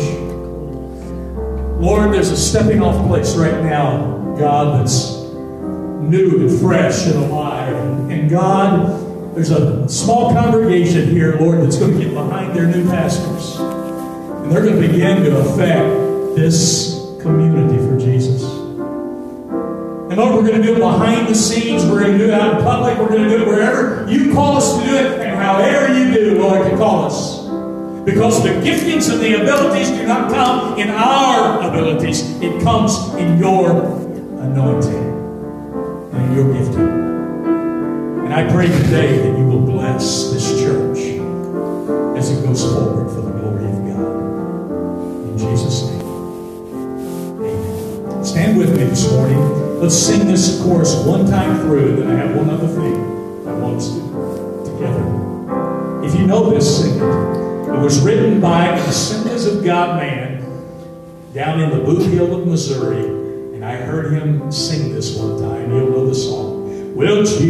Lord, 1.80 2.12
there's 2.14 2.30
a 2.30 2.36
stepping 2.36 2.82
off 2.82 3.07
place 3.09 3.34
right 3.36 3.62
now, 3.62 4.34
God, 4.38 4.80
that's 4.80 5.20
new 6.01 6.47
and 6.47 6.61
fresh 6.61 7.07
and 7.07 7.16
alive. 7.16 7.74
And 8.11 8.28
God, 8.28 9.34
there's 9.34 9.51
a 9.51 9.88
small 9.88 10.32
congregation 10.32 11.09
here, 11.09 11.36
Lord, 11.41 11.62
that's 11.62 11.78
going 11.78 11.99
to 11.99 12.05
get 12.05 12.14
behind 12.14 12.55
their 12.55 12.66
new 12.66 12.84
pastors. 12.88 13.57
And 13.59 14.53
they're 14.53 14.62
going 14.62 14.80
to 14.80 14.88
begin 14.88 15.24
to 15.24 15.38
affect 15.38 16.36
this 16.36 17.16
community 17.20 17.78
for 17.78 17.99
Jesus. 17.99 18.59
We're 20.29 20.47
going 20.47 20.61
to 20.61 20.66
do 20.66 20.75
it 20.77 20.79
behind 20.79 21.29
the 21.29 21.35
scenes. 21.35 21.85
We're 21.85 22.01
going 22.01 22.12
to 22.12 22.18
do 22.18 22.25
it 22.25 22.35
out 22.35 22.59
in 22.59 22.64
public. 22.64 22.99
We're 22.99 23.09
going 23.09 23.23
to 23.23 23.29
do 23.31 23.43
it 23.43 23.47
wherever 23.49 24.07
you 24.11 24.33
call 24.35 24.59
us 24.59 24.77
to 24.79 24.85
do 24.85 24.95
it 24.95 25.21
and 25.21 25.35
however 25.37 25.99
you 25.99 26.12
do, 26.12 26.39
Lord, 26.39 26.71
to 26.71 26.77
call 26.77 27.07
us. 27.07 27.41
Because 28.05 28.43
the 28.43 28.51
giftings 28.51 29.11
and 29.11 29.21
the 29.21 29.41
abilities 29.41 29.89
do 29.91 30.07
not 30.07 30.31
come 30.31 30.79
in 30.79 30.91
our 30.91 31.62
abilities. 31.66 32.39
It 32.41 32.62
comes 32.62 33.14
in 33.14 33.39
your 33.39 33.71
anointing 34.41 35.11
and 36.12 36.37
your 36.37 36.53
gifting. 36.53 36.89
And 38.25 38.35
I 38.35 38.51
pray 38.53 38.66
today 38.66 39.18
that 39.18 39.39
you 39.39 39.47
will 39.47 39.64
bless 39.64 40.33
this 40.33 40.61
church 40.61 40.99
as 42.18 42.31
it 42.31 42.45
goes 42.45 42.62
forward 42.62 43.09
for 43.11 43.23
the 43.23 43.31
glory 43.31 43.64
of 43.66 43.73
God. 43.87 44.07
In 45.29 45.39
Jesus' 45.39 45.83
name. 45.89 46.01
Stand 48.25 48.59
with 48.59 48.77
me 48.77 48.85
this 48.85 49.11
morning. 49.11 49.59
Let's 49.81 49.97
sing 49.97 50.26
this 50.26 50.62
chorus 50.62 50.95
one 51.07 51.24
time 51.24 51.61
through, 51.61 51.89
and 51.89 51.99
then 51.99 52.11
I 52.11 52.16
have 52.26 52.37
one 52.37 52.51
other 52.51 52.68
thing 52.68 52.97
I 53.49 53.53
want 53.55 53.78
us 53.78 53.89
to 53.89 54.01
do 54.01 54.62
together. 54.72 55.05
If 56.05 56.14
you 56.20 56.26
know 56.26 56.51
this, 56.51 56.83
sing 56.83 56.97
it. 56.97 57.03
It 57.03 57.81
was 57.81 57.99
written 58.03 58.43
by 58.43 58.66
an 58.66 58.78
Assemblies 58.78 59.47
of 59.47 59.64
God 59.64 59.97
man 59.97 60.43
down 61.33 61.61
in 61.61 61.70
the 61.70 61.78
Bootheel 61.78 62.31
of 62.39 62.47
Missouri, 62.47 63.07
and 63.55 63.64
I 63.64 63.76
heard 63.76 64.12
him 64.12 64.53
sing 64.53 64.93
this 64.93 65.16
one 65.16 65.41
time. 65.41 65.70
You'll 65.70 65.89
know 65.89 66.07
the 66.07 66.14
song. 66.14 66.95
Will 66.95 67.24
Jesus 67.24 67.41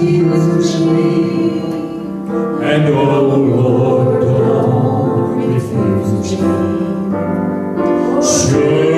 use 0.00 0.80
me? 0.80 1.60
And 2.64 2.88
oh 2.94 3.28
Lord, 3.28 4.22
don't 4.22 5.36
refuse 5.52 6.40
me. 6.40 6.48
Surely 8.22 8.93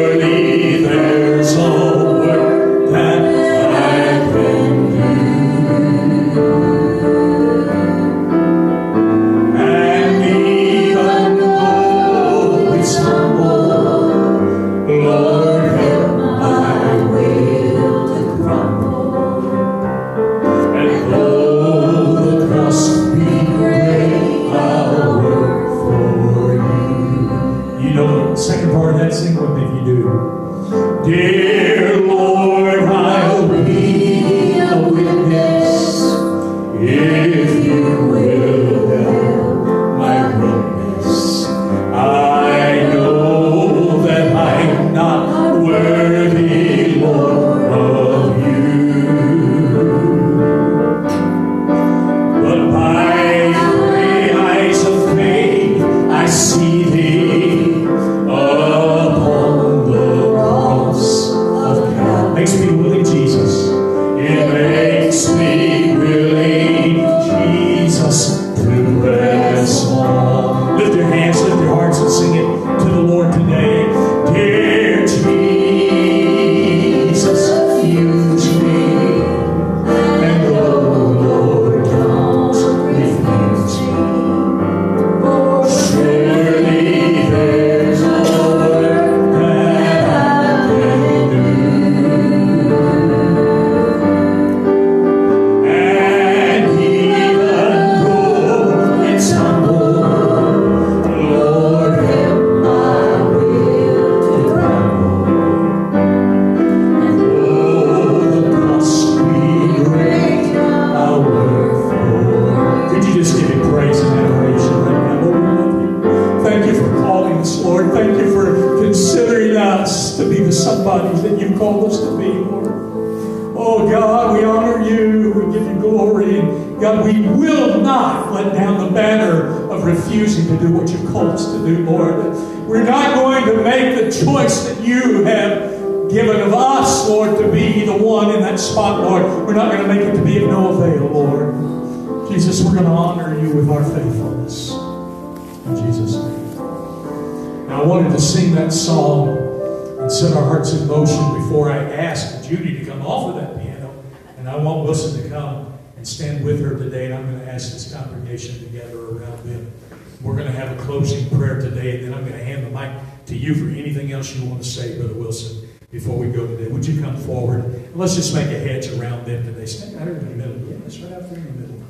just 168.16 168.34
make 168.34 168.46
a 168.46 168.58
hedge 168.58 168.88
around 168.88 169.26
them 169.26 169.44
today. 169.44 169.66
Stand 169.66 170.00
out 170.00 170.08
in 170.08 170.18
the 170.18 170.34
middle. 170.34 170.56
Yeah, 170.68 170.78
that's 170.80 170.98
right 171.00 171.12
out 171.12 171.28
there 171.28 171.38
in 171.38 171.44
the 171.44 171.52
middle. 171.52 171.82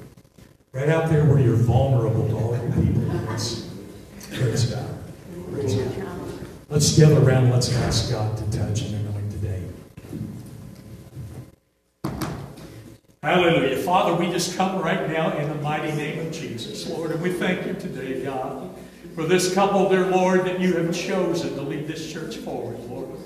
Right 0.72 0.88
out 0.88 1.08
there 1.08 1.24
where 1.24 1.38
you're 1.38 1.54
vulnerable 1.54 2.28
to 2.28 2.34
all 2.34 2.56
your 2.56 2.72
people. 2.72 3.02
Praise 4.32 4.66
God. 4.66 4.88
Praise 5.52 5.74
God. 5.76 6.08
Let's 6.68 6.98
gather 6.98 7.22
around 7.22 7.50
let's 7.50 7.72
ask 7.76 8.10
God 8.10 8.36
to 8.38 8.58
touch 8.58 8.82
and 8.82 9.06
anoint 9.06 9.30
today. 9.30 9.62
Hallelujah. 13.22 13.76
Father, 13.76 14.14
we 14.16 14.30
just 14.32 14.56
come 14.56 14.82
right 14.82 15.08
now 15.08 15.36
in 15.38 15.48
the 15.48 15.54
mighty 15.56 15.96
name 15.96 16.26
of 16.26 16.32
Jesus, 16.32 16.88
Lord, 16.88 17.12
and 17.12 17.22
we 17.22 17.32
thank 17.32 17.66
you 17.66 17.74
today, 17.74 18.24
God, 18.24 18.74
for 19.14 19.22
this 19.24 19.54
couple, 19.54 19.88
dear 19.88 20.06
Lord, 20.06 20.44
that 20.44 20.58
you 20.58 20.74
have 20.74 20.92
chosen 20.92 21.54
to 21.54 21.62
lead 21.62 21.86
this 21.86 22.12
church 22.12 22.38
forward, 22.38 22.80
Lord. 22.90 23.16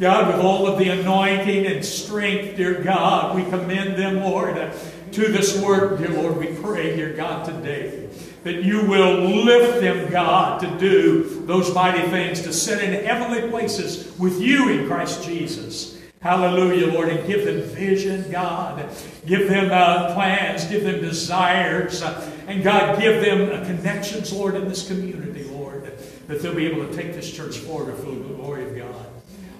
God, 0.00 0.34
with 0.34 0.44
all 0.44 0.66
of 0.66 0.78
the 0.78 0.90
anointing 0.90 1.66
and 1.66 1.84
strength, 1.84 2.56
dear 2.56 2.82
God, 2.82 3.34
we 3.34 3.42
commend 3.44 3.96
them, 3.96 4.22
Lord, 4.22 4.54
to 4.54 5.28
this 5.32 5.60
work, 5.60 5.98
dear 5.98 6.10
Lord. 6.10 6.36
We 6.36 6.54
pray, 6.54 6.94
dear 6.94 7.14
God, 7.14 7.44
today 7.44 8.08
that 8.44 8.62
you 8.64 8.86
will 8.86 9.44
lift 9.44 9.80
them, 9.80 10.10
God, 10.10 10.60
to 10.60 10.78
do 10.78 11.44
those 11.44 11.74
mighty 11.74 12.08
things, 12.08 12.42
to 12.42 12.52
sit 12.52 12.82
in 12.82 13.04
heavenly 13.04 13.50
places 13.50 14.16
with 14.18 14.40
you 14.40 14.68
in 14.70 14.86
Christ 14.86 15.24
Jesus. 15.24 16.00
Hallelujah, 16.20 16.92
Lord, 16.92 17.10
and 17.10 17.26
give 17.26 17.44
them 17.44 17.60
vision, 17.62 18.28
God. 18.30 18.88
Give 19.26 19.48
them 19.48 19.70
uh, 19.70 20.14
plans, 20.14 20.64
give 20.64 20.82
them 20.82 21.00
desires, 21.00 22.02
uh, 22.02 22.32
and 22.46 22.62
God, 22.64 22.98
give 23.00 23.22
them 23.22 23.52
uh, 23.52 23.64
connections, 23.66 24.32
Lord, 24.32 24.54
in 24.54 24.68
this 24.68 24.88
community, 24.88 25.44
Lord, 25.44 25.84
that 26.26 26.40
they'll 26.40 26.54
be 26.54 26.66
able 26.66 26.88
to 26.88 26.94
take 26.94 27.12
this 27.14 27.30
church 27.30 27.58
forward 27.58 27.94
for 27.96 28.10
the 28.10 28.34
glory 28.34 28.68
of 28.68 28.76
God. 28.76 29.07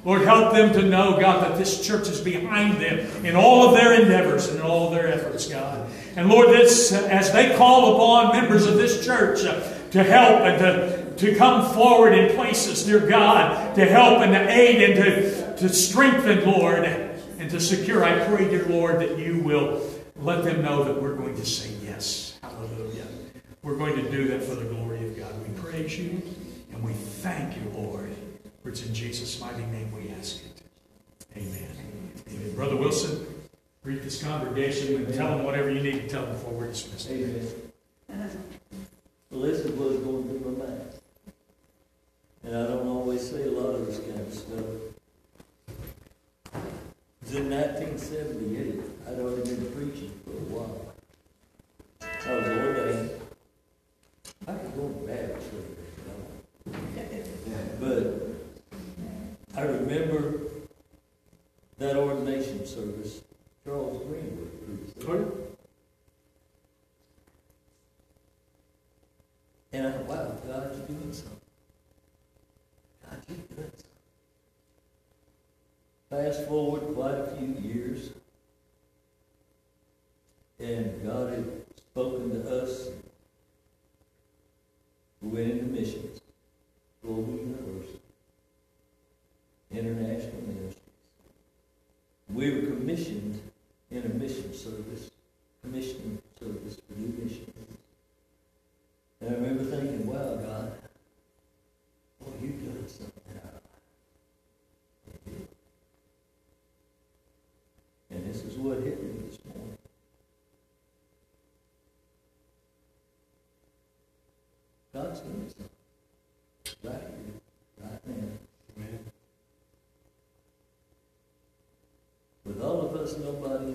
Lord, 0.04 0.22
help 0.22 0.52
them 0.52 0.72
to 0.74 0.82
know, 0.82 1.18
God, 1.20 1.44
that 1.44 1.58
this 1.58 1.84
church 1.84 2.08
is 2.08 2.20
behind 2.20 2.80
them 2.80 3.26
in 3.26 3.36
all 3.36 3.68
of 3.68 3.74
their 3.74 4.00
endeavors 4.00 4.48
and 4.48 4.60
in 4.60 4.62
all 4.62 4.86
of 4.86 4.92
their 4.92 5.08
efforts, 5.08 5.48
God. 5.48 5.90
And 6.16 6.28
Lord, 6.28 6.48
this, 6.48 6.92
as 6.92 7.32
they 7.32 7.56
call 7.56 7.94
upon 7.94 8.40
members 8.40 8.66
of 8.66 8.74
this 8.74 9.04
church 9.04 9.44
uh, 9.44 9.60
to 9.90 10.02
help 10.02 10.42
and 10.42 10.58
to, 10.58 11.14
to 11.16 11.34
come 11.36 11.72
forward 11.74 12.12
in 12.12 12.34
places, 12.34 12.84
dear 12.84 13.06
God, 13.06 13.74
to 13.74 13.84
help 13.84 14.20
and 14.20 14.32
to 14.32 14.50
aid 14.50 14.90
and 14.90 14.94
to, 14.94 15.56
to 15.56 15.68
strengthen, 15.68 16.44
Lord, 16.44 16.84
and 16.84 17.50
to 17.50 17.60
secure, 17.60 18.04
I 18.04 18.24
pray, 18.26 18.48
dear 18.48 18.66
Lord, 18.66 19.00
that 19.00 19.18
you 19.18 19.40
will 19.40 19.88
let 20.16 20.44
them 20.44 20.62
know 20.62 20.84
that 20.84 21.00
we're 21.00 21.14
going 21.14 21.36
to 21.36 21.46
say 21.46 21.70
yes. 21.84 22.38
Hallelujah. 22.42 23.06
We're 23.62 23.76
going 23.76 23.96
to 23.96 24.10
do 24.10 24.28
that 24.28 24.42
for 24.42 24.54
the 24.54 24.64
glory 24.64 25.06
of 25.06 25.16
God. 25.16 25.32
We 25.46 25.54
praise 25.60 25.98
you 25.98 26.22
and 26.72 26.82
we 26.82 26.92
thank 26.92 27.56
you, 27.56 27.70
Lord. 27.74 28.14
For 28.62 28.70
it's 28.70 28.84
in 28.84 28.92
Jesus' 28.92 29.40
mighty 29.40 29.64
name 29.66 29.92
we 29.92 30.10
ask 30.18 30.44
it. 30.44 30.62
Amen. 31.36 31.70
Amen. 32.28 32.54
Brother 32.54 32.76
Wilson, 32.76 33.26
greet 33.82 34.02
this 34.02 34.22
congregation 34.22 34.96
and 34.96 35.14
tell 35.14 35.36
them 35.36 35.44
whatever 35.44 35.70
you 35.70 35.80
need 35.80 36.02
to 36.02 36.08
tell 36.08 36.22
them 36.22 36.32
before 36.32 36.52
we're 36.52 36.66
dismissed. 36.66 37.10
Amen. 37.10 37.46
Well, 39.30 39.42
this 39.42 39.58
is 39.58 39.70
what's 39.72 39.96
going 39.98 40.24
through 40.24 40.40
my 40.40 40.66
mind. 40.66 40.80
And 42.44 42.56
I 42.56 42.66
don't 42.66 42.86
always 42.88 43.28
say 43.28 43.44
a 43.44 43.50
lot 43.50 43.74
of 43.74 43.86
this 43.86 43.98
kind 43.98 44.20
of 44.20 44.32
stuff. 44.32 44.64
It 46.54 47.22
was 47.22 47.34
in 47.34 47.50
1978. 47.50 48.80
I'd 49.06 49.18
already 49.20 49.54
been 49.54 49.72
preaching 49.72 50.12
for 50.24 50.30
a 50.30 50.34
while. 50.50 50.94
Oh, 52.02 52.08
I 52.26 52.34
was 52.36 52.48
ordained. 52.48 53.10
I 54.46 54.52
could 54.54 54.74
go 54.76 54.88
to 54.88 55.06
Baptist 55.06 55.52
later, 55.52 55.76
you. 56.64 57.24
But 57.80 58.02
I 59.58 59.62
remember 59.62 60.42
that 61.78 61.96
ordination 61.96 62.64
service. 62.64 63.22
Charles 63.64 64.06
Greenwood 64.06 64.94
preached. 64.94 65.10
it. 65.10 65.58
And 69.72 69.88
I 69.88 69.90
thought, 69.90 70.04
wow, 70.04 70.36
God, 70.46 70.76
you're 70.76 70.86
doing 70.86 71.12
something. 71.12 71.40
God, 73.04 73.18
you're 73.26 73.36
doing 73.56 73.72
something. 73.74 73.84
Fast 76.08 76.46
forward 76.46 76.94
quite 76.94 77.14
a 77.16 77.26
few 77.36 77.48
years, 77.60 78.10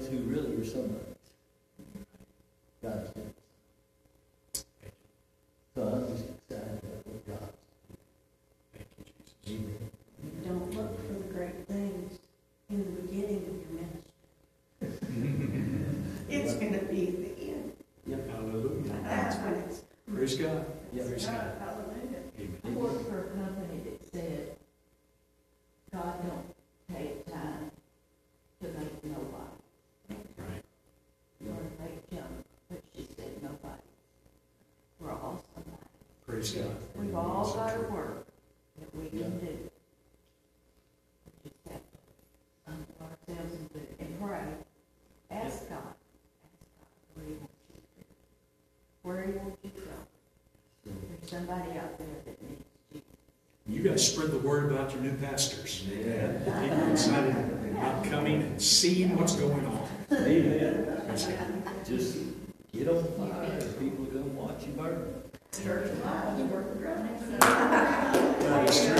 who 0.08 0.18
really 0.20 0.56
are 0.56 0.66
some 0.66 1.03
Praise 36.44 36.56
God. 36.56 36.76
We've 36.96 37.16
all 37.16 37.54
got 37.54 37.74
a 37.74 37.80
work 37.84 38.28
that 38.78 38.94
we 38.94 39.08
can 39.08 39.40
do. 39.40 39.70
To 43.28 43.36
and, 44.00 44.22
pray. 44.22 44.42
Ask 45.32 45.70
God. 45.70 45.70
Ask 45.70 45.70
God 45.70 45.82
where 47.14 47.26
He 47.26 47.34
wants 47.36 47.54
you 47.70 47.76
to 47.76 47.82
be. 47.96 48.06
Where 49.04 49.24
He 49.24 49.32
wants 49.32 49.58
you 49.64 49.70
to 49.70 49.76
go. 49.78 49.92
There's 50.86 51.32
somebody 51.32 51.80
out 51.80 51.98
there 51.98 52.08
that 52.26 52.42
needs 52.42 52.64
Jesus. 52.92 53.08
You 53.66 53.82
guys 53.82 54.06
spread 54.06 54.32
the 54.32 54.40
word 54.40 54.70
about 54.70 54.92
your 54.92 55.02
new 55.02 55.14
pastors. 55.14 55.86
Yeah. 55.88 56.28
People 56.40 56.92
excited 56.92 57.36
about 57.72 58.04
coming 58.04 58.42
and 58.42 58.62
seeing 58.62 59.16
what's 59.16 59.38
going 59.38 59.66
on. 59.66 59.88
Amen. 60.12 61.02
Just 61.88 62.18
get 62.74 62.90
on 62.90 63.06
fire. 63.14 63.62
People 63.80 64.04
are 64.04 64.12
going 64.12 64.24
to 64.26 64.32
watch 64.32 64.66
you 64.68 64.74
burn. 64.74 65.24
I. 65.54 65.70
That 67.40 68.70
is 68.70 68.86
true. 68.86 68.98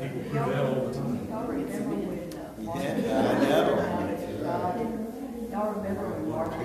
People 0.00 0.20
prove 0.30 0.46
that 0.48 0.64
all 0.64 0.86
the 0.86 0.94
time. 0.94 1.28
Y'all 1.28 1.46
remember 1.46 1.94
when, 1.94 2.20
Yeah, 2.64 3.28
I 3.28 3.38
know. 3.44 3.66
Y'all 5.50 5.72
remember 5.74 6.04
when 6.08 6.24
Martin? 6.30 6.60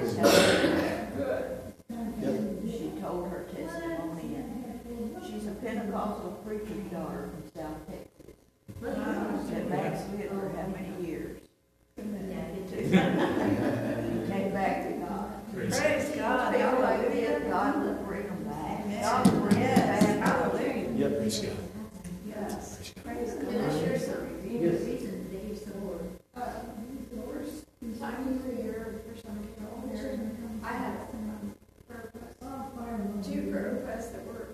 I 30.69 30.73
had 30.73 30.93
um, 31.13 31.55
prayer 31.87 32.11
requests. 32.13 32.43
Oh, 32.43 33.23
two 33.23 33.49
prayer 33.49 33.71
requests 33.81 34.09
that 34.09 34.27
were 34.27 34.49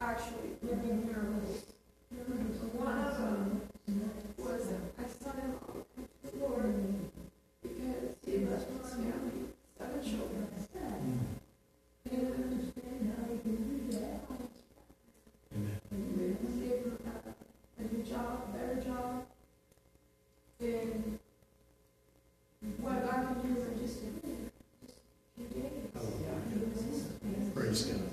actually 0.00 0.56
living 0.62 1.04
miracles. 1.04 1.66
One 2.72 2.98
of 3.04 3.18
them 3.18 3.68
was 4.38 4.72
I 4.98 5.04
saw 5.04 5.32
him 5.32 5.56
all 5.60 5.84
the 6.24 6.38
Lord 6.40 6.72
because 7.62 8.16
he 8.24 8.46
left 8.46 8.70
his 8.70 8.92
family, 8.92 9.52
seven 9.76 10.02
children. 10.02 10.48
And 10.80 11.20
uh, 12.06 12.38
gave 16.58 16.78
him 16.78 16.98
a, 17.04 17.82
a 17.82 17.94
new 17.94 18.02
job, 18.04 18.54
better 18.54 18.80
job. 18.80 19.26
And 20.60 21.18
what 22.78 23.04
I 23.04 23.24
can 23.24 23.36
do 23.42 23.60
is 23.60 23.80
just 23.82 24.27
Thanksgiving. 27.78 28.07